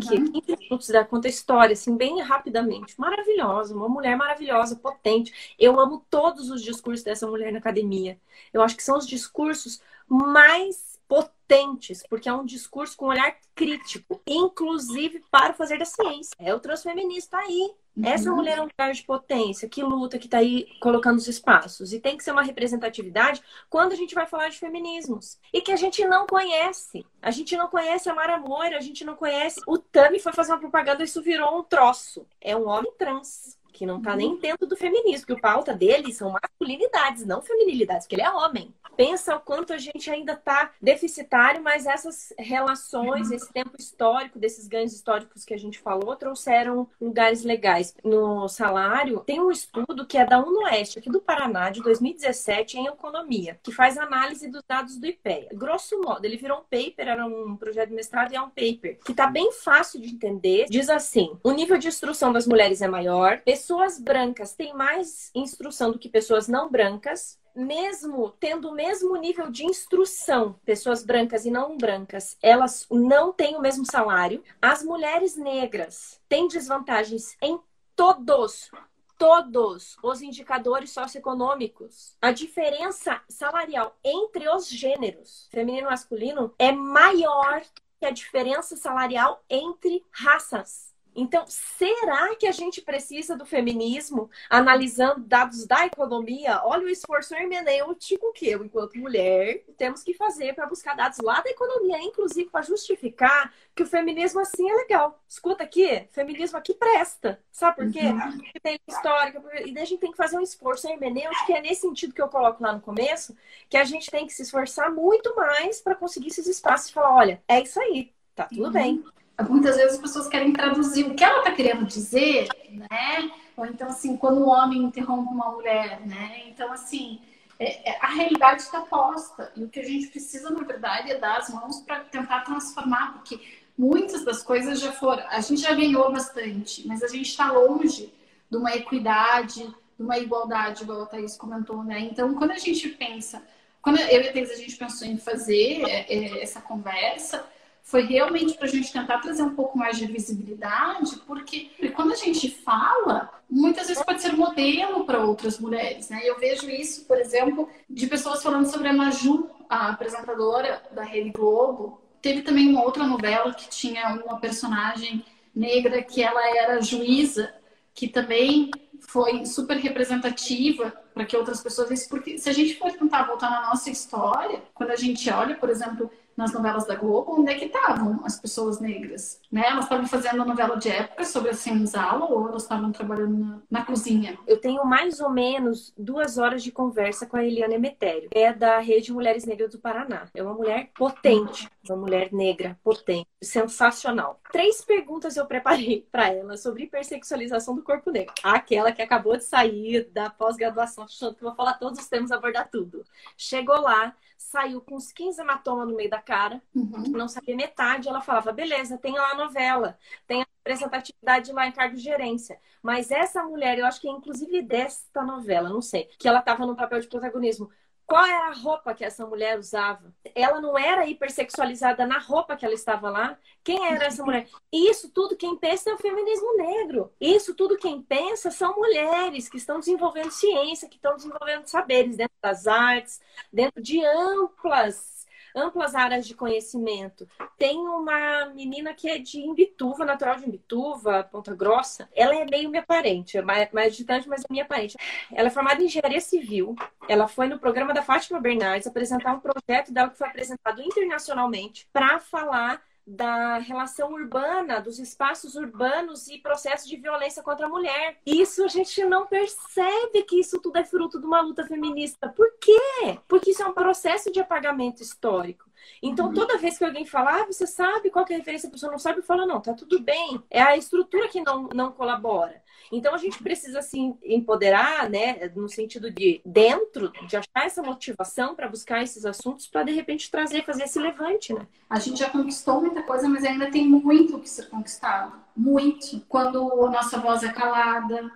que 0.00 0.14
uhum. 0.14 0.32
15 0.32 0.56
minutos 0.58 0.88
dá 0.88 1.04
conta 1.04 1.28
história, 1.28 1.72
assim, 1.72 1.96
bem 1.96 2.20
rapidamente. 2.20 2.98
Maravilhosa, 2.98 3.74
uma 3.74 3.88
mulher 3.88 4.16
maravilhosa, 4.16 4.76
potente. 4.76 5.54
Eu 5.58 5.78
amo 5.78 6.04
todos 6.10 6.50
os 6.50 6.62
discursos 6.62 7.04
dessa 7.04 7.26
mulher 7.26 7.52
na 7.52 7.58
academia. 7.58 8.18
Eu 8.52 8.62
acho 8.62 8.76
que 8.76 8.82
são 8.82 8.98
os 8.98 9.06
discursos 9.06 9.80
mais 10.08 10.98
potentes, 11.06 12.02
porque 12.08 12.28
é 12.28 12.32
um 12.32 12.44
discurso 12.44 12.96
com 12.96 13.06
olhar 13.06 13.36
crítico, 13.54 14.20
inclusive 14.26 15.22
para 15.30 15.52
fazer 15.52 15.78
da 15.78 15.84
ciência. 15.84 16.34
É 16.38 16.54
o 16.54 16.60
transfeminista 16.60 17.36
aí. 17.36 17.74
Uhum. 17.96 18.06
Essa 18.06 18.30
mulher 18.30 18.58
é 18.58 18.60
um 18.60 18.66
lugar 18.66 18.92
de 18.92 19.02
potência, 19.02 19.68
que 19.68 19.82
luta, 19.82 20.18
que 20.18 20.26
está 20.26 20.38
aí 20.38 20.66
colocando 20.80 21.18
os 21.18 21.28
espaços. 21.28 21.92
E 21.92 22.00
tem 22.00 22.16
que 22.16 22.24
ser 22.24 22.32
uma 22.32 22.42
representatividade 22.42 23.42
quando 23.68 23.92
a 23.92 23.96
gente 23.96 24.14
vai 24.14 24.26
falar 24.26 24.48
de 24.48 24.58
feminismos. 24.58 25.38
E 25.52 25.60
que 25.60 25.72
a 25.72 25.76
gente 25.76 26.04
não 26.06 26.26
conhece. 26.26 27.04
A 27.20 27.30
gente 27.30 27.56
não 27.56 27.68
conhece 27.68 28.08
a 28.08 28.14
Mara 28.14 28.38
Moira, 28.38 28.78
a 28.78 28.80
gente 28.80 29.04
não 29.04 29.14
conhece. 29.14 29.60
O 29.66 29.78
Tami 29.78 30.18
foi 30.18 30.32
fazer 30.32 30.52
uma 30.52 30.60
propaganda 30.60 31.02
e 31.02 31.04
isso 31.04 31.22
virou 31.22 31.58
um 31.58 31.62
troço. 31.62 32.26
É 32.40 32.56
um 32.56 32.66
homem 32.68 32.92
trans 32.98 33.60
que 33.72 33.86
não 33.86 33.98
está 33.98 34.14
nem 34.14 34.36
dentro 34.38 34.66
do 34.66 34.76
feminismo, 34.76 35.26
que 35.26 35.32
o 35.32 35.40
pauta 35.40 35.72
dele 35.74 36.12
são 36.12 36.30
masculinidades, 36.30 37.26
não 37.26 37.42
feminilidades, 37.42 38.06
porque 38.06 38.16
ele 38.16 38.22
é 38.22 38.30
homem. 38.30 38.72
Pensa 38.96 39.36
o 39.36 39.40
quanto 39.40 39.72
a 39.72 39.78
gente 39.78 40.10
ainda 40.10 40.34
está 40.34 40.70
deficitário, 40.80 41.62
mas 41.62 41.86
essas 41.86 42.32
relações, 42.38 43.30
esse 43.30 43.50
tempo 43.52 43.72
histórico, 43.78 44.38
desses 44.38 44.68
ganhos 44.68 44.92
históricos 44.92 45.44
que 45.44 45.54
a 45.54 45.58
gente 45.58 45.78
falou, 45.78 46.14
trouxeram 46.14 46.86
lugares 47.00 47.42
legais. 47.42 47.94
No 48.04 48.48
salário, 48.48 49.20
tem 49.20 49.40
um 49.40 49.50
estudo 49.50 50.06
que 50.06 50.18
é 50.18 50.26
da 50.26 50.38
UNOeste, 50.38 50.98
aqui 50.98 51.10
do 51.10 51.20
Paraná, 51.20 51.70
de 51.70 51.82
2017, 51.82 52.78
em 52.78 52.86
economia, 52.86 53.58
que 53.62 53.72
faz 53.72 53.96
análise 53.96 54.48
dos 54.48 54.62
dados 54.68 54.98
do 54.98 55.06
IPEA. 55.06 55.48
Grosso 55.54 55.98
modo, 56.00 56.24
ele 56.24 56.36
virou 56.36 56.58
um 56.58 56.62
paper, 56.62 57.08
era 57.08 57.24
um 57.24 57.56
projeto 57.56 57.88
de 57.88 57.94
mestrado 57.94 58.32
e 58.32 58.36
é 58.36 58.42
um 58.42 58.50
paper, 58.50 58.98
que 59.04 59.12
está 59.12 59.26
bem 59.26 59.52
fácil 59.52 60.00
de 60.00 60.14
entender. 60.14 60.66
Diz 60.68 60.90
assim: 60.90 61.36
o 61.42 61.52
nível 61.52 61.78
de 61.78 61.88
instrução 61.88 62.32
das 62.32 62.46
mulheres 62.46 62.82
é 62.82 62.88
maior, 62.88 63.40
pessoas 63.40 63.61
brancas 63.98 64.54
têm 64.54 64.74
mais 64.74 65.30
instrução 65.34 65.92
do 65.92 65.98
que 65.98 66.08
pessoas 66.08 66.48
não 66.48 66.70
brancas. 66.70 67.40
mesmo 67.54 68.30
tendo 68.40 68.70
o 68.70 68.74
mesmo 68.74 69.14
nível 69.16 69.50
de 69.50 69.66
instrução, 69.66 70.58
pessoas 70.64 71.04
brancas 71.04 71.44
e 71.44 71.50
não 71.50 71.76
brancas, 71.76 72.38
elas 72.40 72.86
não 72.90 73.30
têm 73.30 73.56
o 73.56 73.60
mesmo 73.60 73.84
salário. 73.84 74.42
As 74.60 74.82
mulheres 74.82 75.36
negras 75.36 76.18
têm 76.30 76.48
desvantagens 76.48 77.36
em 77.42 77.60
todos 77.94 78.70
todos 79.18 79.96
os 80.02 80.20
indicadores 80.20 80.90
socioeconômicos. 80.90 82.16
A 82.20 82.32
diferença 82.32 83.22
salarial 83.28 83.96
entre 84.02 84.48
os 84.48 84.68
gêneros, 84.68 85.46
feminino 85.52 85.86
e 85.86 85.90
masculino, 85.90 86.52
é 86.58 86.72
maior 86.72 87.62
que 88.00 88.06
a 88.06 88.10
diferença 88.10 88.74
salarial 88.76 89.40
entre 89.48 90.04
raças. 90.10 90.91
Então, 91.14 91.44
será 91.46 92.34
que 92.36 92.46
a 92.46 92.52
gente 92.52 92.80
precisa 92.80 93.36
do 93.36 93.44
feminismo 93.44 94.30
analisando 94.48 95.20
dados 95.20 95.66
da 95.66 95.86
economia? 95.86 96.60
Olha 96.64 96.86
o 96.86 96.88
esforço 96.88 97.34
hermenêutico 97.34 98.32
que 98.32 98.48
eu, 98.48 98.64
enquanto 98.64 98.98
mulher, 98.98 99.62
temos 99.76 100.02
que 100.02 100.14
fazer 100.14 100.54
para 100.54 100.66
buscar 100.66 100.94
dados 100.96 101.18
lá 101.18 101.40
da 101.40 101.50
economia, 101.50 101.98
inclusive 102.02 102.48
para 102.48 102.62
justificar 102.62 103.52
que 103.74 103.82
o 103.82 103.86
feminismo 103.86 104.40
assim 104.40 104.68
é 104.70 104.74
legal. 104.74 105.22
Escuta 105.28 105.64
aqui, 105.64 106.08
feminismo 106.12 106.58
aqui 106.58 106.74
presta. 106.74 107.40
Sabe 107.50 107.76
por 107.76 107.92
quê? 107.92 108.06
Uhum. 108.06 108.38
Porque 108.38 108.60
tem 108.60 108.80
histórica, 108.88 109.42
e 109.64 109.72
daí 109.72 109.82
a 109.82 109.86
gente 109.86 110.00
tem 110.00 110.10
que 110.10 110.16
fazer 110.16 110.38
um 110.38 110.42
esforço 110.42 110.88
hermenêutico, 110.88 111.46
que 111.46 111.52
é 111.52 111.60
nesse 111.60 111.82
sentido 111.82 112.14
que 112.14 112.22
eu 112.22 112.28
coloco 112.28 112.62
lá 112.62 112.72
no 112.72 112.80
começo, 112.80 113.36
que 113.68 113.76
a 113.76 113.84
gente 113.84 114.10
tem 114.10 114.26
que 114.26 114.32
se 114.32 114.42
esforçar 114.42 114.90
muito 114.90 115.34
mais 115.36 115.80
para 115.80 115.94
conseguir 115.94 116.28
esses 116.28 116.46
espaços 116.46 116.88
e 116.88 116.92
falar, 116.92 117.14
olha, 117.14 117.42
é 117.46 117.60
isso 117.60 117.80
aí, 117.80 118.12
tá 118.34 118.46
tudo 118.46 118.66
uhum. 118.66 118.72
bem 118.72 119.04
muitas 119.48 119.76
vezes 119.76 119.94
as 119.94 120.00
pessoas 120.00 120.28
querem 120.28 120.52
traduzir 120.52 121.04
o 121.04 121.14
que 121.14 121.24
ela 121.24 121.38
está 121.38 121.52
querendo 121.52 121.84
dizer, 121.84 122.48
né? 122.70 123.30
Ou 123.56 123.66
então, 123.66 123.88
assim, 123.88 124.16
quando 124.16 124.40
um 124.40 124.48
homem 124.48 124.82
interrompe 124.82 125.32
uma 125.32 125.50
mulher, 125.50 126.00
né? 126.06 126.42
Então, 126.48 126.72
assim, 126.72 127.20
é, 127.58 127.90
é, 127.90 127.98
a 128.00 128.08
realidade 128.08 128.62
está 128.62 128.80
posta. 128.80 129.52
E 129.54 129.62
o 129.62 129.68
que 129.68 129.80
a 129.80 129.84
gente 129.84 130.08
precisa, 130.08 130.50
na 130.50 130.64
verdade, 130.64 131.10
é 131.10 131.18
dar 131.18 131.38
as 131.38 131.48
mãos 131.48 131.80
para 131.80 132.00
tentar 132.00 132.40
transformar, 132.40 133.12
porque 133.14 133.40
muitas 133.76 134.24
das 134.24 134.42
coisas 134.42 134.80
já 134.80 134.92
foram. 134.92 135.24
A 135.28 135.40
gente 135.40 135.62
já 135.62 135.74
ganhou 135.74 136.10
bastante, 136.10 136.86
mas 136.86 137.02
a 137.02 137.08
gente 137.08 137.28
está 137.28 137.52
longe 137.52 138.12
de 138.50 138.56
uma 138.56 138.74
equidade, 138.74 139.62
de 139.96 140.02
uma 140.02 140.18
igualdade, 140.18 140.82
igual 140.82 141.02
a 141.02 141.06
Thaís 141.06 141.36
comentou, 141.36 141.82
né? 141.84 142.00
Então, 142.00 142.34
quando 142.34 142.50
a 142.50 142.58
gente 142.58 142.88
pensa. 142.88 143.42
Quando 143.80 143.98
eu 143.98 144.22
e 144.22 144.28
a 144.28 144.32
Thaís 144.32 144.50
a 144.50 144.56
gente 144.56 144.76
pensou 144.76 145.08
em 145.08 145.18
fazer 145.18 145.82
é, 145.84 146.06
é 146.12 146.42
essa 146.42 146.60
conversa, 146.60 147.44
foi 147.82 148.02
realmente 148.02 148.54
para 148.54 148.66
a 148.66 148.70
gente 148.70 148.92
tentar 148.92 149.18
trazer 149.18 149.42
um 149.42 149.54
pouco 149.54 149.76
mais 149.76 149.98
de 149.98 150.06
visibilidade, 150.06 151.16
porque 151.26 151.70
quando 151.94 152.12
a 152.12 152.16
gente 152.16 152.50
fala, 152.50 153.30
muitas 153.50 153.88
vezes 153.88 154.02
pode 154.02 154.22
ser 154.22 154.32
modelo 154.32 155.04
para 155.04 155.24
outras 155.24 155.58
mulheres, 155.58 156.08
né? 156.08 156.20
Eu 156.24 156.38
vejo 156.38 156.70
isso, 156.70 157.04
por 157.04 157.18
exemplo, 157.18 157.68
de 157.90 158.06
pessoas 158.06 158.42
falando 158.42 158.66
sobre 158.66 158.88
a 158.88 158.92
Maju, 158.92 159.50
a 159.68 159.90
apresentadora 159.90 160.82
da 160.92 161.02
Rede 161.02 161.30
Globo. 161.30 162.00
Teve 162.22 162.42
também 162.42 162.68
uma 162.68 162.84
outra 162.84 163.04
novela 163.04 163.52
que 163.52 163.68
tinha 163.68 164.14
uma 164.24 164.38
personagem 164.38 165.24
negra 165.54 166.02
que 166.02 166.22
ela 166.22 166.56
era 166.56 166.80
juíza, 166.80 167.52
que 167.92 168.08
também 168.08 168.70
foi 169.00 169.44
super 169.44 169.76
representativa 169.76 170.90
para 171.12 171.24
que 171.24 171.36
outras 171.36 171.60
pessoas 171.60 172.06
porque 172.06 172.38
se 172.38 172.48
a 172.48 172.52
gente 172.52 172.78
for 172.78 172.92
tentar 172.92 173.24
voltar 173.24 173.50
na 173.50 173.68
nossa 173.68 173.90
história, 173.90 174.62
quando 174.72 174.90
a 174.90 174.96
gente 174.96 175.28
olha, 175.28 175.56
por 175.56 175.68
exemplo, 175.68 176.10
nas 176.36 176.52
novelas 176.52 176.86
da 176.86 176.94
Globo, 176.94 177.40
onde 177.40 177.52
é 177.52 177.58
que 177.58 177.66
estavam 177.66 178.24
as 178.24 178.38
pessoas 178.38 178.80
negras? 178.80 179.40
Né? 179.52 179.64
Elas 179.68 179.84
estavam 179.84 180.06
fazendo 180.06 180.40
a 180.40 180.46
novela 180.46 180.78
de 180.78 180.88
época 180.88 181.26
sobre 181.26 181.50
a 181.50 181.54
senzala 181.54 182.24
ou 182.24 182.48
elas 182.48 182.62
estavam 182.62 182.90
trabalhando 182.90 183.38
na, 183.38 183.58
na, 183.70 183.84
cozinha? 183.84 184.38
Eu 184.46 184.58
tenho 184.58 184.82
mais 184.86 185.20
ou 185.20 185.28
menos 185.28 185.92
duas 185.96 186.38
horas 186.38 186.62
de 186.62 186.72
conversa 186.72 187.26
com 187.26 187.36
a 187.36 187.44
Eliana 187.44 187.74
Emetério. 187.74 188.30
É 188.32 188.50
da 188.50 188.78
Rede 188.78 189.12
Mulheres 189.12 189.44
Negras 189.44 189.72
do 189.72 189.78
Paraná. 189.78 190.26
É 190.32 190.42
uma 190.42 190.54
mulher 190.54 190.90
potente, 190.94 191.68
uma 191.86 191.98
mulher 191.98 192.32
negra 192.32 192.78
potente, 192.82 193.28
sensacional. 193.42 194.40
Três 194.50 194.82
perguntas 194.82 195.36
eu 195.36 195.44
preparei 195.44 196.08
para 196.10 196.28
ela 196.28 196.56
sobre 196.56 196.84
hipersexualização 196.84 197.74
do 197.74 197.82
corpo 197.82 198.10
negro. 198.10 198.32
Aquela 198.42 198.90
que 198.90 199.02
acabou 199.02 199.36
de 199.36 199.44
sair 199.44 200.08
da 200.14 200.30
pós-graduação, 200.30 201.04
achando 201.04 201.34
que 201.34 201.42
vou 201.42 201.54
falar 201.54 201.74
todos 201.74 201.98
os 201.98 202.08
temas, 202.08 202.32
abordar 202.32 202.70
tudo. 202.70 203.04
Chegou 203.36 203.78
lá, 203.78 204.14
saiu 204.52 204.80
com 204.80 204.96
uns 204.96 205.10
15 205.10 205.40
hematomas 205.40 205.88
no 205.88 205.96
meio 205.96 206.10
da 206.10 206.20
cara, 206.20 206.62
uhum. 206.74 207.04
não 207.08 207.26
sabia 207.26 207.56
metade. 207.56 208.08
Ela 208.08 208.20
falava: 208.20 208.52
beleza, 208.52 208.98
tem 208.98 209.12
lá 209.14 209.32
a 209.32 209.36
novela, 209.44 209.98
tem 210.26 210.42
a 210.42 210.46
representatividade 210.58 211.52
lá 211.52 211.66
em 211.66 211.72
cargo 211.72 211.96
de 211.96 212.02
gerência. 212.02 212.58
Mas 212.82 213.10
essa 213.10 213.42
mulher, 213.44 213.78
eu 213.78 213.86
acho 213.86 214.00
que 214.00 214.08
é 214.08 214.10
inclusive 214.10 214.62
desta 214.62 215.22
novela, 215.22 215.68
não 215.68 215.80
sei, 215.82 216.08
que 216.18 216.28
ela 216.28 216.40
estava 216.40 216.66
no 216.66 216.76
papel 216.76 217.00
de 217.00 217.08
protagonismo. 217.08 217.70
Qual 218.06 218.26
era 218.26 218.48
a 218.48 218.52
roupa 218.52 218.94
que 218.94 219.04
essa 219.04 219.24
mulher 219.24 219.58
usava? 219.58 220.14
Ela 220.34 220.60
não 220.60 220.76
era 220.76 221.06
hipersexualizada 221.06 222.04
na 222.06 222.18
roupa 222.18 222.56
que 222.56 222.64
ela 222.64 222.74
estava 222.74 223.08
lá. 223.08 223.38
Quem 223.64 223.86
era 223.86 224.04
essa 224.04 224.22
mulher? 224.22 224.48
Isso 224.70 225.10
tudo 225.10 225.36
quem 225.36 225.56
pensa 225.56 225.88
é 225.90 225.94
o 225.94 225.98
feminismo 225.98 226.56
negro. 226.56 227.10
Isso 227.20 227.54
tudo 227.54 227.78
quem 227.78 228.02
pensa 228.02 228.50
são 228.50 228.76
mulheres 228.76 229.48
que 229.48 229.56
estão 229.56 229.78
desenvolvendo 229.78 230.30
ciência, 230.30 230.88
que 230.88 230.96
estão 230.96 231.16
desenvolvendo 231.16 231.66
saberes 231.66 232.16
dentro 232.16 232.36
das 232.42 232.66
artes, 232.66 233.20
dentro 233.50 233.80
de 233.80 234.04
amplas 234.04 235.21
amplas 235.54 235.94
áreas 235.94 236.26
de 236.26 236.34
conhecimento. 236.34 237.28
Tem 237.56 237.78
uma 237.78 238.46
menina 238.54 238.94
que 238.94 239.08
é 239.08 239.18
de 239.18 239.40
Imbituva, 239.40 240.04
natural 240.04 240.36
de 240.36 240.46
Imbituva, 240.46 241.24
Ponta 241.30 241.54
Grossa. 241.54 242.08
Ela 242.14 242.34
é 242.36 242.44
meio 242.44 242.70
minha 242.70 242.82
parente, 242.82 243.38
é 243.38 243.42
mais, 243.42 243.96
distante, 243.96 244.28
mas 244.28 244.42
é 244.42 244.46
minha 244.50 244.64
parente. 244.64 244.96
Ela 245.32 245.48
é 245.48 245.50
formada 245.50 245.82
em 245.82 245.86
engenharia 245.86 246.20
civil. 246.20 246.74
Ela 247.08 247.28
foi 247.28 247.46
no 247.46 247.58
programa 247.58 247.92
da 247.92 248.02
Fátima 248.02 248.40
Bernardes 248.40 248.86
apresentar 248.86 249.34
um 249.34 249.40
projeto 249.40 249.92
dela 249.92 250.10
que 250.10 250.18
foi 250.18 250.28
apresentado 250.28 250.82
internacionalmente 250.82 251.88
para 251.92 252.18
falar 252.18 252.82
da 253.06 253.58
relação 253.58 254.12
urbana, 254.12 254.80
dos 254.80 254.98
espaços 254.98 255.56
urbanos 255.56 256.28
e 256.28 256.38
processos 256.38 256.88
de 256.88 256.96
violência 256.96 257.42
contra 257.42 257.66
a 257.66 257.68
mulher. 257.68 258.18
Isso 258.24 258.64
a 258.64 258.68
gente 258.68 259.04
não 259.04 259.26
percebe 259.26 260.22
que 260.22 260.38
isso 260.38 260.60
tudo 260.60 260.76
é 260.78 260.84
fruto 260.84 261.18
de 261.18 261.26
uma 261.26 261.40
luta 261.40 261.66
feminista. 261.66 262.28
Por 262.28 262.46
quê? 262.60 263.18
Porque 263.26 263.50
isso 263.50 263.62
é 263.62 263.66
um 263.66 263.72
processo 263.72 264.30
de 264.30 264.40
apagamento 264.40 265.02
histórico. 265.02 265.71
Então, 266.02 266.26
uhum. 266.26 266.34
toda 266.34 266.58
vez 266.58 266.78
que 266.78 266.84
alguém 266.84 267.06
fala, 267.06 267.42
ah, 267.42 267.46
você 267.46 267.66
sabe 267.66 268.10
qual 268.10 268.24
é 268.28 268.34
a 268.34 268.38
referência, 268.38 268.68
a 268.68 268.72
pessoa 268.72 268.90
não 268.90 268.98
sabe, 268.98 269.22
fala, 269.22 269.46
não, 269.46 269.60
tá 269.60 269.74
tudo 269.74 270.00
bem. 270.00 270.42
É 270.50 270.60
a 270.60 270.76
estrutura 270.76 271.28
que 271.28 271.40
não, 271.40 271.68
não 271.74 271.92
colabora. 271.92 272.62
Então 272.90 273.14
a 273.14 273.18
gente 273.18 273.42
precisa 273.42 273.78
assim 273.78 274.18
empoderar, 274.22 275.08
né, 275.08 275.50
no 275.56 275.68
sentido 275.68 276.10
de 276.10 276.42
dentro 276.44 277.10
de 277.26 277.36
achar 277.36 277.66
essa 277.66 277.82
motivação 277.82 278.54
para 278.54 278.68
buscar 278.68 279.02
esses 279.02 279.24
assuntos 279.24 279.66
para 279.66 279.84
de 279.84 279.92
repente 279.92 280.30
trazer, 280.30 280.64
fazer 280.64 280.84
esse 280.84 280.98
levante, 280.98 281.54
né? 281.54 281.66
A 281.88 281.98
gente 281.98 282.18
já 282.18 282.28
conquistou 282.28 282.82
muita 282.82 283.02
coisa, 283.02 283.26
mas 283.28 283.44
ainda 283.44 283.70
tem 283.70 283.86
muito 283.86 284.38
que 284.38 284.48
ser 284.48 284.68
conquistado, 284.68 285.32
muito. 285.56 286.20
Quando 286.28 286.86
a 286.86 286.90
nossa 286.90 287.18
voz 287.18 287.42
é 287.42 287.52
calada, 287.52 288.30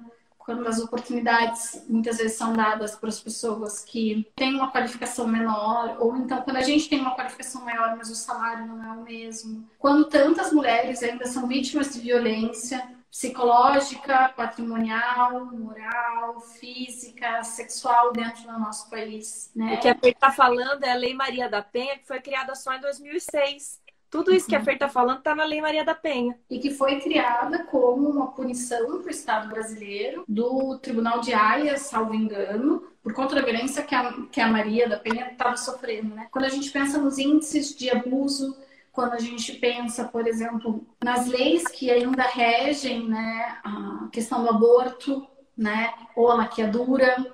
quando 0.47 0.66
as 0.68 0.78
oportunidades 0.78 1.84
muitas 1.88 2.18
vezes 2.18 2.38
são 2.38 2.53
dadas 2.53 2.94
para 2.94 3.09
as 3.09 3.20
pessoas 3.20 3.84
que 3.84 4.30
têm 4.36 4.55
uma 4.55 4.70
qualificação 4.70 5.26
menor, 5.26 5.97
ou 5.99 6.16
então 6.16 6.40
quando 6.42 6.57
a 6.57 6.62
gente 6.62 6.88
tem 6.88 7.01
uma 7.01 7.16
qualificação 7.16 7.64
maior, 7.64 7.97
mas 7.97 8.09
o 8.09 8.14
salário 8.14 8.64
não 8.64 8.82
é 8.82 8.97
o 8.97 9.03
mesmo. 9.03 9.68
Quando 9.76 10.05
tantas 10.05 10.53
mulheres 10.53 11.03
ainda 11.03 11.26
são 11.26 11.49
vítimas 11.49 11.92
de 11.92 12.01
violência, 12.01 12.97
psicológica, 13.11 14.28
patrimonial, 14.36 15.47
moral, 15.47 16.38
física, 16.40 17.42
sexual 17.42 18.12
dentro 18.12 18.42
do 18.42 18.59
nosso 18.61 18.88
país. 18.88 19.51
Né? 19.57 19.74
O 19.74 19.80
que 19.80 19.88
a 19.88 19.94
Fer 19.97 20.12
está 20.12 20.30
falando 20.30 20.84
é 20.84 20.92
a 20.92 20.97
Lei 20.97 21.14
Maria 21.14 21.49
da 21.49 21.62
Penha, 21.62 21.99
que 21.99 22.07
foi 22.07 22.20
criada 22.20 22.55
só 22.55 22.72
em 22.74 22.80
2006. 22.80 23.80
Tudo 24.16 24.32
isso 24.32 24.48
que 24.48 24.56
a 24.56 24.64
Fer 24.64 24.74
está 24.74 24.88
falando 24.88 25.18
está 25.18 25.34
na 25.34 25.44
Lei 25.44 25.60
Maria 25.60 25.84
da 25.84 25.94
Penha. 25.94 26.38
E 26.48 26.58
que 26.58 26.70
foi 26.70 26.98
criada 27.00 27.64
como 27.64 28.08
uma 28.08 28.28
punição 28.28 29.02
para 29.02 29.08
o 29.08 29.10
Estado 29.10 29.48
brasileiro 29.50 30.24
do 30.26 30.78
Tribunal 30.78 31.20
de 31.20 31.34
Haia, 31.34 31.76
salvo 31.76 32.14
engano, 32.14 32.82
por 33.02 33.12
conta 33.12 33.34
da 33.34 33.42
violência 33.42 33.82
que 33.82 33.94
a, 33.94 34.10
que 34.32 34.40
a 34.40 34.48
Maria 34.48 34.88
da 34.88 34.96
Penha 34.96 35.28
estava 35.30 35.54
sofrendo. 35.58 36.14
Né? 36.14 36.28
Quando 36.30 36.46
a 36.46 36.48
gente 36.48 36.70
pensa 36.70 36.96
nos 36.96 37.18
índices 37.18 37.76
de 37.76 37.90
abuso 37.90 38.56
quando 38.90 39.12
a 39.12 39.18
gente 39.18 39.52
pensa, 39.52 40.04
por 40.04 40.26
exemplo, 40.26 40.82
nas 41.04 41.26
leis 41.26 41.68
que 41.68 41.90
ainda 41.90 42.22
regem 42.22 43.06
né, 43.06 43.58
a 43.62 44.08
questão 44.10 44.42
do 44.42 44.48
aborto, 44.48 45.28
né, 45.54 45.92
ou 46.16 46.30
a 46.30 46.36
laqueadura. 46.36 47.30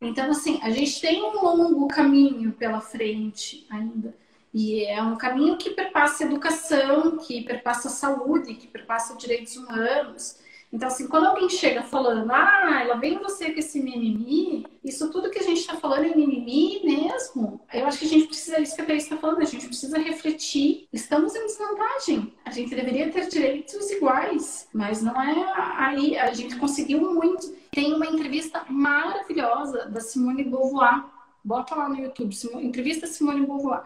Então, 0.00 0.32
assim, 0.32 0.58
a 0.60 0.70
gente 0.70 1.00
tem 1.00 1.22
um 1.22 1.40
longo 1.40 1.86
caminho 1.86 2.50
pela 2.50 2.80
frente 2.80 3.64
ainda. 3.70 4.12
E 4.54 4.84
é 4.84 5.02
um 5.02 5.16
caminho 5.16 5.56
que 5.56 5.70
perpassa 5.70 6.22
educação, 6.22 7.18
que 7.18 7.42
perpassa 7.42 7.88
saúde, 7.88 8.54
que 8.54 8.68
perpassa 8.68 9.16
direitos 9.16 9.56
humanos. 9.56 10.38
Então, 10.72 10.88
assim, 10.88 11.08
quando 11.08 11.26
alguém 11.26 11.48
chega 11.48 11.82
falando, 11.82 12.30
ah, 12.32 12.80
ela 12.80 12.96
vem 12.96 13.18
você 13.18 13.52
com 13.52 13.58
esse 13.58 13.80
mimimi, 13.80 14.64
isso 14.84 15.10
tudo 15.10 15.30
que 15.30 15.38
a 15.38 15.42
gente 15.42 15.58
está 15.58 15.76
falando 15.76 16.04
é 16.04 16.14
mimimi 16.14 16.80
mesmo. 16.84 17.60
Eu 17.72 17.86
acho 17.86 17.98
que 17.98 18.06
a 18.06 18.08
gente 18.08 18.26
precisa, 18.26 18.60
isso 18.60 18.76
que 18.76 18.82
a 18.82 18.94
está 18.94 19.16
falando, 19.16 19.40
a 19.40 19.44
gente 19.44 19.66
precisa 19.66 19.98
refletir. 19.98 20.88
Estamos 20.92 21.34
em 21.34 21.46
desvantagem. 21.46 22.32
A 22.44 22.50
gente 22.50 22.74
deveria 22.74 23.10
ter 23.10 23.28
direitos 23.28 23.90
iguais, 23.90 24.68
mas 24.72 25.02
não 25.02 25.20
é 25.20 25.52
aí. 25.78 26.16
A 26.16 26.32
gente 26.32 26.56
conseguiu 26.56 27.12
muito. 27.12 27.54
Tem 27.72 27.92
uma 27.92 28.06
entrevista 28.06 28.64
maravilhosa 28.68 29.86
da 29.86 30.00
Simone 30.00 30.44
Beauvoir 30.44 31.12
bota 31.44 31.74
lá 31.74 31.88
no 31.88 31.96
YouTube, 31.96 32.34
entrevista 32.62 33.06
Simone 33.06 33.44
Beauvoir. 33.44 33.84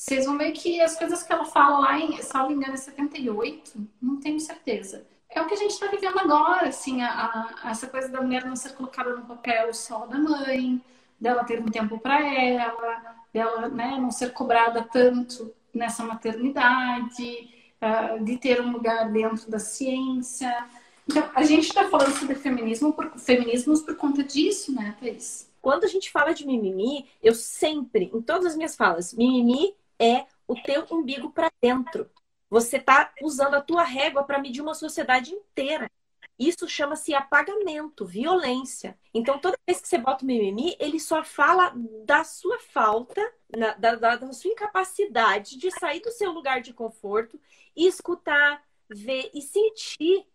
Vocês 0.00 0.24
vão 0.24 0.38
ver 0.38 0.52
que 0.52 0.80
as 0.80 0.96
coisas 0.96 1.22
que 1.22 1.30
ela 1.30 1.44
fala 1.44 1.78
lá 1.80 2.00
em, 2.00 2.22
salvo 2.22 2.54
engano, 2.54 2.72
é 2.72 2.76
78, 2.78 3.86
não 4.00 4.18
tenho 4.18 4.40
certeza. 4.40 5.06
É 5.28 5.42
o 5.42 5.46
que 5.46 5.52
a 5.52 5.56
gente 5.58 5.72
está 5.72 5.88
vivendo 5.88 6.18
agora, 6.18 6.68
assim, 6.68 7.02
a, 7.02 7.52
a, 7.62 7.70
essa 7.70 7.86
coisa 7.86 8.08
da 8.08 8.22
mulher 8.22 8.46
não 8.46 8.56
ser 8.56 8.72
colocada 8.72 9.14
no 9.14 9.26
papel 9.26 9.74
só 9.74 10.06
da 10.06 10.18
mãe, 10.18 10.80
dela 11.20 11.44
ter 11.44 11.60
um 11.60 11.66
tempo 11.66 11.98
para 11.98 12.18
ela, 12.26 13.14
dela 13.30 13.68
né, 13.68 13.98
não 14.00 14.10
ser 14.10 14.32
cobrada 14.32 14.88
tanto 14.90 15.52
nessa 15.72 16.02
maternidade, 16.02 17.50
uh, 17.82 18.24
de 18.24 18.38
ter 18.38 18.58
um 18.62 18.72
lugar 18.72 19.12
dentro 19.12 19.50
da 19.50 19.58
ciência. 19.58 20.66
Então, 21.06 21.28
a 21.34 21.42
gente 21.42 21.68
está 21.68 21.90
falando 21.90 22.14
sobre 22.14 22.36
feminismo 22.36 22.94
por, 22.94 23.18
feminismos 23.18 23.82
por 23.82 23.94
conta 23.96 24.24
disso, 24.24 24.74
né, 24.74 24.96
Thaís? 24.98 25.50
Quando 25.60 25.84
a 25.84 25.88
gente 25.88 26.10
fala 26.10 26.32
de 26.32 26.46
mimimi, 26.46 27.06
eu 27.22 27.34
sempre, 27.34 28.10
em 28.14 28.22
todas 28.22 28.46
as 28.46 28.56
minhas 28.56 28.74
falas, 28.74 29.12
mimimi 29.12 29.74
é 30.00 30.26
o 30.48 30.54
teu 30.54 30.86
umbigo 30.90 31.30
para 31.30 31.50
dentro. 31.62 32.10
Você 32.48 32.78
está 32.78 33.12
usando 33.22 33.54
a 33.54 33.60
tua 33.60 33.84
régua 33.84 34.24
para 34.24 34.40
medir 34.40 34.60
uma 34.60 34.74
sociedade 34.74 35.32
inteira. 35.32 35.88
Isso 36.36 36.66
chama-se 36.66 37.14
apagamento, 37.14 38.06
violência. 38.06 38.98
Então, 39.12 39.38
toda 39.38 39.58
vez 39.66 39.80
que 39.80 39.86
você 39.86 39.98
bota 39.98 40.24
o 40.24 40.26
mimimi, 40.26 40.74
ele 40.80 40.98
só 40.98 41.22
fala 41.22 41.72
da 42.06 42.24
sua 42.24 42.58
falta, 42.58 43.20
da, 43.50 43.74
da, 43.94 44.16
da 44.16 44.32
sua 44.32 44.50
incapacidade 44.50 45.58
de 45.58 45.70
sair 45.70 46.00
do 46.00 46.10
seu 46.10 46.32
lugar 46.32 46.62
de 46.62 46.72
conforto 46.72 47.38
e 47.76 47.86
escutar, 47.86 48.64
ver 48.88 49.30
e 49.34 49.42
sentir 49.42 50.26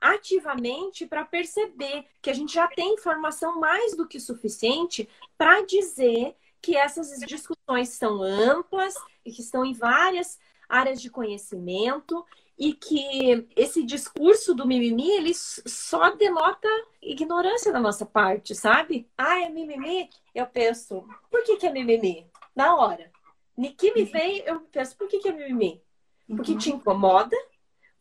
ativamente 0.00 1.06
para 1.06 1.24
perceber 1.24 2.04
que 2.20 2.28
a 2.28 2.34
gente 2.34 2.52
já 2.52 2.68
tem 2.68 2.92
informação 2.92 3.58
mais 3.58 3.96
do 3.96 4.06
que 4.06 4.20
suficiente 4.20 5.08
para 5.38 5.64
dizer 5.64 6.36
que 6.60 6.76
essas 6.76 7.18
discussões 7.20 7.88
são 7.88 8.22
amplas 8.22 8.94
que 9.30 9.40
estão 9.40 9.64
em 9.64 9.72
várias 9.72 10.38
áreas 10.68 11.00
de 11.00 11.10
conhecimento 11.10 12.24
e 12.58 12.72
que 12.72 13.48
esse 13.56 13.82
discurso 13.82 14.54
do 14.54 14.66
mimimi, 14.66 15.10
ele 15.10 15.34
só 15.34 16.10
denota 16.10 16.68
ignorância 17.02 17.72
da 17.72 17.80
nossa 17.80 18.06
parte, 18.06 18.54
sabe? 18.54 19.08
Ah, 19.18 19.40
é 19.40 19.48
mimimi? 19.48 20.08
Eu 20.34 20.46
penso, 20.46 21.04
por 21.30 21.42
que, 21.42 21.56
que 21.56 21.66
é 21.66 21.72
mimimi? 21.72 22.26
Na 22.54 22.76
hora. 22.76 23.10
Que 23.76 23.92
me 23.92 24.04
vem, 24.04 24.38
eu 24.46 24.60
penso, 24.60 24.96
por 24.96 25.08
que, 25.08 25.18
que 25.18 25.28
é 25.28 25.32
mimimi? 25.32 25.82
Porque 26.26 26.52
uhum. 26.52 26.58
te 26.58 26.70
incomoda, 26.70 27.36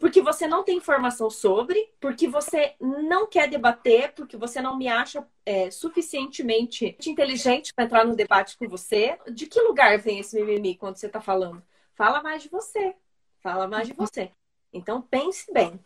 porque 0.03 0.21
você 0.21 0.45
não 0.45 0.65
tem 0.65 0.75
informação 0.75 1.29
sobre, 1.29 1.89
porque 1.97 2.27
você 2.27 2.75
não 2.81 3.25
quer 3.25 3.49
debater, 3.49 4.11
porque 4.11 4.35
você 4.35 4.59
não 4.59 4.75
me 4.75 4.89
acha 4.89 5.25
é, 5.45 5.71
suficientemente 5.71 6.97
inteligente 7.07 7.73
para 7.73 7.85
entrar 7.85 8.05
no 8.05 8.13
debate 8.13 8.57
com 8.57 8.67
você. 8.67 9.17
De 9.31 9.45
que 9.45 9.61
lugar 9.61 9.97
vem 9.97 10.19
esse 10.19 10.35
mimimi 10.35 10.75
quando 10.75 10.97
você 10.97 11.07
está 11.07 11.21
falando? 11.21 11.63
Fala 11.95 12.21
mais 12.21 12.43
de 12.43 12.49
você. 12.49 12.93
Fala 13.41 13.65
mais 13.65 13.87
de 13.87 13.93
você. 13.93 14.29
Então 14.73 15.01
pense 15.01 15.49
bem. 15.53 15.79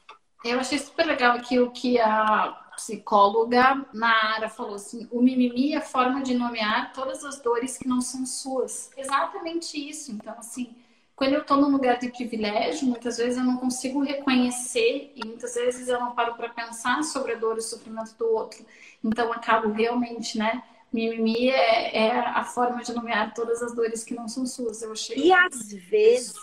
Eu 0.43 0.59
achei 0.59 0.79
super 0.79 1.05
legal 1.05 1.37
aqui 1.37 1.59
o 1.59 1.69
que 1.69 1.99
a 1.99 2.71
psicóloga 2.75 3.85
Nara 3.93 4.49
falou 4.49 4.77
assim: 4.77 5.07
o 5.11 5.21
mimimi 5.21 5.73
é 5.73 5.77
a 5.77 5.81
forma 5.81 6.23
de 6.23 6.33
nomear 6.33 6.91
todas 6.91 7.23
as 7.23 7.39
dores 7.39 7.77
que 7.77 7.87
não 7.87 8.01
são 8.01 8.25
suas. 8.25 8.89
Exatamente 8.97 9.77
isso. 9.77 10.11
Então, 10.11 10.33
assim, 10.39 10.75
quando 11.17 11.33
eu 11.33 11.41
estou 11.41 11.57
num 11.57 11.71
lugar 11.71 11.97
de 11.97 12.11
privilégio, 12.11 12.87
muitas 12.87 13.17
vezes 13.17 13.39
eu 13.39 13.43
não 13.43 13.57
consigo 13.57 14.03
reconhecer 14.03 15.11
e 15.15 15.25
muitas 15.25 15.55
vezes 15.55 15.87
eu 15.87 15.99
não 15.99 16.13
paro 16.13 16.35
para 16.35 16.47
pensar 16.47 17.03
sobre 17.03 17.33
a 17.33 17.35
dor 17.35 17.55
e 17.55 17.59
o 17.59 17.63
sofrimento 17.63 18.15
do 18.19 18.27
outro. 18.27 18.63
Então, 19.03 19.33
acabo 19.33 19.71
realmente, 19.71 20.37
né? 20.37 20.63
Mimimi 20.93 21.49
é, 21.49 21.97
é 21.97 22.19
a 22.19 22.43
forma 22.43 22.83
de 22.83 22.93
nomear 22.93 23.33
todas 23.33 23.63
as 23.63 23.73
dores 23.73 24.03
que 24.03 24.13
não 24.13 24.27
são 24.27 24.45
suas. 24.45 24.83
Eu 24.83 24.91
achei. 24.91 25.17
E 25.17 25.33
às 25.33 25.71
vezes 25.71 26.35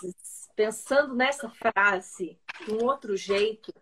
pensando 0.53 1.15
nessa 1.15 1.49
frase 1.49 2.37
de 2.65 2.73
um 2.73 2.83
outro 2.83 3.15
jeito, 3.15 3.73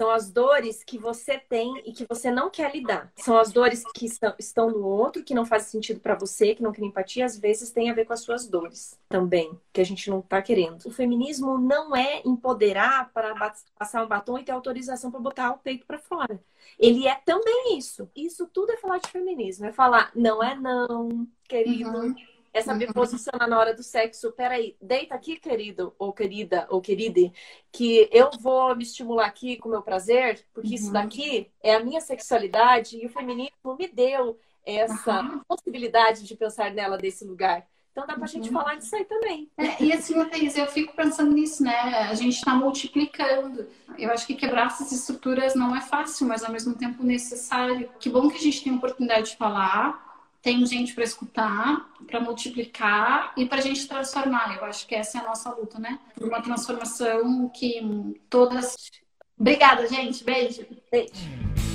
são 0.00 0.10
as 0.10 0.30
dores 0.30 0.82
que 0.82 0.96
você 0.96 1.36
tem 1.36 1.82
e 1.84 1.92
que 1.92 2.06
você 2.08 2.30
não 2.30 2.48
quer 2.48 2.74
lidar. 2.74 3.12
São 3.16 3.36
as 3.36 3.52
dores 3.52 3.84
que 3.94 4.06
estão 4.38 4.70
no 4.70 4.86
outro, 4.86 5.22
que 5.22 5.34
não 5.34 5.44
fazem 5.44 5.68
sentido 5.68 6.00
para 6.00 6.14
você, 6.14 6.54
que 6.54 6.62
não 6.62 6.72
cria 6.72 6.88
empatia, 6.88 7.26
às 7.26 7.38
vezes 7.38 7.70
tem 7.70 7.90
a 7.90 7.92
ver 7.92 8.06
com 8.06 8.14
as 8.14 8.20
suas 8.20 8.48
dores 8.48 8.98
também, 9.10 9.60
que 9.70 9.78
a 9.78 9.84
gente 9.84 10.08
não 10.08 10.22
tá 10.22 10.40
querendo. 10.40 10.86
O 10.86 10.90
feminismo 10.90 11.58
não 11.58 11.94
é 11.94 12.22
empoderar 12.24 13.12
para 13.12 13.34
passar 13.78 14.02
um 14.02 14.08
batom 14.08 14.38
e 14.38 14.42
ter 14.42 14.52
autorização 14.52 15.10
para 15.10 15.20
botar 15.20 15.50
o 15.50 15.58
peito 15.58 15.84
para 15.84 15.98
fora. 15.98 16.42
Ele 16.78 17.06
é 17.06 17.16
também 17.16 17.76
isso. 17.76 18.08
Isso 18.16 18.46
tudo 18.46 18.72
é 18.72 18.78
falar 18.78 19.00
de 19.00 19.10
feminismo, 19.10 19.66
é 19.66 19.72
falar 19.72 20.12
não 20.14 20.42
é 20.42 20.54
não, 20.54 21.28
querido. 21.46 21.90
Uhum 21.90 22.14
é 22.52 22.60
saber 22.60 22.88
uhum. 22.88 22.92
posicionar 22.92 23.48
na 23.48 23.58
hora 23.58 23.74
do 23.74 23.82
sexo. 23.82 24.32
Peraí, 24.32 24.76
deita 24.80 25.14
aqui, 25.14 25.36
querido, 25.36 25.94
ou 25.98 26.12
querida, 26.12 26.66
ou 26.68 26.80
querida, 26.80 27.32
que 27.72 28.08
eu 28.12 28.30
vou 28.40 28.74
me 28.74 28.82
estimular 28.82 29.26
aqui 29.26 29.56
com 29.56 29.68
o 29.68 29.72
meu 29.72 29.82
prazer, 29.82 30.44
porque 30.52 30.68
uhum. 30.68 30.74
isso 30.74 30.92
daqui 30.92 31.50
é 31.62 31.74
a 31.74 31.84
minha 31.84 32.00
sexualidade 32.00 32.96
e 32.96 33.06
o 33.06 33.10
feminismo 33.10 33.76
me 33.78 33.88
deu 33.88 34.38
essa 34.64 35.22
uhum. 35.22 35.40
possibilidade 35.46 36.24
de 36.24 36.36
pensar 36.36 36.72
nela 36.72 36.98
desse 36.98 37.24
lugar. 37.24 37.66
Então 37.92 38.06
dá 38.06 38.14
pra 38.14 38.22
uhum. 38.22 38.26
gente 38.28 38.50
falar 38.50 38.76
disso 38.76 38.94
aí 38.94 39.04
também. 39.04 39.50
É, 39.58 39.82
e 39.82 39.92
assim, 39.92 40.24
Thaís, 40.26 40.56
eu 40.56 40.66
fico 40.66 40.94
pensando 40.94 41.32
nisso, 41.32 41.62
né? 41.62 41.76
A 42.08 42.14
gente 42.14 42.36
está 42.36 42.54
multiplicando. 42.54 43.66
Eu 43.98 44.10
acho 44.12 44.26
que 44.26 44.34
quebrar 44.34 44.66
essas 44.66 44.92
estruturas 44.92 45.54
não 45.54 45.74
é 45.74 45.80
fácil, 45.80 46.26
mas 46.26 46.44
ao 46.44 46.52
mesmo 46.52 46.74
tempo 46.74 47.02
necessário. 47.02 47.90
Que 47.98 48.08
bom 48.08 48.28
que 48.28 48.36
a 48.36 48.40
gente 48.40 48.62
tem 48.62 48.72
a 48.72 48.76
oportunidade 48.76 49.30
de 49.30 49.36
falar 49.36 50.09
tem 50.42 50.64
gente 50.66 50.94
para 50.94 51.04
escutar, 51.04 51.90
para 52.06 52.20
multiplicar 52.20 53.32
e 53.36 53.46
para 53.46 53.58
a 53.58 53.62
gente 53.62 53.86
transformar. 53.86 54.56
Eu 54.56 54.64
acho 54.64 54.86
que 54.86 54.94
essa 54.94 55.18
é 55.18 55.20
a 55.20 55.24
nossa 55.24 55.50
luta, 55.50 55.78
né? 55.78 55.98
Uma 56.20 56.40
transformação 56.40 57.48
que 57.48 57.80
todas. 58.28 58.74
Obrigada, 59.38 59.86
gente. 59.86 60.24
Beijo. 60.24 60.66
Beijo. 60.90 61.69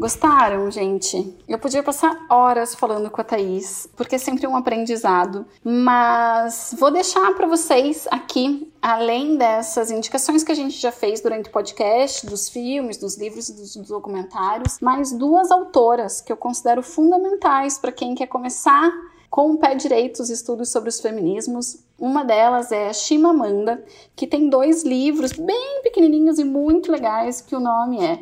Gostaram, 0.00 0.70
gente? 0.70 1.36
Eu 1.46 1.58
podia 1.58 1.82
passar 1.82 2.24
horas 2.30 2.74
falando 2.74 3.10
com 3.10 3.20
a 3.20 3.24
Thaís, 3.24 3.86
porque 3.94 4.14
é 4.14 4.18
sempre 4.18 4.46
um 4.46 4.56
aprendizado, 4.56 5.44
mas 5.62 6.74
vou 6.78 6.90
deixar 6.90 7.34
para 7.34 7.46
vocês 7.46 8.08
aqui, 8.10 8.72
além 8.80 9.36
dessas 9.36 9.90
indicações 9.90 10.42
que 10.42 10.50
a 10.50 10.54
gente 10.54 10.80
já 10.80 10.90
fez 10.90 11.20
durante 11.20 11.50
o 11.50 11.52
podcast, 11.52 12.24
dos 12.24 12.48
filmes, 12.48 12.96
dos 12.96 13.18
livros 13.18 13.50
e 13.50 13.52
dos 13.52 13.76
documentários, 13.76 14.80
mais 14.80 15.12
duas 15.12 15.50
autoras 15.50 16.22
que 16.22 16.32
eu 16.32 16.36
considero 16.38 16.82
fundamentais 16.82 17.76
para 17.76 17.92
quem 17.92 18.14
quer 18.14 18.26
começar 18.26 18.90
com 19.28 19.50
o 19.50 19.58
pé 19.58 19.74
direito 19.74 20.22
os 20.22 20.30
estudos 20.30 20.70
sobre 20.70 20.88
os 20.88 20.98
feminismos. 20.98 21.84
Uma 21.98 22.24
delas 22.24 22.72
é 22.72 22.90
Chimamanda, 22.94 23.84
que 24.16 24.26
tem 24.26 24.48
dois 24.48 24.82
livros 24.82 25.32
bem 25.32 25.82
pequenininhos 25.82 26.38
e 26.38 26.44
muito 26.44 26.90
legais, 26.90 27.42
que 27.42 27.54
o 27.54 27.60
nome 27.60 28.02
é 28.02 28.18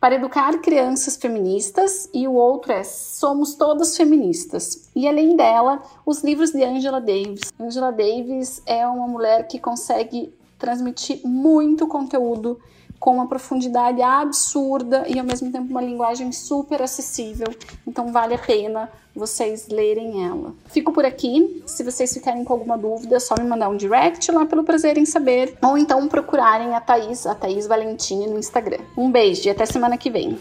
para 0.00 0.14
educar 0.14 0.60
crianças 0.60 1.16
feministas 1.16 2.08
e 2.14 2.28
o 2.28 2.34
outro 2.34 2.72
é 2.72 2.84
Somos 2.84 3.54
Todas 3.54 3.96
Feministas. 3.96 4.88
E 4.94 5.08
além 5.08 5.36
dela, 5.36 5.82
os 6.06 6.22
livros 6.22 6.52
de 6.52 6.62
Angela 6.62 7.00
Davis. 7.00 7.52
Angela 7.58 7.90
Davis 7.90 8.62
é 8.64 8.86
uma 8.86 9.08
mulher 9.08 9.48
que 9.48 9.58
consegue 9.58 10.32
transmitir 10.56 11.20
muito 11.24 11.86
conteúdo 11.86 12.60
com 12.98 13.14
uma 13.14 13.26
profundidade 13.26 14.02
absurda 14.02 15.04
e 15.08 15.18
ao 15.18 15.24
mesmo 15.24 15.50
tempo 15.52 15.70
uma 15.70 15.82
linguagem 15.82 16.32
super 16.32 16.82
acessível. 16.82 17.48
Então 17.86 18.12
vale 18.12 18.34
a 18.34 18.38
pena 18.38 18.90
vocês 19.14 19.68
lerem 19.68 20.24
ela. 20.24 20.54
Fico 20.66 20.92
por 20.92 21.04
aqui. 21.04 21.62
Se 21.66 21.82
vocês 21.82 22.12
ficarem 22.12 22.44
com 22.44 22.52
alguma 22.52 22.78
dúvida, 22.78 23.16
é 23.16 23.20
só 23.20 23.34
me 23.38 23.44
mandar 23.44 23.68
um 23.68 23.76
direct 23.76 24.30
lá 24.30 24.46
pelo 24.46 24.62
prazer 24.64 24.96
em 24.96 25.04
saber. 25.04 25.56
Ou 25.62 25.76
então 25.76 26.06
procurarem 26.08 26.74
a 26.74 26.80
Thaís, 26.80 27.26
a 27.26 27.34
Thaís 27.34 27.66
Valentini 27.66 28.26
no 28.26 28.38
Instagram. 28.38 28.78
Um 28.96 29.10
beijo 29.10 29.48
e 29.48 29.50
até 29.50 29.66
semana 29.66 29.98
que 29.98 30.10
vem. 30.10 30.38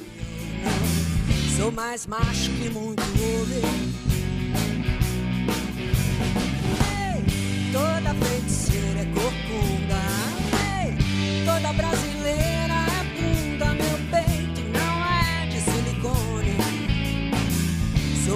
Sou 1.58 1.72
mais 1.72 2.06
macho 2.06 2.52
que 2.52 2.70
muito 2.70 3.02
homem. 3.02 3.88
toda 7.74 8.14
feiticeira 8.26 9.02
é 9.02 9.06
corcunda. 9.14 9.98
toda 11.46 11.74
brasileira 11.74 12.47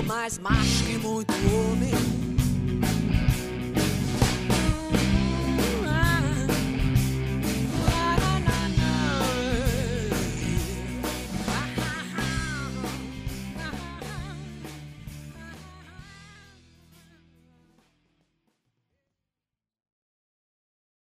Mais 0.07 0.37
macho 0.39 0.83
que 0.85 0.97
muito 0.97 1.31
homem. 1.31 2.20